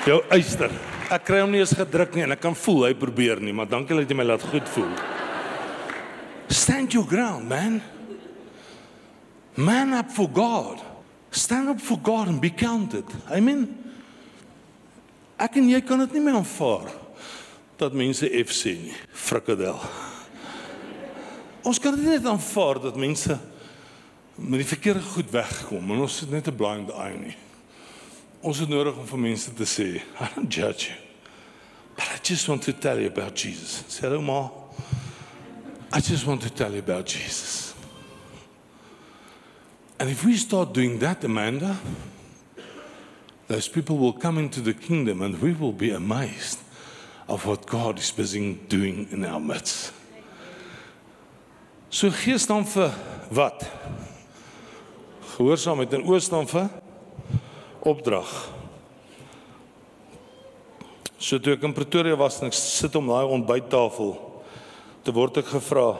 Jou 0.03 0.19
eister. 0.35 0.67
Ek 1.07 1.23
kry 1.23 1.39
hom 1.39 1.53
nie 1.55 1.61
eens 1.63 1.71
gedruk 1.79 2.17
nie 2.17 2.25
en 2.25 2.35
ek 2.35 2.43
kan 2.43 2.55
voel 2.65 2.89
hy 2.89 2.93
probeer 2.99 3.39
nie, 3.39 3.55
maar 3.55 3.69
dankie 3.71 3.95
dat 3.95 4.11
jy 4.11 4.19
my 4.19 4.27
laat 4.27 4.43
goed 4.51 4.67
voel. 4.75 4.91
Stand 6.51 6.91
your 6.91 7.07
ground, 7.07 7.47
man. 7.47 7.79
Man 9.55 9.95
up 9.95 10.11
for 10.11 10.27
God. 10.27 10.83
Stand 11.31 11.71
up 11.71 11.79
for 11.79 11.95
God 11.95 12.27
and 12.27 12.43
be 12.43 12.51
counted. 12.51 13.07
I 13.31 13.39
mean 13.39 13.69
ek 15.39 15.61
en 15.63 15.71
jy 15.71 15.79
kan 15.79 16.03
dit 16.03 16.19
nie 16.19 16.27
meer 16.27 16.43
aanvaar 16.43 16.91
dat 17.79 17.95
mense 17.95 18.27
F 18.43 18.51
sê 18.51 18.75
nie. 18.75 18.97
Frikadel. 19.15 19.79
Ons 21.63 21.79
kan 21.79 21.95
dit 21.95 22.05
net 22.05 22.25
aanvaar 22.27 22.81
dat 22.83 22.99
mense 22.99 23.39
met 24.35 24.59
die 24.59 24.67
verkeerde 24.67 25.01
goed 25.01 25.29
wegkom 25.31 25.91
en 25.91 26.03
ons 26.03 26.19
het 26.19 26.31
net 26.31 26.47
'n 26.47 26.55
blind 26.55 26.91
eye 26.91 27.17
nie. 27.17 27.35
Ons 28.41 28.59
het 28.59 28.69
nodig 28.69 28.97
om 28.97 29.07
vir 29.07 29.19
mense 29.19 29.53
te 29.53 29.63
sê, 29.65 30.01
I 30.19 30.27
don't 30.35 30.53
judge 30.53 30.89
you. 30.89 30.97
But 31.95 32.05
I 32.05 32.19
just 32.21 32.47
want 32.47 32.61
to 32.63 32.73
tell 32.73 32.99
you 32.99 33.07
about 33.07 33.39
Jesus. 33.39 33.83
Sê 33.87 34.01
hulle 34.01 34.21
maar. 34.21 34.49
I 35.95 36.01
just 36.01 36.25
want 36.25 36.41
to 36.41 36.49
tell 36.49 36.71
you 36.71 36.79
about 36.79 37.07
Jesus. 37.07 37.73
And 39.99 40.09
if 40.09 40.23
we 40.25 40.35
start 40.37 40.73
doing 40.73 40.99
that, 40.99 41.23
Amanda, 41.23 41.77
those 43.47 43.69
people 43.69 43.97
will 43.97 44.13
come 44.13 44.39
into 44.39 44.59
the 44.61 44.73
kingdom 44.73 45.21
and 45.21 45.39
we 45.39 45.53
will 45.53 45.71
be 45.71 45.91
amazed 45.91 46.59
of 47.27 47.45
what 47.45 47.65
God 47.67 47.99
is 47.99 48.11
busy 48.11 48.59
doing 48.67 49.07
in 49.11 49.23
our 49.23 49.39
midst. 49.39 49.93
So 51.93 52.09
gee 52.09 52.39
staan 52.41 52.65
vir 52.65 52.89
wat? 53.29 53.61
Gehoorsaamheid 55.35 55.93
en 55.93 56.07
oos 56.09 56.25
staan 56.25 56.47
vir 56.49 56.71
opdrag. 57.85 58.31
So 61.21 61.37
toe 61.37 61.53
ek 61.53 61.67
in 61.67 61.75
Pretoria 61.77 62.17
was 62.17 62.39
en 62.41 62.49
ek 62.49 62.57
sit 62.57 62.97
om 62.97 63.11
daai 63.11 63.29
ontbyttafel 63.37 64.15
te 65.05 65.13
word 65.13 65.37
ek 65.43 65.51
gevra. 65.53 65.91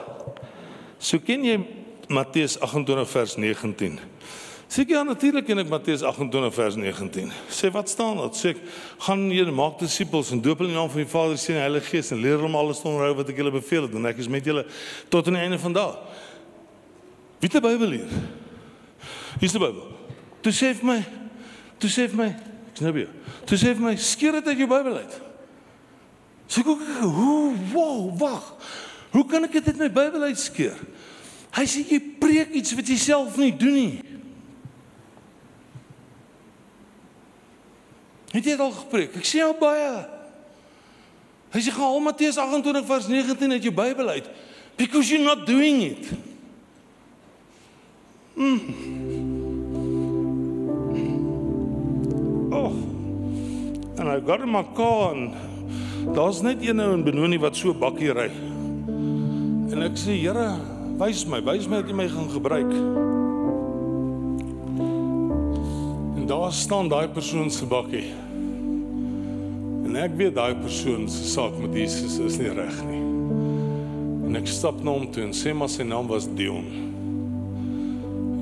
So 0.98 1.22
ken 1.22 1.46
jy 1.46 1.60
Matteus 2.10 2.58
28 2.58 3.06
vers 3.14 3.38
19? 3.38 4.00
Sê 4.74 4.82
ek 4.82 4.90
ja 4.90 5.04
natuurlik 5.06 5.44
ken 5.46 5.60
ek 5.62 5.68
Matteus 5.70 6.00
28 6.02 6.48
vers 6.50 6.74
19. 6.74 7.28
Sê 7.46 7.68
wat 7.70 7.86
staan 7.92 8.16
daar? 8.18 8.32
Sê 8.34 8.56
ek 8.56 8.62
gaan 9.04 9.20
julle 9.30 9.52
maak 9.54 9.76
disippels 9.78 10.32
en 10.34 10.40
doop 10.42 10.58
hulle 10.58 10.72
in 10.72 10.74
die 10.74 10.80
naam 10.80 10.88
van 10.90 11.04
die 11.04 11.10
Vader, 11.12 11.36
Seun 11.38 11.60
en 11.60 11.62
Heilige 11.62 11.92
Gees 11.92 12.08
en 12.10 12.18
leer 12.18 12.40
hulle 12.40 12.48
om 12.48 12.56
alles 12.58 12.80
te 12.82 12.88
onderhou 12.90 13.12
wat 13.20 13.28
ek 13.30 13.38
julle 13.38 13.52
beveel 13.54 13.84
het 13.86 13.92
en 13.94 14.08
ek 14.10 14.18
is 14.24 14.26
met 14.34 14.48
julle 14.50 14.64
tot 15.14 15.28
aan 15.30 15.36
die 15.38 15.42
einde 15.44 15.60
van 15.62 15.76
daag. 15.76 16.00
Wie 17.38 17.46
het 17.46 17.54
die 17.54 17.62
Bybel 17.62 17.94
hier? 17.94 18.16
Hier 19.36 19.46
is 19.46 19.54
die 19.54 19.62
Bybel. 19.62 19.92
Toe 20.42 20.54
sê 20.58 20.72
vir 20.80 20.88
my, 20.88 20.96
toe 21.78 21.90
sê 21.94 22.08
vir 22.10 22.20
my, 22.24 22.26
ek 22.72 22.82
snap 22.82 22.98
jou. 22.98 23.12
Toe 23.52 23.58
sê 23.62 23.74
vir 23.76 23.84
my, 23.84 23.92
skeer 24.08 24.40
dit 24.40 24.50
uit 24.50 24.64
jou 24.64 24.68
Bybel 24.72 24.98
uit. 25.04 25.14
Sê 26.48 26.64
ek, 26.64 26.72
hoe, 27.04 27.44
wow, 27.76 28.10
wag. 28.24 28.50
Hoe 29.14 29.22
kan 29.30 29.46
ek 29.46 29.54
dit 29.60 29.70
uit 29.70 29.84
my 29.84 29.90
Bybel 30.00 30.26
uitskeer? 30.32 30.82
Hy 31.54 31.68
sê 31.70 31.84
jy 31.92 32.00
preek 32.18 32.58
iets 32.58 32.74
wat 32.74 32.90
jy 32.90 32.98
self 32.98 33.38
nie 33.38 33.52
doen 33.54 33.78
nie. 33.78 34.13
Het 38.34 38.42
jy 38.42 38.56
dit 38.56 38.60
al 38.64 38.72
gepreek? 38.74 39.14
Ek 39.20 39.26
sê 39.28 39.44
al 39.44 39.54
baie. 39.60 39.90
Hy 41.54 41.60
sê 41.62 41.70
gaan 41.70 41.86
al 41.86 42.00
Matteus 42.02 42.34
28 42.42 42.86
vers 42.88 43.06
19 43.06 43.52
uit 43.54 43.62
jou 43.62 43.74
Bybel 43.74 44.08
uit 44.16 44.30
because 44.74 45.06
you're 45.06 45.22
not 45.22 45.46
doing 45.46 45.82
it. 45.86 46.08
Mm. 48.34 48.58
Oh. 52.50 52.72
En 54.02 54.10
I 54.10 54.18
got 54.26 54.42
in 54.42 54.50
my 54.50 54.64
car 54.74 55.14
en 55.14 55.30
daar's 56.10 56.42
net 56.42 56.58
een 56.66 56.82
ou 56.82 56.90
in 56.96 57.06
Benoni 57.06 57.38
wat 57.38 57.54
so 57.54 57.70
bakkie 57.70 58.10
ry. 58.10 58.26
En 59.70 59.86
ek 59.86 59.94
sê 59.94 60.18
Here, 60.18 60.58
wys 60.98 61.22
my, 61.30 61.38
wys 61.46 61.70
my 61.70 61.84
dat 61.84 61.94
jy 61.94 62.00
my 62.02 62.10
gaan 62.10 62.28
gebruik. 62.34 62.74
En 66.18 66.26
daar 66.26 66.50
staan 66.52 66.90
daai 66.90 67.06
persoon 67.14 67.46
se 67.46 67.62
bakkie. 67.70 68.23
En 69.94 70.00
ek 70.02 70.16
weet 70.18 70.32
daai 70.34 70.56
persoon 70.58 71.04
se 71.06 71.22
saak 71.30 71.52
met 71.62 71.76
Jesus 71.78 72.16
is 72.18 72.34
nie 72.40 72.50
reg 72.50 72.78
nie. 72.88 73.02
En 74.26 74.34
ek 74.40 74.48
stap 74.50 74.80
na 74.82 74.90
hom 74.90 75.04
toe 75.14 75.22
en 75.22 75.30
sê 75.38 75.52
maar 75.54 75.70
sy 75.70 75.86
naam 75.86 76.08
was 76.10 76.26
Dion. 76.34 76.66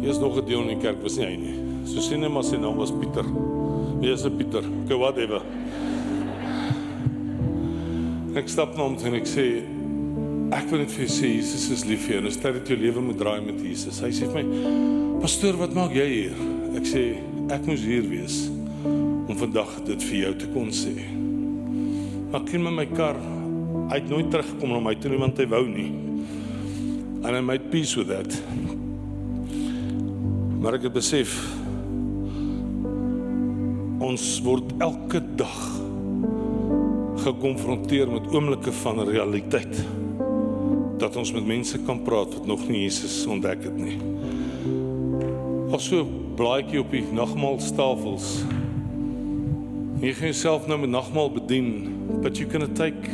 Hier 0.01 0.15
is 0.15 0.21
nog 0.23 0.39
'n 0.41 0.47
Dion 0.49 0.71
in 0.71 0.79
die 0.79 0.87
kerk, 0.87 1.03
was 1.03 1.19
nie 1.19 1.27
hy 1.27 1.37
nie. 1.37 1.59
So 1.85 2.01
sê 2.01 2.17
net 2.17 2.33
maar 2.33 2.49
sy 2.49 2.57
naam 2.57 2.81
was 2.81 2.91
Pieter. 2.91 3.29
Wie 4.01 4.11
is 4.11 4.25
'n 4.25 4.37
Pieter? 4.39 4.65
Okay, 4.85 4.97
whatever. 4.97 5.43
Ek 8.35 8.49
stap 8.49 8.75
na 8.75 8.85
hom 8.85 8.97
toe 8.97 9.09
en 9.09 9.15
ek 9.21 9.27
sê 9.27 9.63
ek 10.53 10.71
wil 10.71 10.79
net 10.79 10.91
vir 10.91 11.07
sê 11.07 11.37
Jesus 11.37 11.71
is 11.71 11.85
lief 11.85 12.07
vir 12.07 12.13
jou 12.13 12.19
en 12.19 12.25
dit 12.25 12.33
is 12.33 12.41
tyd 12.41 12.55
dat 12.55 12.69
jou 12.69 12.79
lewe 12.79 13.01
moet 13.01 13.19
draai 13.19 13.45
met 13.45 13.61
Jesus. 13.61 14.01
Hy 14.01 14.09
sê 14.09 14.25
vir 14.25 14.43
my: 14.43 15.21
"Pastoor, 15.21 15.59
wat 15.59 15.75
maak 15.75 15.93
jy 15.93 16.09
hier?" 16.09 16.37
Ek 16.77 16.87
sê 16.87 17.19
ek 17.51 17.67
moes 17.67 17.85
hier 17.85 18.09
wees 18.09 18.49
om 19.29 19.37
vandag 19.37 19.85
dit 19.85 20.03
vir 20.03 20.19
jou 20.25 20.35
te 20.35 20.47
kon 20.55 20.71
sê. 20.73 21.22
Maar 22.33 22.47
ek 22.47 22.55
in 22.57 22.63
my 22.65 22.87
kar 22.89 23.19
hy 23.91 23.99
het 23.99 24.07
nooit 24.09 24.31
teruggekom 24.33 24.71
na 24.73 24.79
my 24.81 24.95
toe 24.97 25.11
niemand 25.13 25.37
hy 25.37 25.45
wou 25.53 25.67
nie. 25.69 25.91
And 27.29 27.37
I 27.37 27.43
made 27.45 27.67
peace 27.69 27.93
with 27.99 28.09
that. 28.09 28.33
Maar 30.63 30.79
ek 30.79 30.87
het 30.89 30.95
besef 30.97 31.35
ons 34.03 34.25
word 34.47 34.73
elke 34.81 35.21
dag 35.37 35.61
gekonfronteer 37.21 38.09
met 38.09 38.33
oomblikke 38.33 38.73
van 38.81 39.05
realiteit 39.13 39.85
dat 41.03 41.21
ons 41.21 41.35
met 41.37 41.45
mense 41.53 41.85
kan 41.85 42.01
praat 42.07 42.33
wat 42.33 42.49
nog 42.49 42.65
nie 42.71 42.87
Jesus 42.87 43.21
ontdek 43.29 43.69
het 43.69 43.77
nie. 43.77 43.99
As 45.77 45.85
so 45.93 46.09
blaadjie 46.41 46.81
op 46.81 46.97
die 46.97 47.05
nagmaalstafels. 47.13 48.39
Jy 50.03 50.11
gaan 50.19 50.33
jouself 50.33 50.65
nou 50.67 50.81
met 50.83 50.91
nagmaal 50.91 51.29
bedien, 51.31 51.69
but 52.25 52.35
you 52.37 52.49
can 52.51 52.73
take 52.75 53.11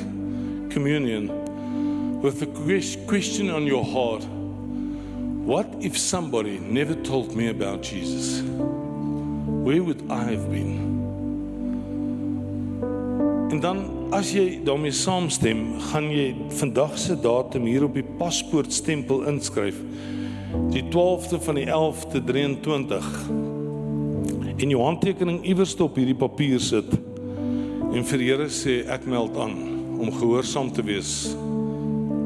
communion 0.73 1.29
with 2.23 2.39
the 2.39 2.47
question 3.07 3.51
on 3.51 3.67
your 3.67 3.85
heart. 3.85 4.25
What 5.45 5.67
if 5.81 5.99
somebody 5.99 6.59
never 6.59 6.95
told 6.95 7.37
me 7.37 7.51
about 7.51 7.83
Jesus? 7.83 8.41
Where 9.65 9.83
would 9.83 10.01
I 10.09 10.33
have 10.33 10.49
been? 10.49 10.81
En 13.51 13.61
dan 13.61 13.85
as 14.11 14.33
jy 14.33 14.61
daarmee 14.65 14.93
saamstem, 14.97 15.67
gaan 15.91 16.09
jy 16.09 16.31
vandag 16.57 16.97
se 16.99 17.19
datum 17.21 17.69
hier 17.69 17.85
op 17.85 18.01
die 18.01 18.07
paspoortstempel 18.17 19.27
inskryf. 19.29 19.77
Die 20.73 20.87
12de 20.89 21.45
van 21.45 21.61
die 21.61 21.69
11de 21.69 22.25
23. 22.25 23.13
En 24.59 24.73
jou 24.73 24.81
handtekening 24.83 25.45
iewers 25.47 25.77
op 25.79 25.95
hierdie 26.01 26.17
papier 26.19 26.59
sit. 26.59 26.89
En 27.95 28.03
vir 28.03 28.19
die 28.19 28.27
Here 28.27 28.49
sê 28.51 28.81
ek 28.91 29.07
meld 29.07 29.37
aan 29.39 29.55
om 30.03 30.11
gehoorsaam 30.11 30.73
te 30.75 30.83
wees 30.83 31.13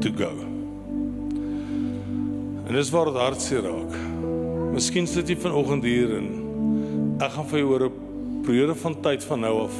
to 0.01 0.09
go. 0.17 0.31
En 2.63 2.73
dis 2.73 2.89
waar 2.89 3.11
dit 3.11 3.21
hartseer 3.21 3.67
raak. 3.67 3.93
Miskien 4.73 5.05
sit 5.07 5.29
jy 5.29 5.37
vanoggend 5.45 5.85
hier 5.85 6.17
en 6.17 6.27
ek 7.21 7.35
gaan 7.35 7.49
vir 7.53 7.61
jou 7.61 7.69
oor 7.69 7.85
'n 7.85 8.41
periode 8.43 8.75
van 8.81 8.95
tyd 9.01 9.23
van 9.23 9.39
nou 9.39 9.55
af 9.69 9.75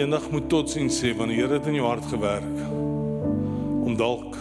eendag 0.00 0.30
moet 0.30 0.48
totsiens 0.48 0.96
sê 0.96 1.12
wanneer 1.12 1.36
die 1.36 1.42
Here 1.44 1.58
dit 1.58 1.66
in 1.68 1.74
jou 1.74 1.86
hart 1.86 2.06
gewerk 2.08 2.58
om 3.84 3.96
dalk 3.96 4.36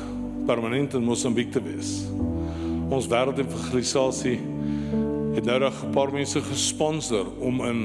permanent 0.45 0.93
in 0.93 1.03
Mosambiek 1.03 1.51
te 1.51 1.59
wees. 1.59 2.07
Ons 2.89 3.07
wêreldevangelisasie 3.07 4.39
het 5.37 5.45
nou 5.45 5.59
reg 5.61 5.83
'n 5.85 5.93
paar 5.93 6.11
mense 6.11 6.41
gesponsor 6.41 7.25
om 7.39 7.61
in 7.61 7.79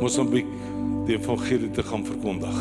Mosambiek 0.00 0.46
die 1.06 1.16
evangelie 1.16 1.70
te 1.70 1.82
gaan 1.82 2.04
verkondig. 2.06 2.54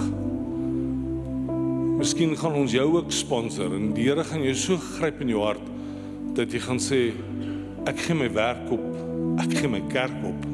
Miskien 1.98 2.38
gaan 2.38 2.54
ons 2.54 2.72
jou 2.72 2.98
ook 2.98 3.12
sponsor 3.12 3.74
en 3.76 3.94
die 3.94 4.08
Here 4.10 4.24
gaan 4.24 4.42
jou 4.42 4.56
so 4.56 4.78
gryp 4.78 5.22
in 5.22 5.28
jou 5.28 5.44
hart 5.44 5.62
dat 6.34 6.52
jy 6.52 6.60
gaan 6.60 6.80
sê 6.80 7.14
ek 7.86 8.00
gee 8.00 8.16
my 8.16 8.32
werk 8.34 8.72
op, 8.72 8.86
ek 9.38 9.54
gee 9.54 9.70
my 9.70 9.82
kerk 9.88 10.24
op. 10.24 10.46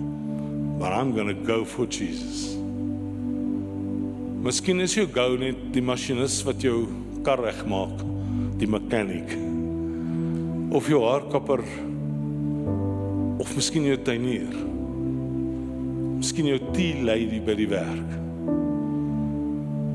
But 0.79 0.91
I'm 0.91 1.13
going 1.13 1.29
to 1.35 1.45
go 1.45 1.65
for 1.65 1.85
Jesus. 1.85 2.57
Miskien 4.43 4.79
is 4.79 4.93
jou 4.93 5.07
go 5.07 5.37
net 5.37 5.55
die 5.71 5.81
masjinis 5.81 6.43
wat 6.43 6.61
jou 6.61 6.87
kar 7.23 7.39
regmaak, 7.39 8.03
die 8.57 8.67
mechanic. 8.67 9.37
Of 10.71 10.87
jou 10.87 11.03
haarkapper 11.03 11.63
Of 13.49 13.55
miskien 13.57 13.87
jou 13.87 13.95
tuinier. 14.05 14.51
Miskien 16.19 16.45
jou 16.51 16.59
tea 16.69 16.99
lady 17.01 17.39
by 17.41 17.55
die 17.57 17.65
werk. 17.71 18.11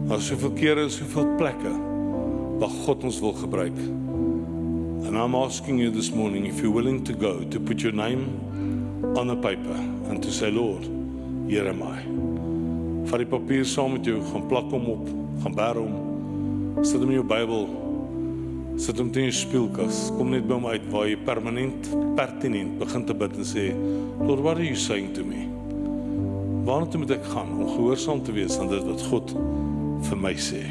Daar's 0.09 0.27
soveel 0.27 0.51
kere 0.59 0.83
en 0.89 0.91
soveel 0.91 1.29
plekke 1.39 1.71
waar 2.59 2.75
God 2.83 3.07
ons 3.07 3.21
wil 3.23 3.37
gebruik. 3.39 3.79
And 5.07 5.15
I'm 5.15 5.39
asking 5.39 5.79
you 5.79 5.93
this 5.95 6.11
morning 6.11 6.49
if 6.51 6.59
you're 6.59 6.75
willing 6.75 7.05
to 7.05 7.15
go 7.15 7.45
to 7.45 7.61
put 7.61 7.87
your 7.87 7.95
name 7.95 8.27
on 9.15 9.31
a 9.31 9.37
paper 9.37 9.79
and 10.11 10.21
to 10.21 10.33
say 10.33 10.51
Lord, 10.51 10.91
here 11.47 11.71
am 11.71 11.87
I. 11.87 12.03
Vat 13.07 13.23
die 13.23 13.31
papier 13.31 13.63
saam 13.63 13.95
met 13.95 14.11
jou, 14.11 14.19
gaan 14.33 14.51
plak 14.51 14.67
hom 14.75 14.91
op, 14.99 15.07
gaan 15.47 15.55
bær 15.55 15.79
hom. 15.79 16.83
Sit 16.83 16.99
hom 16.99 17.15
in 17.15 17.21
jou 17.21 17.29
Bybel. 17.31 17.84
Sit 18.75 18.99
hom 18.99 19.11
teen 19.14 19.29
jou 19.29 19.37
speelkas. 19.39 20.09
Kom 20.16 20.33
net 20.35 20.47
by 20.49 20.57
hom 20.59 20.66
uit 20.66 20.87
waar 20.91 21.07
jy 21.07 21.18
permanent 21.27 21.91
pertinent 22.18 22.79
begin 22.81 23.07
te 23.07 23.14
bid 23.14 23.37
en 23.39 23.47
sê, 23.47 23.68
Lord, 24.20 24.43
what 24.43 24.59
are 24.59 24.66
you 24.66 24.79
saying 24.79 25.12
to 25.14 25.27
me? 25.27 25.47
Waartoe 26.64 27.03
moet 27.03 27.14
ek 27.18 27.27
gaan 27.31 27.53
om 27.55 27.68
gehoorsaam 27.75 28.25
te 28.25 28.35
wees 28.35 28.59
aan 28.59 28.72
dit 28.72 28.87
wat 28.89 29.05
God 29.11 29.35
vir 30.09 30.20
my 30.20 30.35
sê? 30.39 30.64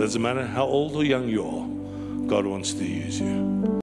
Doesn't 0.00 0.22
matter 0.24 0.46
how 0.48 0.66
old 0.66 0.96
or 0.96 1.04
young 1.04 1.28
you 1.28 1.44
are, 1.44 1.66
God 2.26 2.50
wants 2.50 2.74
to 2.74 2.84
use 2.84 3.20
you. 3.20 3.80